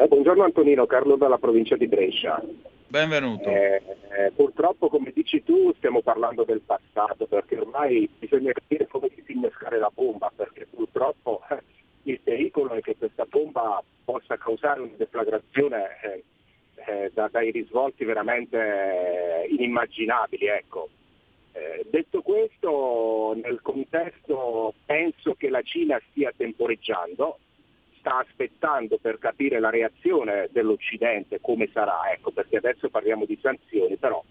Eh, 0.00 0.08
buongiorno 0.08 0.44
Antonino, 0.44 0.86
Carlo 0.86 1.16
dalla 1.16 1.36
provincia 1.36 1.76
di 1.76 1.86
Brescia. 1.86 2.42
Benvenuto. 2.86 3.50
Eh, 3.50 3.82
eh, 4.16 4.30
purtroppo, 4.34 4.88
come 4.88 5.12
dici 5.14 5.44
tu, 5.44 5.74
stiamo 5.76 6.00
parlando 6.00 6.42
del 6.44 6.62
passato, 6.62 7.26
perché 7.26 7.58
ormai 7.58 8.08
bisogna 8.18 8.50
capire 8.52 8.86
come 8.86 9.10
disinnescare 9.14 9.78
la 9.78 9.90
bomba, 9.92 10.32
perché 10.34 10.66
purtroppo 10.74 11.42
eh, 11.50 11.60
il 12.04 12.18
pericolo 12.18 12.70
è 12.70 12.80
che 12.80 12.96
questa 12.96 13.26
bomba 13.28 13.82
possa 14.02 14.38
causare 14.38 14.80
una 14.80 14.94
deflagrazione 14.96 15.88
eh, 16.02 16.24
eh, 16.86 17.10
da, 17.12 17.28
dai 17.30 17.50
risvolti 17.50 18.06
veramente 18.06 19.46
inimmaginabili. 19.50 20.46
Ecco. 20.46 20.88
detto 21.90 22.22
questo, 22.22 23.34
nel 23.34 23.60
contesto 23.60 24.72
penso 24.86 25.34
che 25.34 25.50
la 25.50 25.60
Cina 25.60 26.00
stia 26.08 26.32
temporeggiando, 26.34 27.36
sta 28.00 28.18
aspettando 28.18 28.98
per 28.98 29.18
capire 29.18 29.60
la 29.60 29.70
reazione 29.70 30.48
dell'Occidente 30.50 31.38
come 31.40 31.68
sarà, 31.72 32.10
ecco, 32.12 32.32
perché 32.32 32.56
adesso 32.56 32.88
parliamo 32.88 33.26
di 33.26 33.38
sanzioni, 33.40 33.96
però 33.96 34.22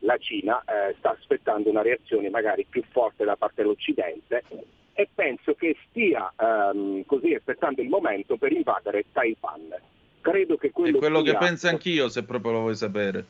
la 0.00 0.16
Cina 0.18 0.62
eh, 0.62 0.94
sta 0.98 1.10
aspettando 1.10 1.68
una 1.68 1.82
reazione 1.82 2.30
magari 2.30 2.64
più 2.68 2.82
forte 2.90 3.24
da 3.24 3.36
parte 3.36 3.62
dell'Occidente 3.62 4.44
e 4.92 5.08
penso 5.14 5.54
che 5.54 5.76
stia 5.88 6.32
ehm, 6.38 7.04
così 7.06 7.34
aspettando 7.34 7.80
il 7.80 7.88
momento 7.88 8.36
per 8.36 8.52
invadere 8.52 9.06
Taiwan. 9.12 9.74
Credo 10.20 10.56
che 10.56 10.70
quello, 10.70 10.96
È 10.96 11.00
quello 11.00 11.22
sia... 11.22 11.32
che 11.32 11.38
penso 11.38 11.68
anch'io, 11.68 12.08
se 12.08 12.24
proprio 12.24 12.52
lo 12.52 12.60
vuoi 12.60 12.76
sapere. 12.76 13.24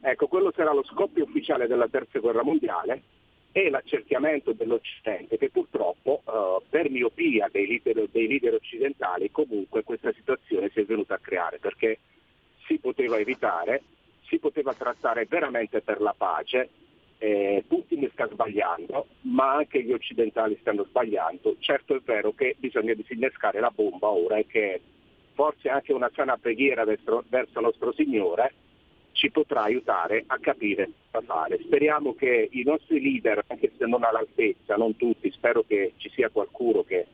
Ecco, 0.00 0.26
quello 0.26 0.52
sarà 0.54 0.72
lo 0.72 0.84
scoppio 0.84 1.24
ufficiale 1.24 1.66
della 1.66 1.86
terza 1.88 2.18
guerra 2.18 2.42
mondiale 2.42 3.02
e 3.52 3.68
l'accerchiamento 3.68 4.52
dell'Occidente 4.52 5.36
che 5.36 5.50
purtroppo 5.50 6.22
eh, 6.26 6.62
per 6.68 6.90
miopia 6.90 7.48
dei 7.50 7.66
leader, 7.66 8.08
dei 8.08 8.28
leader, 8.28 8.54
occidentali 8.54 9.30
comunque 9.30 9.82
questa 9.82 10.12
situazione 10.12 10.70
si 10.72 10.80
è 10.80 10.84
venuta 10.84 11.14
a 11.14 11.18
creare 11.18 11.58
perché 11.58 11.98
si 12.66 12.78
poteva 12.78 13.18
evitare, 13.18 13.82
si 14.26 14.38
poteva 14.38 14.72
trattare 14.74 15.26
veramente 15.28 15.80
per 15.80 16.00
la 16.00 16.14
pace, 16.16 16.68
eh, 17.18 17.64
Putin 17.66 18.08
sta 18.12 18.28
sbagliando 18.28 19.06
ma 19.22 19.54
anche 19.56 19.82
gli 19.82 19.92
occidentali 19.92 20.56
stanno 20.60 20.84
sbagliando, 20.84 21.56
certo 21.58 21.96
è 21.96 22.00
vero 22.04 22.32
che 22.32 22.54
bisogna 22.58 22.94
disinnescare 22.94 23.60
la 23.60 23.72
bomba 23.74 24.08
ora 24.08 24.36
e 24.36 24.46
che 24.46 24.80
forse 25.34 25.68
anche 25.68 25.92
una 25.92 26.10
sana 26.14 26.36
preghiera 26.36 26.84
verso, 26.84 27.24
verso 27.28 27.60
nostro 27.60 27.92
Signore 27.92 28.52
ci 29.12 29.30
potrà 29.30 29.62
aiutare 29.62 30.24
a 30.26 30.38
capire 30.38 30.90
cosa 31.10 31.24
fare. 31.24 31.60
Speriamo 31.62 32.14
che 32.14 32.48
i 32.50 32.62
nostri 32.64 33.00
leader, 33.00 33.44
anche 33.46 33.72
se 33.76 33.86
non 33.86 34.04
all'altezza, 34.04 34.76
non 34.76 34.96
tutti, 34.96 35.30
spero 35.30 35.64
che 35.66 35.94
ci 35.96 36.10
sia 36.10 36.30
qualcuno 36.30 36.82
che, 36.82 37.06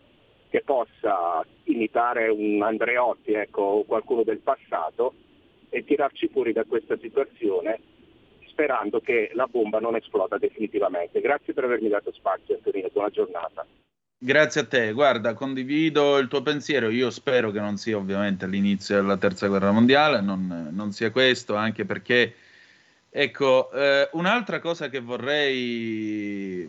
che 0.49 0.63
possa 0.65 1.45
imitare 1.65 2.29
un 2.29 2.63
Andreotti 2.63 3.33
ecco, 3.33 3.63
o 3.63 3.85
qualcuno 3.85 4.23
del 4.23 4.39
passato 4.39 5.15
e 5.69 5.85
tirarci 5.85 6.29
fuori 6.29 6.53
da 6.53 6.65
questa 6.65 6.97
situazione 6.99 7.81
sperando 8.57 9.01
che 9.01 9.31
la 9.35 9.47
bomba 9.47 9.81
non 9.81 9.97
esploda 9.97 10.39
definitivamente. 10.39 11.21
Grazie 11.21 11.53
per 11.53 11.65
avermi 11.65 11.89
dato 11.89 12.11
spazio 12.13 12.55
Antonino, 12.55 12.89
buona 12.91 13.11
giornata. 13.11 13.67
Grazie 14.19 14.63
a 14.63 14.67
te, 14.67 14.93
guarda, 14.93 15.35
condivido 15.35 16.17
il 16.17 16.29
tuo 16.29 16.41
pensiero, 16.41 16.89
io 16.89 17.11
spero 17.11 17.51
che 17.51 17.61
non 17.61 17.77
sia 17.77 17.99
ovviamente 17.99 18.47
l'inizio 18.47 18.97
della 18.97 19.19
terza 19.19 19.47
guerra 19.47 19.73
mondiale, 19.73 20.23
non, 20.23 20.71
non 20.73 20.91
sia 20.93 21.11
questo, 21.11 21.55
anche 21.55 21.85
perché, 21.85 22.35
ecco, 23.11 23.71
eh, 23.73 24.09
un'altra 24.13 24.59
cosa 24.59 24.89
che 24.89 25.01
vorrei 25.01 26.67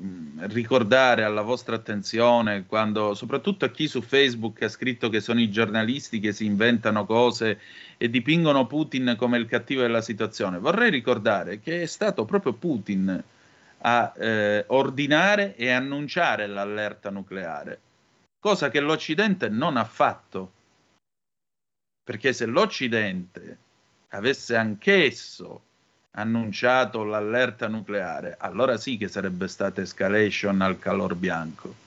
ricordare 0.50 1.24
alla 1.24 1.42
vostra 1.42 1.76
attenzione, 1.76 2.66
quando, 2.68 3.14
soprattutto 3.14 3.64
a 3.64 3.70
chi 3.70 3.88
su 3.88 4.02
Facebook 4.02 4.62
ha 4.64 4.70
scritto 4.70 5.08
che 5.08 5.22
sono 5.22 5.40
i 5.40 5.50
giornalisti 5.50 6.20
che 6.20 6.34
si 6.34 6.44
inventano 6.44 7.06
cose 7.06 7.60
e 7.96 8.10
dipingono 8.10 8.68
Putin 8.68 9.16
come 9.18 9.38
il 9.38 9.46
cattivo 9.46 9.84
della 9.84 10.02
situazione, 10.02 10.60
vorrei 10.60 10.90
ricordare 10.90 11.62
che 11.62 11.84
è 11.84 11.86
stato 11.86 12.26
proprio 12.26 12.52
Putin 12.52 13.24
a 13.80 14.14
eh, 14.18 14.66
ordinare 14.68 15.56
e 15.56 15.70
annunciare 15.72 16.48
l'allerta 16.48 17.10
nucleare, 17.10 17.80
cosa 18.40 18.70
che 18.70 18.80
l'Occidente 18.80 19.50
non 19.50 19.78
ha 19.78 19.86
fatto. 19.86 20.54
Perché 22.04 22.34
se 22.34 22.46
l'Occidente 22.46 23.58
avesse 24.10 24.56
anch'esso 24.56 25.62
annunciato 26.12 27.04
l'allerta 27.04 27.68
nucleare, 27.68 28.36
allora 28.40 28.78
sì 28.78 28.98
che 28.98 29.08
sarebbe 29.08 29.48
stata 29.48 29.82
escalation 29.82 30.62
al 30.62 30.80
calor 30.80 31.16
bianco. 31.16 31.86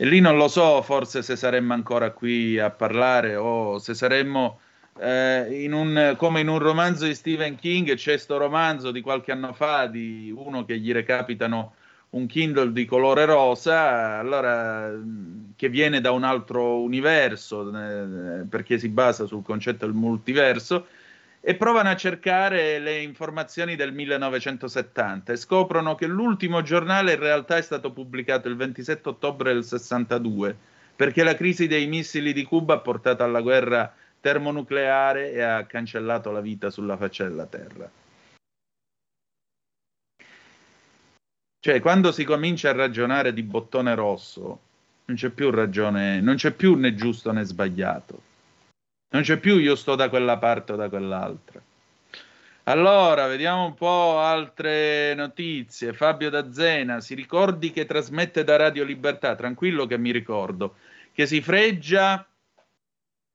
E 0.00 0.04
lì 0.06 0.20
non 0.20 0.36
lo 0.36 0.46
so, 0.46 0.80
forse 0.82 1.22
se 1.22 1.34
saremmo 1.34 1.74
ancora 1.74 2.12
qui 2.12 2.56
a 2.58 2.70
parlare 2.70 3.34
o 3.34 3.78
se 3.80 3.94
saremmo 3.94 4.60
eh, 5.00 5.62
in 5.62 5.72
un, 5.72 6.14
come 6.16 6.40
in 6.40 6.48
un 6.48 6.58
romanzo 6.58 7.04
di 7.04 7.14
Stephen 7.14 7.56
King 7.56 7.94
c'è 7.94 8.12
questo 8.12 8.36
romanzo 8.36 8.90
di 8.90 9.00
qualche 9.00 9.32
anno 9.32 9.52
fa 9.52 9.86
di 9.86 10.32
uno 10.36 10.64
che 10.64 10.78
gli 10.78 10.92
recapitano 10.92 11.74
un 12.10 12.26
Kindle 12.26 12.72
di 12.72 12.86
colore 12.86 13.26
rosa, 13.26 14.18
allora, 14.18 14.90
che 15.56 15.68
viene 15.68 16.00
da 16.00 16.10
un 16.10 16.24
altro 16.24 16.80
universo, 16.80 17.68
eh, 17.68 18.44
perché 18.48 18.78
si 18.78 18.88
basa 18.88 19.26
sul 19.26 19.42
concetto 19.42 19.84
del 19.84 19.94
multiverso, 19.94 20.86
e 21.40 21.54
provano 21.54 21.90
a 21.90 21.96
cercare 21.96 22.78
le 22.78 23.00
informazioni 23.00 23.76
del 23.76 23.92
1970 23.92 25.32
e 25.32 25.36
scoprono 25.36 25.94
che 25.94 26.06
l'ultimo 26.06 26.62
giornale 26.62 27.12
in 27.12 27.20
realtà 27.20 27.56
è 27.56 27.62
stato 27.62 27.92
pubblicato 27.92 28.48
il 28.48 28.56
27 28.56 29.08
ottobre 29.08 29.52
del 29.52 29.64
62, 29.64 30.56
perché 30.96 31.22
la 31.22 31.34
crisi 31.34 31.66
dei 31.66 31.86
missili 31.86 32.32
di 32.32 32.42
Cuba 32.42 32.74
ha 32.74 32.80
portato 32.80 33.22
alla 33.22 33.40
guerra 33.40 33.94
termonucleare 34.20 35.32
e 35.32 35.40
ha 35.40 35.64
cancellato 35.66 36.30
la 36.30 36.40
vita 36.40 36.70
sulla 36.70 36.96
faccia 36.96 37.24
della 37.24 37.46
Terra. 37.46 37.90
Cioè, 41.60 41.80
quando 41.80 42.12
si 42.12 42.24
comincia 42.24 42.70
a 42.70 42.74
ragionare 42.74 43.32
di 43.32 43.42
bottone 43.42 43.94
rosso, 43.94 44.60
non 45.06 45.16
c'è 45.16 45.30
più 45.30 45.50
ragione, 45.50 46.20
non 46.20 46.36
c'è 46.36 46.52
più 46.52 46.74
né 46.74 46.94
giusto 46.94 47.32
né 47.32 47.44
sbagliato. 47.44 48.22
Non 49.10 49.22
c'è 49.22 49.38
più 49.38 49.56
io 49.56 49.74
sto 49.74 49.94
da 49.94 50.08
quella 50.08 50.38
parte 50.38 50.72
o 50.72 50.76
da 50.76 50.88
quell'altra. 50.88 51.60
Allora, 52.64 53.26
vediamo 53.26 53.64
un 53.64 53.74
po' 53.74 54.18
altre 54.18 55.14
notizie. 55.14 55.94
Fabio 55.94 56.28
D'Azzena, 56.28 57.00
si 57.00 57.14
ricordi 57.14 57.70
che 57.70 57.86
trasmette 57.86 58.44
da 58.44 58.56
Radio 58.56 58.84
Libertà, 58.84 59.34
tranquillo 59.34 59.86
che 59.86 59.96
mi 59.96 60.10
ricordo, 60.10 60.76
che 61.12 61.26
si 61.26 61.40
freggia 61.40 62.26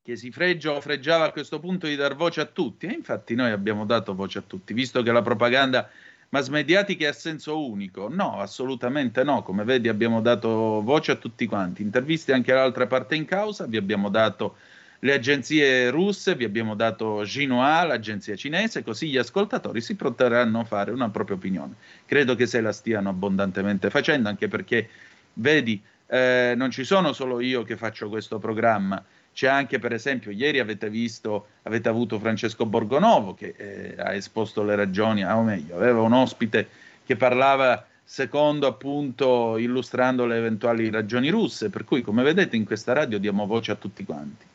che 0.03 0.17
si 0.17 0.31
freggia 0.31 0.73
o 0.73 0.81
freggiava 0.81 1.25
a 1.25 1.31
questo 1.31 1.59
punto 1.59 1.87
di 1.87 1.95
dar 1.95 2.15
voce 2.15 2.41
a 2.41 2.45
tutti. 2.45 2.87
E 2.87 2.91
infatti 2.91 3.35
noi 3.35 3.51
abbiamo 3.51 3.85
dato 3.85 4.13
voce 4.13 4.39
a 4.39 4.43
tutti, 4.45 4.73
visto 4.73 5.01
che 5.01 5.13
la 5.13 5.21
propaganda 5.21 5.89
mass 6.29 6.49
mediatica 6.49 7.05
è 7.05 7.09
a 7.09 7.13
senso 7.13 7.65
unico. 7.65 8.09
No, 8.09 8.39
assolutamente 8.39 9.23
no. 9.23 9.43
Come 9.43 9.63
vedi 9.63 9.87
abbiamo 9.87 10.19
dato 10.19 10.81
voce 10.81 11.13
a 11.13 11.15
tutti 11.15 11.45
quanti. 11.45 11.81
Interviste 11.81 12.33
anche 12.33 12.51
all'altra 12.51 12.85
parte 12.85 13.15
in 13.15 13.23
causa, 13.23 13.65
vi 13.65 13.77
abbiamo 13.77 14.09
dato 14.09 14.57
le 14.99 15.13
agenzie 15.13 15.89
russe, 15.89 16.35
vi 16.35 16.43
abbiamo 16.43 16.75
dato 16.75 17.21
Xinhua, 17.23 17.83
l'agenzia 17.83 18.35
cinese, 18.35 18.83
così 18.83 19.09
gli 19.09 19.17
ascoltatori 19.17 19.79
si 19.79 19.95
potranno 19.95 20.59
a 20.59 20.63
fare 20.65 20.91
una 20.91 21.09
propria 21.09 21.37
opinione. 21.37 21.75
Credo 22.05 22.35
che 22.35 22.45
se 22.45 22.59
la 22.59 22.73
stiano 22.73 23.09
abbondantemente 23.09 23.89
facendo, 23.89 24.27
anche 24.27 24.47
perché, 24.49 24.89
vedi, 25.35 25.81
eh, 26.07 26.53
non 26.55 26.71
ci 26.71 26.83
sono 26.83 27.11
solo 27.11 27.41
io 27.41 27.63
che 27.63 27.75
faccio 27.75 28.07
questo 28.07 28.39
programma, 28.39 29.03
c'è 29.33 29.47
anche, 29.47 29.79
per 29.79 29.93
esempio, 29.93 30.31
ieri 30.31 30.59
avete 30.59 30.89
visto, 30.89 31.47
avete 31.63 31.89
avuto 31.89 32.19
Francesco 32.19 32.65
Borgonovo 32.65 33.33
che 33.33 33.53
eh, 33.57 33.95
ha 33.97 34.13
esposto 34.13 34.63
le 34.63 34.75
ragioni, 34.75 35.25
o 35.25 35.41
meglio, 35.41 35.75
aveva 35.75 36.01
un 36.01 36.13
ospite 36.13 36.67
che 37.03 37.15
parlava 37.15 37.85
secondo 38.03 38.67
appunto 38.67 39.57
illustrando 39.57 40.25
le 40.25 40.37
eventuali 40.37 40.89
ragioni 40.89 41.29
russe, 41.29 41.69
per 41.69 41.83
cui 41.83 42.01
come 42.01 42.21
vedete 42.21 42.55
in 42.55 42.63
questa 42.63 42.93
radio 42.93 43.17
diamo 43.17 43.47
voce 43.47 43.71
a 43.71 43.75
tutti 43.75 44.05
quanti. 44.05 44.45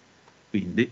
Quindi, 0.48 0.90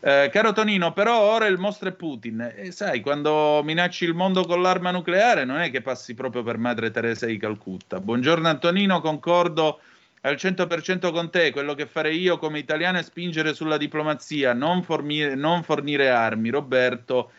eh, 0.00 0.30
caro 0.32 0.52
Tonino, 0.52 0.92
però 0.92 1.20
ora 1.20 1.46
il 1.46 1.58
mostro 1.58 1.88
è 1.90 1.92
Putin 1.92 2.52
e 2.56 2.70
sai, 2.70 3.00
quando 3.00 3.60
minacci 3.62 4.04
il 4.04 4.14
mondo 4.14 4.44
con 4.44 4.62
l'arma 4.62 4.90
nucleare 4.90 5.44
non 5.44 5.58
è 5.58 5.70
che 5.70 5.82
passi 5.82 6.14
proprio 6.14 6.42
per 6.42 6.58
Madre 6.58 6.90
Teresa 6.90 7.26
di 7.26 7.36
Calcutta. 7.36 8.00
Buongiorno 8.00 8.48
Antonino, 8.48 9.00
concordo 9.00 9.80
al 10.26 10.34
100% 10.34 11.12
con 11.12 11.30
te, 11.30 11.52
quello 11.52 11.74
che 11.74 11.86
farei 11.86 12.18
io 12.18 12.36
come 12.36 12.58
italiano 12.58 12.98
è 12.98 13.02
spingere 13.02 13.54
sulla 13.54 13.76
diplomazia, 13.76 14.52
non 14.54 14.82
fornire, 14.82 15.36
non 15.36 15.62
fornire 15.62 16.10
armi. 16.10 16.50
Roberto 16.50 17.30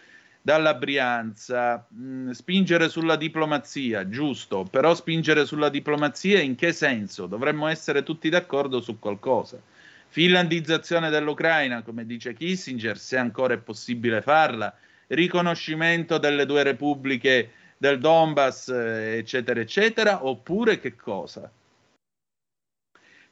dalla 0.42 0.74
Brianza, 0.74 1.86
mm, 1.94 2.30
spingere 2.30 2.88
sulla 2.88 3.18
diplomazia, 3.18 4.08
giusto, 4.08 4.64
però 4.64 4.96
spingere 4.96 5.46
sulla 5.46 5.68
diplomazia 5.68 6.40
in 6.40 6.56
che 6.56 6.72
senso? 6.72 7.26
Dovremmo 7.26 7.68
essere 7.68 8.04
tutti 8.04 8.30
d'accordo 8.30 8.80
su 8.80 8.98
qualcosa. 9.00 9.60
Finlandizzazione 10.08 11.10
dell'Ucraina, 11.10 11.82
come 11.82 12.06
dice 12.06 12.34
Kissinger, 12.34 12.98
se 12.98 13.18
ancora 13.18 13.56
è 13.56 13.58
possibile 13.58 14.22
farla, 14.22 14.74
riconoscimento 15.08 16.18
delle 16.18 16.46
due 16.46 16.64
repubbliche 16.64 17.52
del 17.78 18.00
Donbass, 18.00 18.70
eh, 18.70 19.18
eccetera, 19.18 19.60
eccetera, 19.60 20.26
oppure 20.26 20.80
che 20.80 20.96
cosa? 20.96 21.52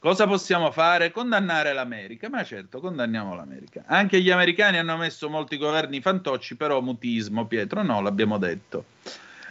Cosa 0.05 0.27
possiamo 0.27 0.69
fare? 0.69 1.09
Condannare 1.09 1.73
l'America, 1.73 2.29
ma 2.29 2.43
certo, 2.43 2.79
condanniamo 2.79 3.33
l'America. 3.33 3.85
Anche 3.87 4.21
gli 4.21 4.29
americani 4.29 4.77
hanno 4.77 4.97
messo 4.97 5.31
molti 5.31 5.57
governi 5.57 5.99
fantocci, 5.99 6.55
però 6.55 6.79
mutismo, 6.79 7.47
Pietro, 7.47 7.81
no, 7.81 8.01
l'abbiamo 8.01 8.37
detto. 8.37 8.85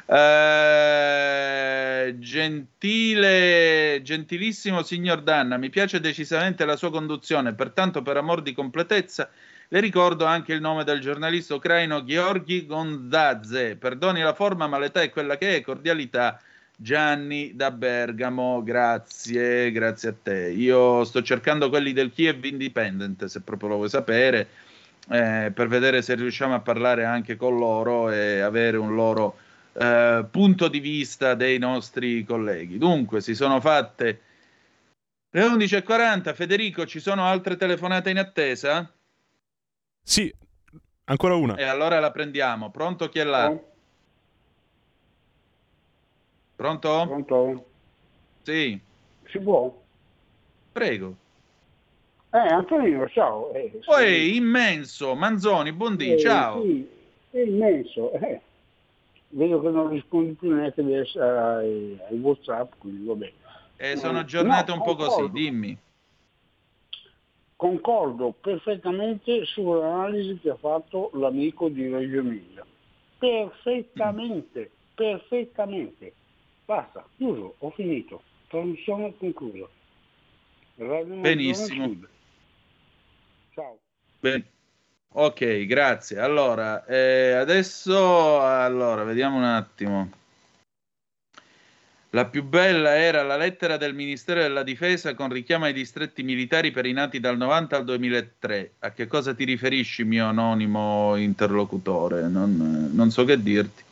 Eh, 0.06 1.34
gentile, 2.20 3.98
gentilissimo 4.04 4.84
signor 4.84 5.22
Danna, 5.22 5.56
mi 5.56 5.70
piace 5.70 5.98
decisamente 5.98 6.64
la 6.64 6.76
sua 6.76 6.92
conduzione, 6.92 7.52
pertanto 7.52 8.02
per 8.02 8.16
amor 8.16 8.40
di 8.40 8.52
completezza 8.52 9.28
le 9.66 9.80
ricordo 9.80 10.24
anche 10.24 10.52
il 10.52 10.60
nome 10.60 10.84
del 10.84 11.00
giornalista 11.00 11.56
ucraino 11.56 12.04
Georgi 12.04 12.64
Gondadze. 12.64 13.74
Perdoni 13.74 14.20
la 14.20 14.34
forma, 14.34 14.68
ma 14.68 14.78
l'età 14.78 15.02
è 15.02 15.10
quella 15.10 15.36
che 15.36 15.56
è, 15.56 15.62
cordialità 15.62 16.40
Gianni 16.76 17.54
da 17.54 17.70
Bergamo, 17.70 18.62
grazie, 18.62 19.70
grazie 19.70 20.08
a 20.08 20.14
te. 20.20 20.50
Io 20.50 21.04
sto 21.04 21.22
cercando 21.22 21.68
quelli 21.68 21.92
del 21.92 22.12
Kiev 22.12 22.44
Independent, 22.44 23.26
se 23.26 23.40
proprio 23.40 23.70
lo 23.70 23.76
vuoi 23.76 23.88
sapere, 23.88 24.48
eh, 25.08 25.52
per 25.54 25.68
vedere 25.68 26.02
se 26.02 26.14
riusciamo 26.14 26.54
a 26.54 26.60
parlare 26.60 27.04
anche 27.04 27.36
con 27.36 27.56
loro 27.58 28.10
e 28.10 28.40
avere 28.40 28.76
un 28.76 28.94
loro 28.94 29.36
eh, 29.72 30.26
punto 30.30 30.68
di 30.68 30.80
vista 30.80 31.34
dei 31.34 31.58
nostri 31.58 32.24
colleghi. 32.24 32.76
Dunque, 32.78 33.20
si 33.20 33.34
sono 33.34 33.60
fatte 33.60 34.20
le 35.30 35.44
11.40. 35.44 36.34
Federico, 36.34 36.86
ci 36.86 37.00
sono 37.00 37.24
altre 37.24 37.56
telefonate 37.56 38.10
in 38.10 38.18
attesa? 38.18 38.92
Sì, 40.02 40.32
ancora 41.04 41.34
una. 41.34 41.54
E 41.54 41.64
allora 41.64 42.00
la 42.00 42.10
prendiamo. 42.10 42.70
Pronto 42.70 43.08
chi 43.08 43.20
è 43.20 43.24
là? 43.24 43.50
Oh. 43.50 43.73
Pronto? 46.56 47.04
Pronto? 47.06 47.64
Sì. 48.42 48.80
Si 49.26 49.38
può? 49.40 49.74
Prego. 50.72 51.16
Eh, 52.30 52.38
Antonino, 52.38 53.08
ciao. 53.08 53.52
Eh, 53.52 53.80
Poi, 53.84 54.06
sì. 54.06 54.36
immenso, 54.36 55.14
Manzoni, 55.14 55.72
buondì, 55.72 56.14
eh, 56.14 56.18
ciao. 56.18 56.62
Sì, 56.62 56.88
è 57.30 57.38
immenso. 57.40 58.12
Eh. 58.12 58.40
Vedo 59.28 59.60
che 59.60 59.68
non 59.68 59.88
rispondi 59.88 60.32
più 60.34 60.52
neanche 60.52 60.80
ai, 60.80 61.98
ai 62.08 62.18
Whatsapp, 62.18 62.72
quindi 62.78 63.04
vabbè. 63.04 63.32
Eh, 63.76 63.96
sono 63.96 64.24
giornate 64.24 64.70
no, 64.70 64.78
un 64.78 64.84
po' 64.84 64.94
così, 64.94 65.30
dimmi. 65.30 65.76
concordo 67.56 68.32
perfettamente 68.40 69.44
sull'analisi 69.46 70.38
che 70.38 70.50
ha 70.50 70.56
fatto 70.56 71.10
l'amico 71.14 71.68
di 71.68 71.88
Reggio 71.88 72.18
Emilia. 72.18 72.64
Perfettamente, 73.18 74.70
perfettamente. 74.94 76.14
Basta, 76.64 77.06
chiuso, 77.16 77.56
ho 77.58 77.70
finito. 77.70 78.22
Trasmissione 78.48 79.14
conclusa. 79.16 79.68
Benissimo. 80.76 81.94
Ciao. 83.54 83.78
Bene. 84.20 84.44
Ok, 85.16 85.66
grazie. 85.66 86.18
Allora, 86.18 86.84
eh, 86.86 87.32
adesso 87.32 88.40
allora, 88.40 89.04
vediamo 89.04 89.36
un 89.36 89.44
attimo. 89.44 90.10
La 92.10 92.26
più 92.26 92.44
bella 92.44 92.96
era 92.96 93.22
la 93.22 93.36
lettera 93.36 93.76
del 93.76 93.92
Ministero 93.92 94.40
della 94.40 94.62
Difesa 94.62 95.14
con 95.14 95.30
richiamo 95.30 95.64
ai 95.64 95.72
distretti 95.72 96.22
militari 96.22 96.70
per 96.70 96.86
i 96.86 96.92
nati 96.92 97.20
dal 97.20 97.36
90 97.36 97.76
al 97.76 97.84
2003. 97.84 98.74
A 98.80 98.92
che 98.92 99.06
cosa 99.06 99.34
ti 99.34 99.44
riferisci, 99.44 100.04
mio 100.04 100.26
anonimo 100.26 101.16
interlocutore? 101.16 102.28
Non, 102.28 102.90
non 102.92 103.10
so 103.10 103.24
che 103.24 103.40
dirti. 103.42 103.82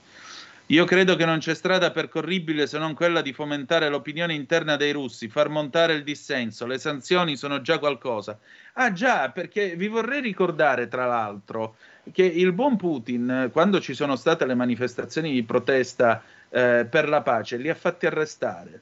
Io 0.72 0.86
credo 0.86 1.16
che 1.16 1.26
non 1.26 1.38
c'è 1.38 1.54
strada 1.54 1.90
percorribile 1.90 2.66
se 2.66 2.78
non 2.78 2.94
quella 2.94 3.20
di 3.20 3.34
fomentare 3.34 3.90
l'opinione 3.90 4.32
interna 4.32 4.76
dei 4.76 4.92
russi, 4.92 5.28
far 5.28 5.50
montare 5.50 5.92
il 5.92 6.02
dissenso. 6.02 6.64
Le 6.64 6.78
sanzioni 6.78 7.36
sono 7.36 7.60
già 7.60 7.78
qualcosa. 7.78 8.38
Ah 8.72 8.90
già, 8.90 9.28
perché 9.28 9.76
vi 9.76 9.88
vorrei 9.88 10.22
ricordare, 10.22 10.88
tra 10.88 11.04
l'altro, 11.04 11.76
che 12.10 12.24
il 12.24 12.54
buon 12.54 12.78
Putin, 12.78 13.50
quando 13.52 13.82
ci 13.82 13.92
sono 13.92 14.16
state 14.16 14.46
le 14.46 14.54
manifestazioni 14.54 15.30
di 15.30 15.42
protesta 15.42 16.22
eh, 16.48 16.86
per 16.88 17.06
la 17.06 17.20
pace, 17.20 17.58
li 17.58 17.68
ha 17.68 17.74
fatti 17.74 18.06
arrestare. 18.06 18.80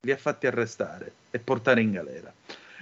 Li 0.00 0.12
ha 0.12 0.18
fatti 0.18 0.46
arrestare 0.46 1.10
e 1.30 1.38
portare 1.38 1.80
in 1.80 1.92
galera. 1.92 2.30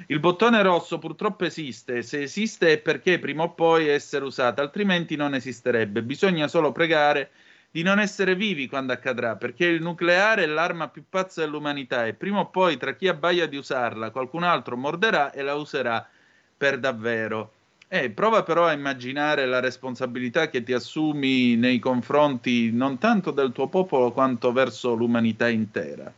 Il 0.07 0.19
bottone 0.19 0.63
rosso 0.63 0.99
purtroppo 0.99 1.45
esiste, 1.45 2.03
se 2.03 2.23
esiste 2.23 2.73
è 2.73 2.79
perché 2.79 3.21
prima 3.21 3.45
o 3.45 3.51
poi 3.51 3.87
essere 3.87 4.25
usato, 4.25 4.61
altrimenti 4.61 5.15
non 5.15 5.37
esisterebbe. 5.37 6.03
Bisogna 6.03 6.49
solo 6.49 6.73
pregare 6.73 7.31
di 7.71 7.83
non 7.83 8.01
essere 8.01 8.35
vivi 8.35 8.67
quando 8.67 8.93
accadrà, 8.93 9.37
perché 9.37 9.67
il 9.67 9.83
nucleare 9.83 10.45
è 10.45 10.47
l'arma 10.47 10.89
più 10.89 11.05
pazza 11.09 11.43
dell'umanità 11.43 12.07
e 12.07 12.15
prima 12.15 12.41
o 12.41 12.47
poi 12.47 12.77
tra 12.77 12.95
chi 12.95 13.09
abbaia 13.09 13.47
di 13.47 13.57
usarla 13.57 14.11
qualcun 14.11 14.43
altro 14.43 14.77
morderà 14.77 15.33
e 15.33 15.43
la 15.43 15.55
userà 15.55 16.09
per 16.57 16.79
davvero. 16.79 17.53
Eh, 17.91 18.11
prova 18.11 18.43
però 18.43 18.67
a 18.67 18.73
immaginare 18.73 19.47
la 19.47 19.61
responsabilità 19.61 20.51
che 20.51 20.63
ti 20.63 20.73
assumi 20.73 21.57
nei 21.57 21.79
confronti 21.79 22.71
non 22.71 22.99
tanto 22.99 23.31
del 23.31 23.53
tuo 23.53 23.69
popolo 23.69 24.13
quanto 24.13 24.53
verso 24.53 24.95
l'umanità 24.95 25.49
intera. 25.49 26.13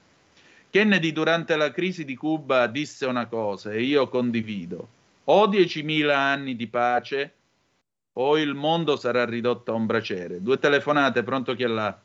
Kennedy 0.71 1.13
durante 1.13 1.57
la 1.57 1.71
crisi 1.73 2.05
di 2.05 2.17
Cuba 2.17 2.67
disse 2.69 3.07
una 3.07 3.27
cosa 3.27 3.73
e 3.73 3.83
io 3.83 4.09
condivido. 4.09 4.89
O 5.25 5.49
10.000 5.49 6.11
anni 6.11 6.57
di 6.57 6.67
pace 6.67 7.35
o 8.23 8.37
il 8.39 8.55
mondo 8.55 8.97
sarà 8.97 9.25
ridotto 9.25 9.73
a 9.73 9.75
un 9.75 9.87
braciere. 9.87 10.43
Due 10.43 10.59
telefonate, 10.59 11.23
pronto 11.23 11.55
chi 11.55 11.63
è 11.63 11.67
là? 11.67 11.99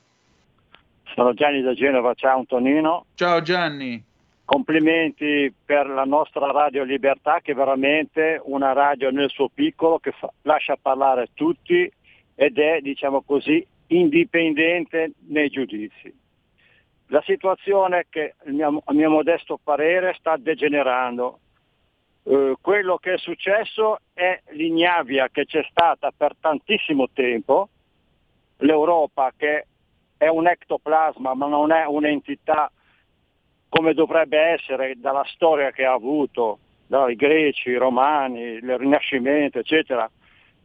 Sono 1.14 1.34
Gianni 1.34 1.62
da 1.62 1.74
Genova, 1.74 2.14
ciao 2.14 2.40
Antonino. 2.40 3.06
Ciao 3.16 3.42
Gianni. 3.42 4.02
Complimenti 4.46 5.54
per 5.66 5.88
la 5.88 6.06
nostra 6.06 6.52
Radio 6.52 6.84
Libertà 6.84 7.40
che 7.42 7.52
è 7.52 7.56
veramente 7.56 8.40
una 8.46 8.72
radio 8.72 9.10
nel 9.12 9.30
suo 9.30 9.50
piccolo 9.54 10.00
che 10.00 10.12
fa, 10.12 10.32
lascia 10.44 10.78
parlare 10.82 11.30
tutti 11.34 11.92
ed 12.36 12.58
è, 12.58 12.80
diciamo 12.80 13.22
così, 13.22 13.66
indipendente 13.88 15.14
nei 15.28 15.50
giudizi. 15.50 16.14
La 17.08 17.22
situazione 17.26 18.06
che, 18.10 18.36
mio, 18.46 18.82
a 18.84 18.94
mio 18.94 19.10
modesto 19.10 19.60
parere, 19.62 20.16
sta 20.18 20.38
degenerando 20.38 21.40
eh, 22.28 22.56
quello 22.60 22.98
che 22.98 23.14
è 23.14 23.18
successo 23.18 24.00
è 24.14 24.42
l'ignavia 24.50 25.30
che 25.30 25.46
c'è 25.46 25.64
stata 25.70 26.12
per 26.16 26.36
tantissimo 26.40 27.10
tempo, 27.14 27.70
l'Europa 28.58 29.32
che 29.36 29.68
è 30.18 30.28
un 30.28 30.48
ectoplasma 30.48 31.36
ma 31.36 31.46
non 31.46 31.72
è 31.72 31.86
un'entità 31.86 32.72
come 33.70 33.94
dovrebbe 33.94 34.40
essere 34.40 34.94
dalla 34.98 35.26
storia 35.26 35.72
che 35.72 35.86
ha 35.86 35.94
avuto, 35.94 36.60
dai 36.88 37.16
greci, 37.16 37.70
i 37.70 37.76
romani, 37.76 38.42
il 38.42 38.78
Rinascimento, 38.78 39.60
eccetera. 39.60 40.10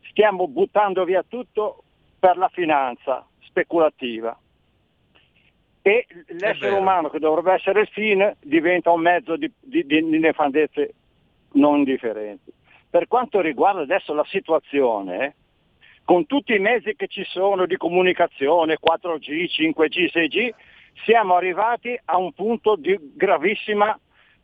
Stiamo 0.09 0.47
buttando 0.47 1.05
via 1.05 1.25
tutto 1.27 1.83
per 2.19 2.37
la 2.37 2.49
finanza 2.49 3.27
speculativa. 3.41 4.39
E 5.83 6.07
l'essere 6.29 6.75
umano, 6.75 7.09
che 7.09 7.19
dovrebbe 7.19 7.55
essere 7.55 7.81
il 7.81 7.89
fine, 7.89 8.37
diventa 8.41 8.93
un 8.93 9.01
mezzo 9.01 9.37
di, 9.37 9.51
di, 9.59 9.85
di 9.85 10.19
nefandezze 10.19 10.95
non 11.53 11.85
differenti. 11.85 12.53
Per 12.89 13.07
quanto 13.07 13.41
riguarda 13.41 13.83
adesso 13.83 14.13
la 14.13 14.25
situazione, 14.29 15.35
con 16.05 16.27
tutti 16.27 16.55
i 16.55 16.59
mezzi 16.59 16.97
che 16.97 17.07
ci 17.07 17.25
sono 17.25 17.67
di 17.67 17.77
comunicazione, 17.77 18.79
4G, 18.85 19.47
5G, 19.47 20.11
6G, 20.13 20.51
siamo 21.05 21.37
arrivati 21.37 21.99
a 22.05 22.17
un 22.17 22.33
punto 22.33 22.77
di 22.77 22.99
gravissima 23.15 23.99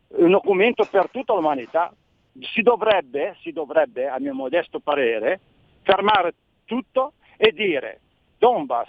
un 0.08 0.30
documento 0.30 0.86
per 0.88 1.10
tutta 1.10 1.34
l'umanità. 1.34 1.92
Si 2.38 2.62
dovrebbe, 2.62 3.36
si 3.40 3.50
dovrebbe, 3.50 4.08
a 4.08 4.20
mio 4.20 4.34
modesto 4.34 4.78
parere, 4.78 5.40
fermare 5.82 6.34
tutto 6.64 7.14
e 7.36 7.52
dire 7.52 8.00
Donbass, 8.38 8.88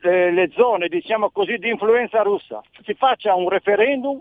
le 0.00 0.50
zone 0.54 0.88
diciamo 0.88 1.30
così 1.30 1.58
di 1.58 1.68
influenza 1.68 2.22
russa, 2.22 2.62
si 2.84 2.94
faccia 2.94 3.34
un 3.34 3.48
referendum 3.48 4.20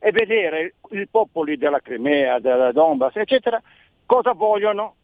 e 0.00 0.10
vedere 0.10 0.74
i 0.90 1.06
popoli 1.08 1.56
della 1.56 1.80
Crimea, 1.80 2.40
della 2.40 2.72
Donbass, 2.72 3.16
eccetera, 3.16 3.62
cosa 4.06 4.32
vogliono 4.32 4.96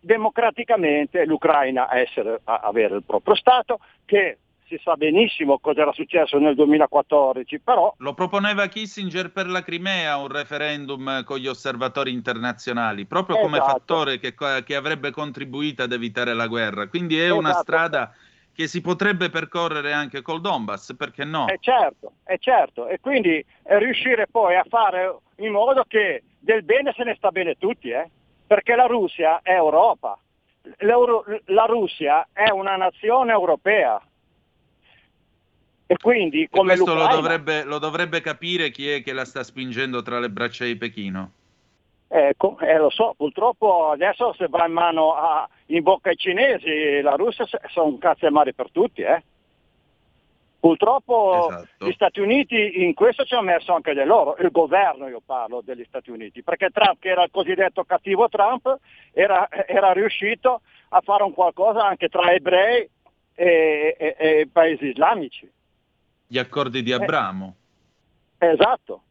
democraticamente 0.00 1.24
l'Ucraina 1.26 1.94
essere, 1.94 2.40
avere 2.44 2.96
il 2.96 3.02
proprio 3.04 3.34
Stato, 3.34 3.78
che 4.06 4.38
si 4.66 4.78
sa 4.82 4.96
benissimo 4.96 5.58
cosa 5.58 5.82
era 5.82 5.92
successo 5.92 6.38
nel 6.38 6.54
2014, 6.54 7.60
però... 7.60 7.92
Lo 7.98 8.14
proponeva 8.14 8.66
Kissinger 8.66 9.32
per 9.32 9.48
la 9.48 9.62
Crimea 9.62 10.16
un 10.18 10.28
referendum 10.28 11.24
con 11.24 11.38
gli 11.38 11.46
osservatori 11.46 12.12
internazionali, 12.12 13.06
proprio 13.06 13.36
esatto. 13.36 13.50
come 13.50 13.62
fattore 13.64 14.18
che, 14.18 14.34
che, 14.64 14.76
avrebbe 14.76 15.10
contribuito 15.10 15.82
ad 15.82 15.92
evitare 15.92 16.34
la 16.34 16.46
guerra. 16.46 16.88
Quindi 16.88 17.18
è 17.18 17.24
esatto. 17.24 17.38
una 17.38 17.52
strada 17.54 18.12
che 18.58 18.66
si 18.66 18.80
potrebbe 18.80 19.30
percorrere 19.30 19.92
anche 19.92 20.20
col 20.20 20.40
Donbass, 20.40 20.96
perché 20.96 21.22
no? 21.22 21.46
È 21.46 21.58
certo, 21.60 22.14
è 22.24 22.38
certo, 22.38 22.88
e 22.88 22.98
quindi 22.98 23.36
eh, 23.36 23.78
riuscire 23.78 24.26
poi 24.26 24.56
a 24.56 24.64
fare 24.68 25.16
in 25.36 25.52
modo 25.52 25.84
che 25.86 26.24
del 26.40 26.64
bene 26.64 26.92
se 26.96 27.04
ne 27.04 27.14
sta 27.14 27.30
bene 27.30 27.54
tutti, 27.56 27.90
eh? 27.90 28.10
perché 28.44 28.74
la 28.74 28.86
Russia 28.86 29.38
è 29.44 29.52
Europa, 29.52 30.18
L'Euro- 30.78 31.24
la 31.44 31.66
Russia 31.66 32.26
è 32.32 32.50
una 32.50 32.74
nazione 32.74 33.30
europea. 33.30 34.02
E 35.86 35.96
quindi 35.96 36.48
come 36.50 36.72
e 36.72 36.76
questo 36.78 36.94
lo 36.94 37.06
dovrebbe, 37.06 37.62
lo 37.62 37.78
dovrebbe 37.78 38.20
capire 38.20 38.72
chi 38.72 38.90
è 38.90 39.04
che 39.04 39.12
la 39.12 39.24
sta 39.24 39.44
spingendo 39.44 40.02
tra 40.02 40.18
le 40.18 40.30
braccia 40.30 40.64
di 40.64 40.74
Pechino. 40.74 41.30
Ecco, 42.10 42.58
eh, 42.60 42.78
lo 42.78 42.88
so, 42.88 43.14
purtroppo 43.14 43.90
adesso 43.90 44.32
se 44.32 44.46
va 44.48 44.64
in 44.66 44.72
mano 44.72 45.12
a, 45.12 45.46
in 45.66 45.82
bocca 45.82 46.08
ai 46.08 46.16
cinesi, 46.16 47.02
la 47.02 47.14
Russia 47.16 47.44
sono 47.66 47.86
un 47.86 47.98
cazzo 47.98 48.26
e 48.26 48.30
mare 48.30 48.54
per 48.54 48.70
tutti, 48.70 49.02
eh. 49.02 49.22
Purtroppo 50.58 51.48
esatto. 51.50 51.86
gli 51.86 51.92
Stati 51.92 52.20
Uniti 52.20 52.82
in 52.82 52.94
questo 52.94 53.24
ci 53.24 53.34
hanno 53.34 53.44
messo 53.44 53.74
anche 53.74 53.92
del 53.92 54.06
loro, 54.06 54.36
il 54.38 54.50
governo 54.50 55.06
io 55.06 55.20
parlo 55.24 55.60
degli 55.60 55.84
Stati 55.86 56.10
Uniti, 56.10 56.42
perché 56.42 56.70
Trump, 56.70 56.96
che 56.98 57.10
era 57.10 57.24
il 57.24 57.30
cosiddetto 57.30 57.84
cattivo 57.84 58.28
Trump, 58.28 58.78
era, 59.12 59.46
era 59.50 59.92
riuscito 59.92 60.62
a 60.88 61.00
fare 61.02 61.22
un 61.22 61.34
qualcosa 61.34 61.86
anche 61.86 62.08
tra 62.08 62.32
ebrei 62.32 62.88
e, 63.34 63.96
e, 63.98 64.16
e 64.18 64.48
paesi 64.50 64.86
islamici. 64.86 65.48
Gli 66.26 66.38
accordi 66.38 66.82
di 66.82 66.92
Abramo. 66.92 67.54
Eh, 68.38 68.48
esatto, 68.48 69.02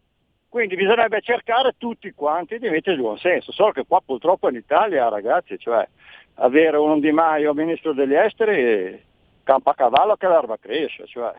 quindi 0.58 0.76
bisognerebbe 0.76 1.22
cercare 1.22 1.76
tutti 1.78 2.12
quanti 2.16 2.58
di 2.58 2.68
mettere 2.68 2.96
il 2.96 3.02
buon 3.02 3.20
senso, 3.20 3.52
solo 3.52 3.72
che 3.72 3.86
qua 3.88 4.02
purtroppo 4.04 4.50
in 4.50 4.56
Italia, 4.56 5.08
ragazzi, 5.08 5.60
cioè 5.60 5.88
avere 6.36 6.78
un 6.78 7.00
Di 7.00 7.12
Maio 7.12 7.54
ministro 7.54 7.94
degli 7.94 8.16
esteri 8.16 9.00
campa 9.44 9.72
a 9.72 9.76
cavallo 9.76 10.16
che 10.16 10.28
l'erba 10.28 10.58
cresce, 10.58 11.06
cioè. 11.06 11.32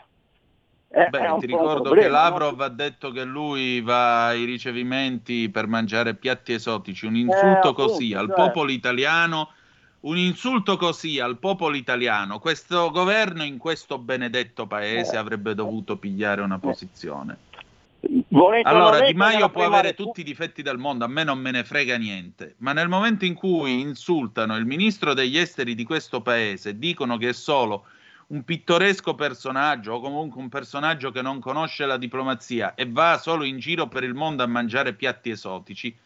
È, 0.87 1.09
Beh, 1.09 1.19
è 1.19 1.39
ti 1.41 1.47
ricordo 1.47 1.83
problema, 1.83 2.07
che 2.07 2.13
Lavrov 2.13 2.59
no? 2.59 2.65
ha 2.65 2.69
detto 2.69 3.11
che 3.11 3.25
lui 3.25 3.81
va 3.81 4.29
ai 4.29 4.45
ricevimenti 4.45 5.51
per 5.51 5.67
mangiare 5.67 6.15
piatti 6.15 6.53
esotici, 6.53 7.05
un 7.05 7.17
insulto 7.17 7.45
eh, 7.45 7.51
appunto, 7.51 7.73
così 7.73 8.15
al 8.15 8.29
cioè... 8.29 8.37
popolo 8.37 8.71
italiano, 8.71 9.51
un 10.03 10.17
insulto 10.17 10.77
così 10.77 11.19
al 11.19 11.39
popolo 11.39 11.75
italiano. 11.75 12.39
Questo 12.39 12.93
governo 12.93 13.43
in 13.43 13.59
questo 13.59 13.99
benedetto 13.99 14.69
paese 14.69 15.17
eh. 15.17 15.19
avrebbe 15.19 15.57
dovuto 15.57 15.97
pigliare 15.97 16.41
una 16.41 16.61
posizione. 16.61 17.47
Volete 18.01 18.69
allora, 18.69 19.05
Di 19.05 19.15
Maio 19.15 19.51
può 19.51 19.65
avere 19.65 19.95
tutti 19.95 20.21
i 20.21 20.25
difetti 20.25 20.63
del 20.63 20.79
mondo, 20.79 21.05
a 21.05 21.09
me 21.09 21.25
non 21.25 21.39
me 21.39 21.51
ne 21.51 21.65
frega 21.65 21.97
niente, 21.97 22.55
ma 22.59 22.73
nel 22.73 22.89
momento 22.89 23.25
in 23.25 23.35
cui 23.35 23.81
insultano 23.81 24.57
il 24.57 24.67
ministro 24.67 25.15
degli 25.15 25.37
esteri 25.37 25.75
di 25.75 25.85
questo 25.85 26.23
paese, 26.23 26.79
dicono 26.79 27.17
che 27.17 27.31
è 27.31 27.33
solo 27.33 27.87
un 28.29 28.45
pittoresco 28.45 29.15
personaggio 29.15 29.95
o 29.95 30.01
comunque 30.01 30.41
un 30.41 30.49
personaggio 30.49 31.11
che 31.11 31.23
non 31.23 31.41
conosce 31.41 31.87
la 31.87 31.97
diplomazia 31.97 32.75
e 32.75 32.89
va 32.89 33.19
solo 33.19 33.43
in 33.43 33.59
giro 33.59 33.89
per 33.89 34.05
il 34.05 34.15
mondo 34.15 34.43
a 34.43 34.47
mangiare 34.47 34.95
piatti 34.95 35.31
esotici, 35.31 35.97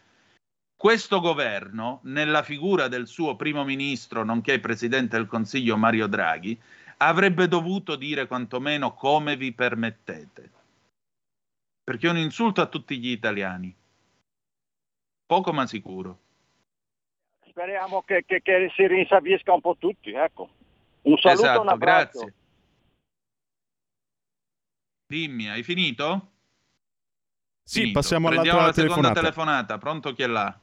questo 0.74 1.20
governo, 1.20 2.00
nella 2.04 2.42
figura 2.42 2.88
del 2.88 3.06
suo 3.06 3.36
primo 3.36 3.64
ministro, 3.64 4.24
nonché 4.24 4.58
presidente 4.60 5.16
del 5.16 5.26
Consiglio 5.26 5.76
Mario 5.76 6.06
Draghi, 6.06 6.58
avrebbe 6.96 7.48
dovuto 7.48 7.96
dire 7.96 8.26
quantomeno 8.26 8.94
come 8.94 9.36
vi 9.36 9.52
permettete. 9.52 10.50
Perché 11.84 12.06
è 12.06 12.10
un 12.10 12.18
insulto 12.18 12.60
a 12.60 12.66
tutti 12.66 12.98
gli 12.98 13.10
italiani. 13.10 13.74
Poco 15.26 15.52
ma 15.52 15.66
sicuro. 15.66 16.18
Speriamo 17.48 18.02
che, 18.02 18.24
che, 18.24 18.40
che 18.40 18.70
si 18.74 18.86
rinsabisca 18.86 19.52
un 19.52 19.60
po' 19.60 19.76
tutti, 19.78 20.12
ecco. 20.12 20.48
Un 21.02 21.16
saluto 21.18 21.42
esatto, 21.42 21.60
un 21.60 21.68
abbraccio. 21.68 22.18
grazie. 22.18 22.34
Dimmi, 25.06 25.48
hai 25.50 25.62
finito? 25.62 26.30
Sì, 27.62 27.80
Finito. 27.80 27.98
passiamo 27.98 28.28
Prendiamo 28.28 28.60
all'altra 28.60 28.82
la 28.84 28.88
seconda 28.88 29.12
telefonata. 29.12 29.66
telefonata. 29.74 29.78
Pronto 29.78 30.12
chi 30.14 30.22
è 30.22 30.26
là? 30.26 30.58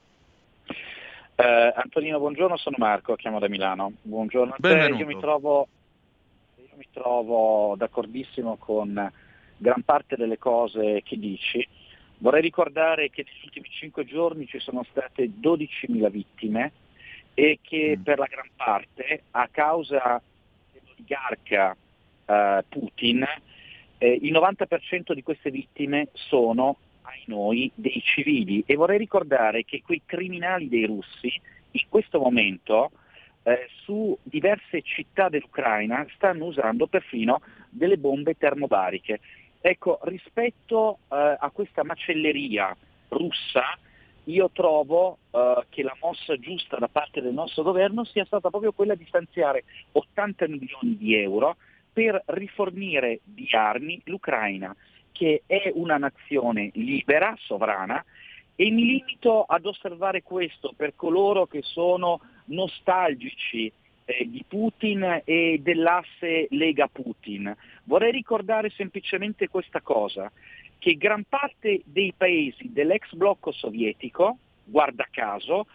Eh, 1.36 1.74
Antonino, 1.76 2.20
buongiorno, 2.20 2.58
sono 2.58 2.76
Marco, 2.80 3.16
chiamo 3.16 3.40
da 3.40 3.48
Milano. 3.48 3.94
Buongiorno 4.02 4.54
a 4.54 4.56
te, 4.56 4.62
Benvenuto. 4.68 5.00
io 5.02 5.06
mi 5.08 5.20
trovo, 5.20 5.68
io 6.56 6.76
mi 6.76 6.88
trovo 6.92 7.76
d'accordissimo 7.78 8.58
con 8.58 9.12
gran 9.60 9.84
parte 9.84 10.16
delle 10.16 10.38
cose 10.38 11.02
che 11.04 11.18
dici. 11.20 11.66
Vorrei 12.18 12.42
ricordare 12.42 13.10
che 13.10 13.24
negli 13.24 13.46
ultimi 13.46 13.70
cinque 13.70 14.06
giorni 14.06 14.48
ci 14.48 14.60
sono 14.60 14.84
state 14.90 15.30
12.000 15.40 16.10
vittime 16.10 16.72
e 17.34 17.60
che 17.62 17.96
Mm. 17.98 18.02
per 18.02 18.18
la 18.18 18.26
gran 18.26 18.50
parte, 18.56 19.24
a 19.32 19.48
causa 19.50 20.22
dell'oligarca 20.74 21.76
eh, 22.26 22.66
Putin, 22.68 23.26
eh, 23.98 24.20
il 24.22 24.32
90% 24.32 25.14
di 25.14 25.24
queste 25.24 25.52
vittime 25.52 26.10
sono 26.14 26.78
ai 27.04 27.24
noi 27.28 27.72
dei 27.76 28.02
civili 28.04 28.64
e 28.66 28.76
vorrei 28.76 28.98
ricordare 28.98 29.64
che 29.64 29.82
quei 29.82 30.02
criminali 30.06 30.68
dei 30.68 30.86
russi 30.86 31.32
in 31.72 31.82
questo 31.88 32.20
momento 32.20 32.92
eh, 33.44 33.68
su 33.84 34.18
diverse 34.22 34.82
città 34.82 35.30
dell'Ucraina 35.30 36.06
stanno 36.16 36.46
usando 36.46 36.88
perfino 36.88 37.42
delle 37.70 37.98
bombe 37.98 38.36
termobariche. 38.38 39.20
Ecco, 39.62 40.00
rispetto 40.04 41.00
eh, 41.10 41.38
a 41.38 41.50
questa 41.52 41.84
macelleria 41.84 42.76
russa, 43.10 43.78
io 44.26 44.50
trovo 44.52 45.18
eh, 45.32 45.66
che 45.70 45.84
la 45.84 45.96
mossa 46.00 46.38
giusta 46.38 46.78
da 46.78 46.88
parte 46.88 47.22
del 47.22 47.34
nostro 47.34 47.64
governo 47.64 48.06
sia 48.06 48.24
stata 48.26 48.50
proprio 48.50 48.72
quella 48.72 48.96
di 48.96 49.06
stanziare 49.08 49.66
80 49.92 50.48
milioni 50.48 50.96
di 50.98 51.16
euro 51.16 51.58
per 51.92 52.22
rifornire 52.28 53.20
di 53.24 53.48
armi 53.52 54.00
l'Ucraina, 54.06 54.74
che 55.12 55.44
è 55.46 55.72
una 55.74 55.98
nazione 55.98 56.70
libera, 56.76 57.36
sovrana, 57.38 58.04
e 58.56 58.72
mi 58.72 58.86
limito 58.86 59.44
ad 59.44 59.66
osservare 59.66 60.22
questo 60.24 60.74
per 60.76 60.94
coloro 60.96 61.46
che 61.48 61.62
sono 61.64 62.22
nostalgici 62.46 63.72
eh, 64.10 64.28
di 64.28 64.44
Putin 64.48 65.22
e 65.24 65.60
dell'asse 65.62 66.48
Lega-Putin. 66.50 67.56
Vorrei 67.84 68.12
ricordare 68.12 68.72
semplicemente 68.72 69.48
questa 69.48 69.82
cosa, 69.82 70.32
che 70.80 70.96
gran 70.96 71.24
parte 71.30 71.82
dei 71.86 72.14
paesi 72.16 72.72
dell'ex 72.72 73.14
blocco 73.14 73.52
sovietico, 73.52 74.38
guarda 74.64 75.08
caso, 75.12 75.68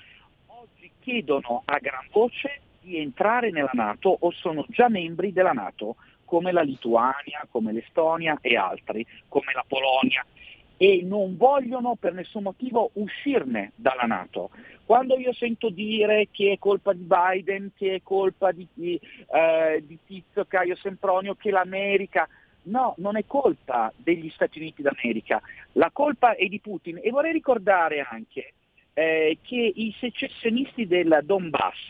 oggi 0.46 0.90
chiedono 1.00 1.62
a 1.64 1.78
gran 1.78 2.06
voce 2.10 2.60
di 2.80 2.98
entrare 2.98 3.50
nella 3.50 3.70
Nato 3.72 4.16
o 4.18 4.30
sono 4.32 4.64
già 4.68 4.88
membri 4.88 5.32
della 5.32 5.52
Nato, 5.52 5.96
come 6.24 6.52
la 6.52 6.62
Lituania, 6.62 7.46
come 7.50 7.72
l'Estonia 7.72 8.38
e 8.40 8.56
altri, 8.56 9.06
come 9.28 9.52
la 9.54 9.64
Polonia, 9.66 10.24
e 10.76 11.02
non 11.04 11.36
vogliono 11.36 11.96
per 11.96 12.12
nessun 12.14 12.42
motivo 12.42 12.90
uscirne 12.94 13.72
dalla 13.76 14.02
Nato. 14.02 14.50
Quando 14.84 15.16
io 15.18 15.32
sento 15.32 15.70
dire 15.70 16.28
che 16.30 16.52
è 16.52 16.58
colpa 16.58 16.92
di 16.92 17.06
Biden, 17.06 17.70
che 17.74 17.94
è 17.94 18.00
colpa 18.02 18.52
di, 18.52 18.68
eh, 18.74 19.82
di 19.86 19.98
Tizio 20.04 20.44
Caio 20.44 20.76
Sempronio, 20.76 21.34
che 21.36 21.50
l'America, 21.50 22.28
no, 22.64 22.94
non 22.98 23.16
è 23.16 23.24
colpa 23.26 23.92
degli 23.96 24.28
Stati 24.30 24.58
Uniti 24.58 24.82
d'America, 24.82 25.40
la 25.72 25.90
colpa 25.90 26.34
è 26.34 26.46
di 26.46 26.60
Putin. 26.60 27.00
E 27.02 27.10
vorrei 27.10 27.32
ricordare 27.32 28.00
anche 28.00 28.52
eh, 28.92 29.38
che 29.42 29.72
i 29.74 29.94
secessionisti 29.98 30.86
del 30.86 31.20
Donbass, 31.24 31.88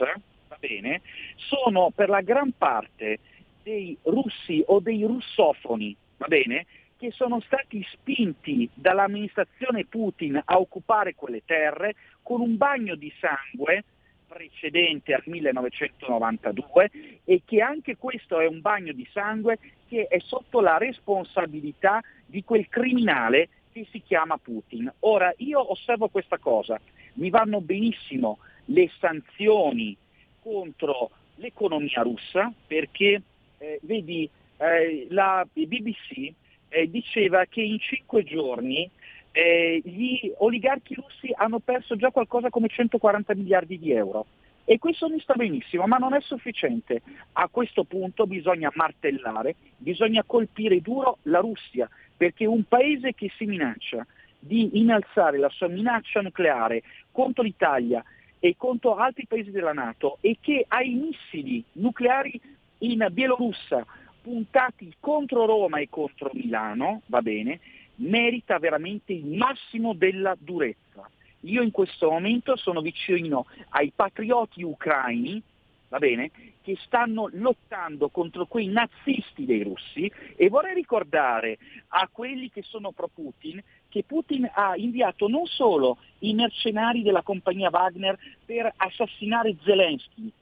va 0.48 0.56
bene, 0.60 1.02
sono 1.34 1.90
per 1.92 2.08
la 2.08 2.20
gran 2.20 2.52
parte 2.56 3.18
dei 3.62 3.96
russi 4.02 4.62
o 4.66 4.78
dei 4.78 5.02
russofoni, 5.02 5.96
va 6.18 6.26
bene, 6.26 6.66
che 6.96 7.10
sono 7.10 7.40
stati 7.40 7.84
spinti 7.90 8.68
dall'amministrazione 8.74 9.84
Putin 9.84 10.40
a 10.44 10.58
occupare 10.58 11.14
quelle 11.14 11.42
terre 11.44 11.94
con 12.22 12.40
un 12.40 12.56
bagno 12.56 12.94
di 12.94 13.12
sangue 13.18 13.84
precedente 14.26 15.14
al 15.14 15.22
1992 15.26 16.90
e 17.24 17.42
che 17.44 17.60
anche 17.60 17.96
questo 17.96 18.40
è 18.40 18.46
un 18.46 18.60
bagno 18.60 18.92
di 18.92 19.06
sangue 19.12 19.58
che 19.88 20.06
è 20.08 20.18
sotto 20.18 20.60
la 20.60 20.76
responsabilità 20.76 22.00
di 22.26 22.42
quel 22.42 22.68
criminale 22.68 23.48
che 23.72 23.86
si 23.90 24.02
chiama 24.02 24.36
Putin. 24.38 24.92
Ora 25.00 25.32
io 25.38 25.70
osservo 25.70 26.08
questa 26.08 26.38
cosa, 26.38 26.80
mi 27.14 27.30
vanno 27.30 27.60
benissimo 27.60 28.38
le 28.66 28.90
sanzioni 28.98 29.96
contro 30.40 31.10
l'economia 31.36 32.02
russa 32.02 32.52
perché 32.66 33.22
eh, 33.58 33.78
vedi 33.82 34.28
eh, 34.56 35.06
la 35.10 35.46
BBC 35.52 36.32
eh, 36.74 36.90
diceva 36.90 37.44
che 37.44 37.62
in 37.62 37.78
cinque 37.78 38.24
giorni 38.24 38.90
eh, 39.30 39.80
gli 39.84 40.32
oligarchi 40.38 40.94
russi 40.94 41.32
hanno 41.32 41.60
perso 41.60 41.94
già 41.94 42.10
qualcosa 42.10 42.50
come 42.50 42.68
140 42.68 43.34
miliardi 43.34 43.78
di 43.78 43.92
euro. 43.92 44.26
E 44.64 44.78
questo 44.78 45.08
mi 45.08 45.20
sta 45.20 45.34
benissimo, 45.34 45.86
ma 45.86 45.98
non 45.98 46.14
è 46.14 46.20
sufficiente. 46.20 47.02
A 47.34 47.48
questo 47.48 47.84
punto 47.84 48.26
bisogna 48.26 48.72
martellare, 48.74 49.54
bisogna 49.76 50.24
colpire 50.26 50.80
duro 50.80 51.18
la 51.22 51.38
Russia, 51.38 51.88
perché 52.16 52.46
un 52.46 52.64
paese 52.64 53.14
che 53.14 53.30
si 53.36 53.44
minaccia 53.44 54.04
di 54.38 54.78
innalzare 54.78 55.38
la 55.38 55.50
sua 55.50 55.68
minaccia 55.68 56.22
nucleare 56.22 56.82
contro 57.12 57.42
l'Italia 57.42 58.02
e 58.40 58.56
contro 58.56 58.96
altri 58.96 59.26
paesi 59.26 59.50
della 59.50 59.72
Nato 59.72 60.18
e 60.20 60.38
che 60.40 60.64
ha 60.66 60.82
i 60.82 60.94
missili 60.94 61.62
nucleari 61.72 62.40
in 62.78 63.06
Bielorussia 63.10 63.84
puntati 64.24 64.90
contro 64.98 65.44
Roma 65.44 65.80
e 65.80 65.88
contro 65.90 66.30
Milano, 66.32 67.02
va 67.06 67.20
bene, 67.20 67.60
merita 67.96 68.58
veramente 68.58 69.12
il 69.12 69.26
massimo 69.26 69.92
della 69.92 70.34
durezza. 70.38 71.06
Io 71.40 71.60
in 71.60 71.70
questo 71.70 72.08
momento 72.08 72.56
sono 72.56 72.80
vicino 72.80 73.44
ai 73.68 73.92
patrioti 73.94 74.62
ucraini, 74.62 75.42
va 75.88 75.98
bene, 75.98 76.30
che 76.62 76.74
stanno 76.86 77.28
lottando 77.32 78.08
contro 78.08 78.46
quei 78.46 78.68
nazisti 78.68 79.44
dei 79.44 79.62
russi 79.62 80.10
e 80.36 80.48
vorrei 80.48 80.72
ricordare 80.72 81.58
a 81.88 82.08
quelli 82.10 82.50
che 82.50 82.62
sono 82.62 82.92
pro 82.92 83.10
Putin 83.12 83.62
che 83.90 84.04
Putin 84.04 84.50
ha 84.52 84.74
inviato 84.74 85.28
non 85.28 85.44
solo 85.44 85.98
i 86.20 86.32
mercenari 86.32 87.02
della 87.02 87.22
compagnia 87.22 87.68
Wagner 87.70 88.18
per 88.44 88.72
assassinare 88.74 89.54
Zelensky, 89.62 90.32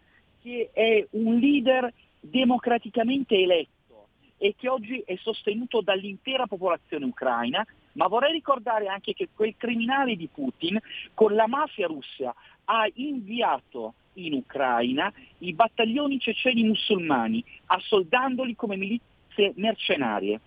che 0.40 0.70
è 0.72 1.04
un 1.10 1.36
leader 1.38 1.92
democraticamente 2.22 3.34
eletto 3.36 4.06
e 4.38 4.54
che 4.56 4.68
oggi 4.68 5.02
è 5.04 5.16
sostenuto 5.16 5.82
dall'intera 5.82 6.46
popolazione 6.46 7.04
ucraina, 7.04 7.64
ma 7.92 8.06
vorrei 8.06 8.32
ricordare 8.32 8.86
anche 8.86 9.12
che 9.12 9.28
quel 9.34 9.54
criminale 9.56 10.16
di 10.16 10.28
Putin 10.32 10.80
con 11.14 11.34
la 11.34 11.46
mafia 11.46 11.86
russa 11.86 12.34
ha 12.64 12.88
inviato 12.94 13.94
in 14.14 14.34
Ucraina 14.34 15.12
i 15.38 15.52
battaglioni 15.52 16.18
ceceni 16.18 16.64
musulmani, 16.64 17.42
assoldandoli 17.66 18.54
come 18.54 18.76
milizie 18.76 19.52
mercenarie. 19.56 20.40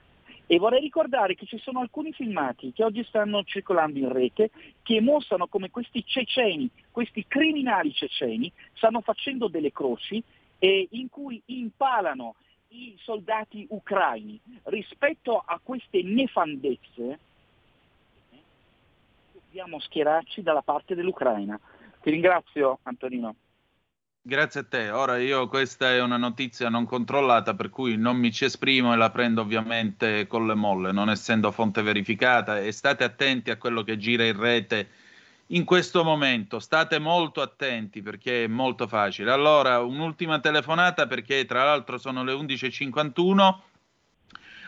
E 0.48 0.60
vorrei 0.60 0.82
ricordare 0.82 1.34
che 1.34 1.48
ci 1.48 1.58
sono 1.58 1.80
alcuni 1.80 2.12
filmati 2.14 2.72
che 2.72 2.84
oggi 2.84 3.04
stanno 3.06 3.44
circolando 3.44 3.98
in 3.98 4.12
rete 4.12 4.52
che 4.84 5.02
mostrano 5.02 5.48
come 5.48 5.72
questi 5.72 6.04
ceceni, 6.06 6.70
questi 6.92 7.26
criminali 7.28 7.92
ceceni, 7.92 8.52
stanno 8.74 9.02
facendo 9.02 9.48
delle 9.48 9.72
croci 9.72 10.24
eh, 10.60 10.88
in 10.92 11.10
cui 11.10 11.42
impalano 11.46 12.36
i 12.70 12.96
soldati 13.00 13.66
ucraini. 13.70 14.40
Rispetto 14.64 15.38
a 15.46 15.60
queste 15.62 16.02
nefandezze 16.04 17.20
dobbiamo 19.32 19.80
schierarci 19.80 20.42
dalla 20.42 20.62
parte 20.62 20.96
dell'Ucraina. 20.96 21.60
Ti 22.02 22.10
ringrazio 22.10 22.80
Antonino. 22.84 23.36
Grazie 24.22 24.62
a 24.62 24.66
te. 24.68 24.90
Ora 24.90 25.18
io 25.18 25.48
questa 25.48 25.94
è 25.94 26.02
una 26.02 26.18
notizia 26.18 26.68
non 26.68 26.86
controllata 26.86 27.54
per 27.54 27.70
cui 27.70 27.96
non 27.96 28.18
mi 28.18 28.32
ci 28.32 28.46
esprimo 28.46 28.92
e 28.92 28.98
la 28.98 29.12
prendo 29.12 29.42
ovviamente 29.42 30.26
con 30.26 30.48
le 30.48 30.56
molle, 30.56 30.92
non 30.92 31.10
essendo 31.10 31.52
fonte 31.52 31.84
verificata 31.84 32.60
e 32.60 32.72
state 32.72 33.04
attenti 33.04 33.52
a 33.52 33.58
quello 33.58 33.84
che 33.84 33.98
gira 33.98 34.26
in 34.26 34.38
rete 34.38 34.90
in 35.48 35.66
questo 35.66 36.04
momento. 36.04 36.60
State 36.60 37.00
molto 37.00 37.42
attenti 37.42 38.02
perché 38.02 38.46
è 38.46 38.48
molto 38.48 38.88
facile. 38.88 39.32
Allora, 39.32 39.80
un'ultima 39.82 40.40
telefonata 40.40 41.08
perché 41.08 41.46
tra 41.46 41.64
l'altro 41.64 41.98
sono 41.98 42.24
le 42.24 42.34
11.51. 42.34 43.60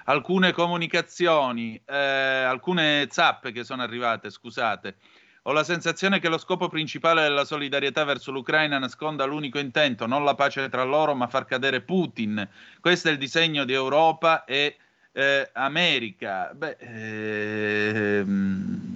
Alcune 0.10 0.54
comunicazioni, 0.54 1.82
eh, 1.86 1.95
alcune 1.95 3.08
zappe 3.10 3.52
che 3.52 3.64
sono 3.66 3.82
arrivate, 3.82 4.30
scusate. 4.30 4.95
Ho 5.44 5.52
la 5.54 5.64
sensazione 5.64 6.20
che 6.20 6.30
lo 6.30 6.38
scopo 6.38 6.68
principale 6.68 7.22
della 7.24 7.45
solidarietà 7.45 8.04
verso 8.04 8.32
l'Ucraina 8.32 8.80
nasconda 8.80 9.26
l'unico 9.26 9.60
intento, 9.60 10.06
non 10.06 10.24
la 10.26 10.36
pace 10.36 10.68
tra 10.70 10.84
loro, 10.84 11.16
ma 11.16 11.28
far 11.28 11.45
cadere 11.45 11.82
Putin. 11.82 12.48
Questo 12.82 13.08
è 13.08 13.12
il 13.12 13.18
disegno 13.18 13.64
di 13.64 13.72
Europa 13.74 14.44
e 14.44 14.78
eh, 15.14 15.49
America. 15.54 16.52
Beh, 16.54 16.78
ehm, 18.20 18.86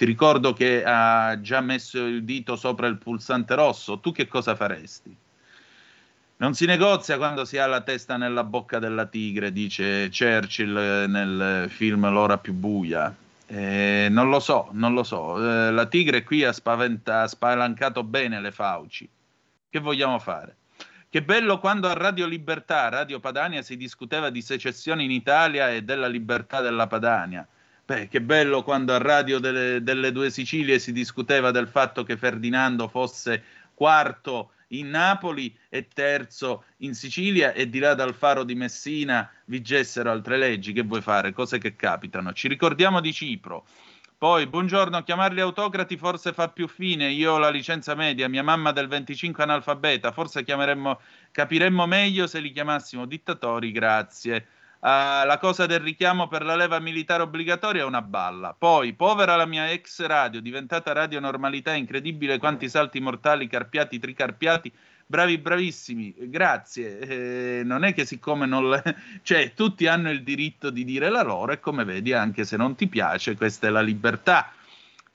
ti 0.00 0.06
ricordo 0.06 0.54
che 0.54 0.82
ha 0.82 1.38
già 1.42 1.60
messo 1.60 2.06
il 2.06 2.24
dito 2.24 2.56
sopra 2.56 2.86
il 2.86 2.96
pulsante 2.96 3.54
rosso. 3.54 4.00
Tu 4.00 4.12
che 4.12 4.26
cosa 4.28 4.56
faresti? 4.56 5.14
Non 6.38 6.54
si 6.54 6.64
negozia 6.64 7.18
quando 7.18 7.44
si 7.44 7.58
ha 7.58 7.66
la 7.66 7.82
testa 7.82 8.16
nella 8.16 8.42
bocca 8.42 8.78
della 8.78 9.04
tigre, 9.04 9.52
dice 9.52 10.08
Churchill 10.08 11.04
nel 11.06 11.68
film 11.68 12.08
L'ora 12.08 12.38
più 12.38 12.54
buia. 12.54 13.14
Eh, 13.46 14.08
non 14.10 14.30
lo 14.30 14.40
so, 14.40 14.70
non 14.72 14.94
lo 14.94 15.02
so. 15.02 15.36
Eh, 15.36 15.70
la 15.70 15.84
tigre 15.84 16.24
qui 16.24 16.44
ha, 16.44 16.52
spaventa, 16.54 17.20
ha 17.20 17.26
spalancato 17.26 18.02
bene 18.02 18.40
le 18.40 18.52
fauci. 18.52 19.06
Che 19.68 19.78
vogliamo 19.80 20.18
fare? 20.18 20.56
Che 21.10 21.22
bello 21.22 21.58
quando 21.58 21.88
a 21.88 21.92
Radio 21.92 22.24
Libertà, 22.24 22.88
Radio 22.88 23.20
Padania, 23.20 23.60
si 23.60 23.76
discuteva 23.76 24.30
di 24.30 24.40
secessione 24.40 25.02
in 25.02 25.10
Italia 25.10 25.70
e 25.70 25.82
della 25.82 26.08
libertà 26.08 26.62
della 26.62 26.86
Padania. 26.86 27.46
Beh, 27.90 28.06
che 28.06 28.20
bello 28.20 28.62
quando 28.62 28.94
a 28.94 28.98
Radio 28.98 29.40
delle, 29.40 29.82
delle 29.82 30.12
Due 30.12 30.30
Sicilie 30.30 30.78
si 30.78 30.92
discuteva 30.92 31.50
del 31.50 31.66
fatto 31.66 32.04
che 32.04 32.16
Ferdinando 32.16 32.86
fosse 32.86 33.42
quarto 33.74 34.52
in 34.68 34.90
Napoli 34.90 35.52
e 35.68 35.88
terzo 35.92 36.62
in 36.76 36.94
Sicilia 36.94 37.52
e 37.52 37.68
di 37.68 37.80
là 37.80 37.94
dal 37.94 38.14
faro 38.14 38.44
di 38.44 38.54
Messina 38.54 39.28
vigessero 39.46 40.08
altre 40.08 40.36
leggi. 40.38 40.72
Che 40.72 40.82
vuoi 40.82 41.00
fare? 41.00 41.32
Cose 41.32 41.58
che 41.58 41.74
capitano. 41.74 42.32
Ci 42.32 42.46
ricordiamo 42.46 43.00
di 43.00 43.12
Cipro. 43.12 43.66
Poi, 44.16 44.46
buongiorno, 44.46 45.02
chiamarli 45.02 45.40
autocrati 45.40 45.96
forse 45.96 46.32
fa 46.32 46.48
più 46.48 46.68
fine. 46.68 47.10
Io 47.10 47.32
ho 47.32 47.38
la 47.38 47.50
licenza 47.50 47.96
media, 47.96 48.28
mia 48.28 48.44
mamma 48.44 48.70
del 48.70 48.86
25 48.86 49.42
analfabeta. 49.42 50.12
Forse 50.12 50.44
capiremmo 50.44 51.86
meglio 51.86 52.28
se 52.28 52.38
li 52.38 52.52
chiamassimo 52.52 53.04
dittatori. 53.04 53.72
Grazie. 53.72 54.46
Uh, 54.80 55.26
la 55.26 55.36
cosa 55.38 55.66
del 55.66 55.80
richiamo 55.80 56.26
per 56.26 56.42
la 56.42 56.56
leva 56.56 56.78
militare 56.78 57.22
obbligatoria 57.22 57.82
è 57.82 57.84
una 57.84 58.00
balla. 58.00 58.54
Poi, 58.58 58.94
povera 58.94 59.36
la 59.36 59.44
mia 59.44 59.70
ex 59.70 60.06
radio, 60.06 60.40
diventata 60.40 60.92
radio 60.92 61.20
normalità, 61.20 61.74
incredibile 61.74 62.38
quanti 62.38 62.66
salti 62.70 62.98
mortali, 62.98 63.46
carpiati, 63.46 63.98
tricarpiati, 63.98 64.72
bravi, 65.04 65.36
bravissimi, 65.36 66.14
grazie. 66.30 66.98
Eh, 66.98 67.62
non 67.62 67.84
è 67.84 67.92
che 67.92 68.06
siccome 68.06 68.46
non... 68.46 68.70
Le... 68.70 68.82
cioè, 69.22 69.52
tutti 69.52 69.86
hanno 69.86 70.10
il 70.10 70.22
diritto 70.22 70.70
di 70.70 70.84
dire 70.84 71.10
la 71.10 71.22
loro 71.22 71.52
e 71.52 71.60
come 71.60 71.84
vedi, 71.84 72.14
anche 72.14 72.44
se 72.46 72.56
non 72.56 72.74
ti 72.74 72.86
piace, 72.86 73.36
questa 73.36 73.66
è 73.66 73.70
la 73.70 73.82
libertà. 73.82 74.50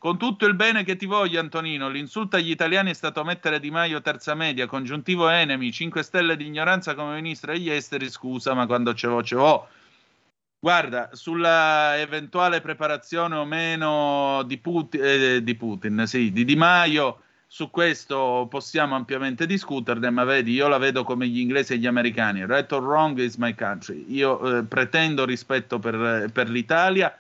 Con 0.05 0.19
tutto 0.19 0.45
il 0.45 0.53
bene 0.53 0.83
che 0.83 0.97
ti 0.97 1.07
voglio, 1.07 1.39
Antonino, 1.39 1.89
l'insulto 1.89 2.35
agli 2.35 2.51
italiani 2.51 2.91
è 2.91 2.93
stato 2.93 3.23
mettere 3.23 3.59
Di 3.59 3.71
Maio 3.71 4.01
terza 4.01 4.35
media, 4.35 4.67
congiuntivo 4.67 5.29
enemy, 5.29 5.71
5 5.71 6.03
stelle 6.03 6.37
di 6.37 6.45
ignoranza 6.45 6.93
come 6.93 7.15
ministro 7.15 7.53
degli 7.53 7.71
esteri, 7.71 8.07
scusa, 8.11 8.53
ma 8.53 8.67
quando 8.67 8.93
ce 8.93 9.07
l'ho, 9.07 9.23
ce 9.23 9.33
l'ho. 9.33 9.67
Guarda, 10.59 11.09
sulla 11.13 11.99
eventuale 11.99 12.61
preparazione 12.61 13.35
o 13.35 13.45
meno 13.45 14.43
di 14.45 14.59
Putin, 14.59 15.01
eh, 15.03 15.43
di, 15.43 15.55
Putin 15.55 16.03
sì, 16.05 16.31
di 16.31 16.45
Di 16.45 16.55
Maio, 16.55 17.21
su 17.47 17.71
questo 17.71 18.45
possiamo 18.47 18.93
ampiamente 18.93 19.47
discuterne, 19.47 20.11
ma 20.11 20.23
vedi, 20.23 20.51
io 20.51 20.67
la 20.67 20.77
vedo 20.77 21.03
come 21.03 21.27
gli 21.27 21.39
inglesi 21.39 21.73
e 21.73 21.77
gli 21.79 21.87
americani. 21.87 22.45
Right 22.45 22.71
or 22.73 22.83
wrong 22.83 23.17
is 23.17 23.37
my 23.37 23.55
country. 23.55 24.05
Io 24.09 24.59
eh, 24.59 24.63
pretendo 24.65 25.25
rispetto 25.25 25.79
per, 25.79 26.29
per 26.31 26.47
l'Italia 26.47 27.11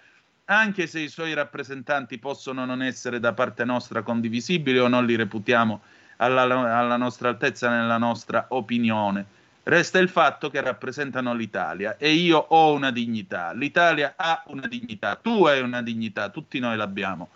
anche 0.45 0.85
se 0.87 0.99
i 0.99 1.09
suoi 1.09 1.33
rappresentanti 1.33 2.19
possono 2.19 2.65
non 2.65 2.83
essere 2.83 3.19
da 3.19 3.33
parte 3.33 3.65
nostra 3.65 4.03
condivisibili 4.03 4.77
o 4.79 4.87
non 4.87 5.05
li 5.05 5.15
reputiamo 5.15 5.81
alla, 6.17 6.43
alla 6.77 6.97
nostra 6.97 7.29
altezza 7.29 7.69
nella 7.69 7.97
nostra 7.97 8.45
opinione. 8.49 9.25
Resta 9.63 9.97
il 9.97 10.09
fatto 10.09 10.51
che 10.51 10.61
rappresentano 10.61 11.33
l'Italia 11.33 11.97
e 11.97 12.11
io 12.11 12.37
ho 12.37 12.73
una 12.73 12.91
dignità, 12.91 13.51
l'Italia 13.53 14.13
ha 14.15 14.43
una 14.47 14.67
dignità, 14.67 15.15
tu 15.15 15.45
hai 15.45 15.61
una 15.61 15.81
dignità, 15.81 16.29
tutti 16.29 16.59
noi 16.59 16.77
l'abbiamo. 16.77 17.29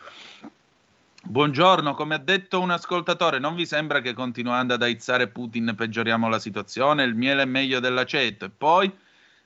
Buongiorno, 1.22 1.95
come 1.95 2.15
ha 2.15 2.19
detto 2.19 2.61
un 2.61 2.69
ascoltatore, 2.69 3.40
non 3.40 3.56
vi 3.56 3.65
sembra 3.65 3.99
che 4.02 4.14
continuando 4.14 4.76
ad 4.76 4.84
aizzare 4.84 5.27
Putin 5.27 5.73
peggioriamo 5.76 6.30
la 6.30 6.40
situazione? 6.40 7.03
Il 7.03 7.15
miele 7.15 7.41
è 7.41 7.45
meglio 7.45 7.80
dell'aceto 7.80 8.45
e 8.45 8.49
poi 8.56 8.95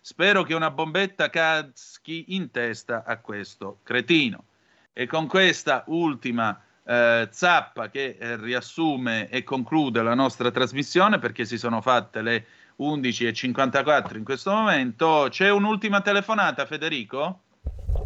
Spero 0.06 0.44
che 0.44 0.54
una 0.54 0.70
bombetta 0.70 1.30
caschi 1.30 2.26
in 2.36 2.52
testa 2.52 3.06
a 3.06 3.20
questo 3.20 3.80
cretino. 3.84 4.44
E 4.92 5.08
con 5.08 5.28
questa 5.28 5.86
ultima 5.88 6.62
eh, 6.84 7.30
zappa 7.32 7.90
che 7.90 8.18
eh, 8.20 8.36
riassume 8.36 9.30
e 9.30 9.44
conclude 9.46 10.02
la 10.04 10.14
nostra 10.14 10.52
trasmissione, 10.52 11.20
perché 11.20 11.46
si 11.46 11.58
sono 11.58 11.80
fatte 11.80 12.22
le 12.22 12.46
11.54 12.80 14.18
in 14.18 14.26
questo 14.26 14.52
momento, 14.52 15.28
c'è 15.30 15.50
un'ultima 15.50 16.02
telefonata, 16.02 16.66
Federico? 16.66 17.40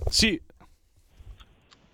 Sì. 0.07 0.39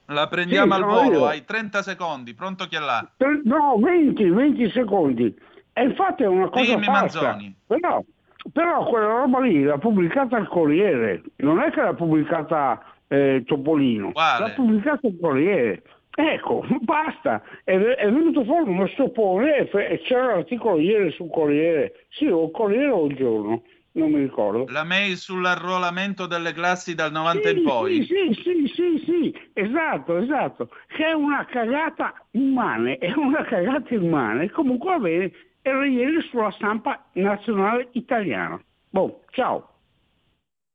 La 0.08 0.28
prendiamo 0.28 0.76
Sì, 0.76 0.82
al 0.82 0.86
volo, 0.86 1.12
io. 1.20 1.26
hai 1.28 1.46
30 1.46 1.82
secondi, 1.82 2.34
pronto 2.34 2.68
chi 2.68 2.76
è 2.76 2.80
là? 2.80 3.10
No, 3.46 3.78
20, 3.80 4.30
20 4.30 4.70
secondi. 4.72 5.34
E 5.72 5.84
infatti 5.86 6.24
è 6.24 6.28
una 6.28 6.50
cosa 6.50 6.74
Dimmi, 6.74 6.84
falsa. 6.84 7.22
Manzoni. 7.22 7.56
Però, 7.66 8.04
però 8.52 8.86
quella 8.86 9.08
roba 9.08 9.40
lì 9.40 9.64
l'ha 9.64 9.78
pubblicata 9.78 10.38
il 10.38 10.48
Corriere, 10.48 11.22
non 11.38 11.60
è 11.60 11.72
che 11.72 11.82
l'ha 11.82 11.94
pubblicata 11.94 12.84
eh, 13.08 13.44
Topolino, 13.46 14.12
Quale? 14.12 14.48
l'ha 14.48 14.54
pubblicata 14.54 15.08
il 15.08 15.18
Corriere. 15.20 15.84
Ecco, 16.16 16.64
basta, 16.82 17.42
è, 17.64 17.76
è 17.76 18.12
venuto 18.12 18.44
fuori 18.44 18.70
uno 18.70 18.88
stopone 18.88 19.68
e 19.70 20.02
c'era 20.04 20.36
l'articolo 20.36 20.80
ieri 20.80 21.12
sul 21.12 21.30
Corriere, 21.30 22.06
sì, 22.10 22.28
o 22.28 22.46
il 22.46 22.52
Corriere 22.52 22.90
o 22.90 23.06
il 23.06 23.16
giorno, 23.16 23.64
non 23.94 24.12
mi 24.12 24.20
ricordo. 24.20 24.66
La 24.70 24.84
mail 24.84 25.18
sull'arruolamento 25.18 26.26
delle 26.26 26.52
classi 26.54 26.96
dal 26.96 27.12
90 27.12 27.50
in 27.50 27.64
poi. 27.64 28.04
Sì, 28.04 28.34
sì, 28.44 28.72
sì, 28.74 29.04
sì, 29.06 29.36
esatto, 29.54 30.18
esatto. 30.18 30.70
Che 30.88 31.06
è 31.06 31.14
una 31.14 31.46
cagata 31.46 32.14
immane, 32.32 32.98
è 32.98 33.12
una 33.16 33.44
cagata 33.44 33.94
immane. 33.94 34.50
Comunque 34.50 34.90
va 34.92 35.00
bene, 35.00 35.32
era 35.64 35.86
ieri 35.86 36.22
sulla 36.30 36.52
stampa 36.52 37.06
nazionale 37.14 37.88
italiana. 37.94 38.62
Boh, 38.90 39.24
ciao. 39.32 39.70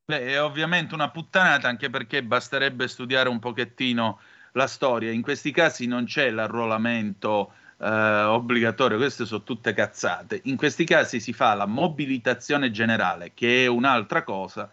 Beh, 0.06 0.26
è 0.26 0.42
ovviamente 0.42 0.94
una 0.94 1.10
puttanata 1.10 1.68
anche 1.68 1.90
perché 1.90 2.22
basterebbe 2.22 2.88
studiare 2.88 3.28
un 3.28 3.38
pochettino 3.38 4.18
la 4.52 4.66
storia. 4.66 5.12
In 5.12 5.20
questi 5.20 5.50
casi 5.50 5.86
non 5.86 6.06
c'è 6.06 6.30
l'arruolamento 6.30 7.52
eh, 7.78 7.86
obbligatorio, 7.86 8.96
queste 8.96 9.26
sono 9.26 9.42
tutte 9.42 9.74
cazzate. 9.74 10.40
In 10.44 10.56
questi 10.56 10.84
casi 10.84 11.20
si 11.20 11.34
fa 11.34 11.52
la 11.52 11.66
mobilitazione 11.66 12.70
generale, 12.70 13.32
che 13.34 13.64
è 13.64 13.66
un'altra 13.66 14.24
cosa 14.24 14.70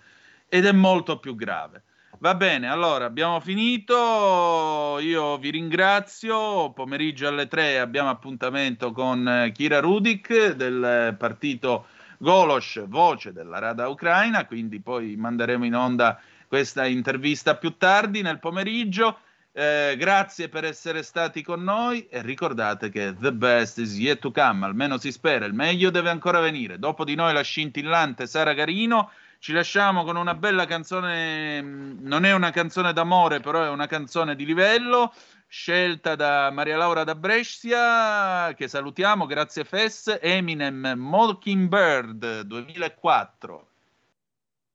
ed 0.48 0.66
è 0.66 0.72
molto 0.72 1.20
più 1.20 1.36
grave. 1.36 1.84
Va 2.26 2.34
bene, 2.34 2.68
allora 2.68 3.06
abbiamo 3.06 3.39
finito. 3.39 4.97
Io 4.99 5.38
vi 5.38 5.52
ringrazio. 5.52 6.72
Pomeriggio 6.72 7.27
alle 7.27 7.47
3 7.47 7.77
abbiamo 7.77 8.10
appuntamento 8.10 8.91
con 8.93 9.27
eh, 9.27 9.52
Kira 9.52 9.80
Rudik 9.80 10.53
del 10.53 11.15
partito 11.19 11.85
Golosh, 12.18 12.84
voce 12.88 13.31
della 13.31 13.60
Rada 13.60 13.88
Ucraina. 13.89 14.47
Quindi 14.47 14.80
poi 14.80 15.15
manderemo 15.15 15.65
in 15.65 15.76
onda 15.76 16.19
questa 16.47 16.88
intervista 16.88 17.57
più 17.57 17.77
tardi 17.77 18.23
nel 18.23 18.39
pomeriggio. 18.39 19.19
Eh, 19.52 19.93
grazie 19.95 20.49
per 20.49 20.65
essere 20.65 21.03
stati 21.03 21.43
con 21.43 21.61
noi 21.61 22.07
e 22.10 22.23
ricordate 22.23 22.89
che 22.89 23.14
the 23.19 23.34
best 23.34 23.77
is 23.77 23.95
yet 23.99 24.18
to 24.18 24.31
come, 24.31 24.65
almeno 24.65 24.97
si 24.97 25.11
spera, 25.11 25.45
il 25.45 25.53
meglio 25.53 25.91
deve 25.91 26.10
ancora 26.10 26.39
venire. 26.39 26.80
Dopo 26.80 27.03
di 27.03 27.14
noi 27.14 27.34
la 27.34 27.43
scintillante 27.43 28.26
Sara 28.26 28.53
Garino. 28.53 29.11
Ci 29.45 29.53
lasciamo 29.53 30.03
con 30.03 30.15
una 30.15 30.34
bella 30.34 30.65
canzone, 30.65 31.61
mh, 31.61 31.97
non 31.99 32.26
è 32.26 32.34
una 32.34 32.49
canzone 32.49 32.93
d'amore, 32.93 33.41
però 33.41 33.63
è 33.63 33.69
una 33.69 33.85
canzone 33.85 34.35
di 34.35 34.43
livello, 34.43 35.13
scelta 35.47 36.15
da 36.15 36.49
Maria 36.49 36.77
Laura 36.77 37.03
da 37.03 37.13
Brescia, 37.13 38.55
che 38.55 38.67
salutiamo, 38.67 39.27
grazie 39.27 39.63
Fess, 39.63 40.17
Eminem 40.19 40.95
Mockingbird 40.97 42.41
2004. 42.41 43.67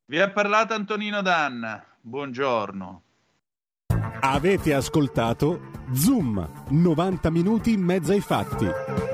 Vi 0.05 0.21
ha 0.21 0.31
parlato 0.31 0.73
Antonino 0.73 1.21
Danna, 1.21 1.85
buongiorno. 2.01 3.03
Avete 4.21 4.73
ascoltato 4.73 5.73
Zoom, 5.95 6.49
90 6.69 7.29
minuti 7.31 7.73
in 7.73 7.83
mezzo 7.83 8.13
ai 8.13 8.21
fatti. 8.21 9.10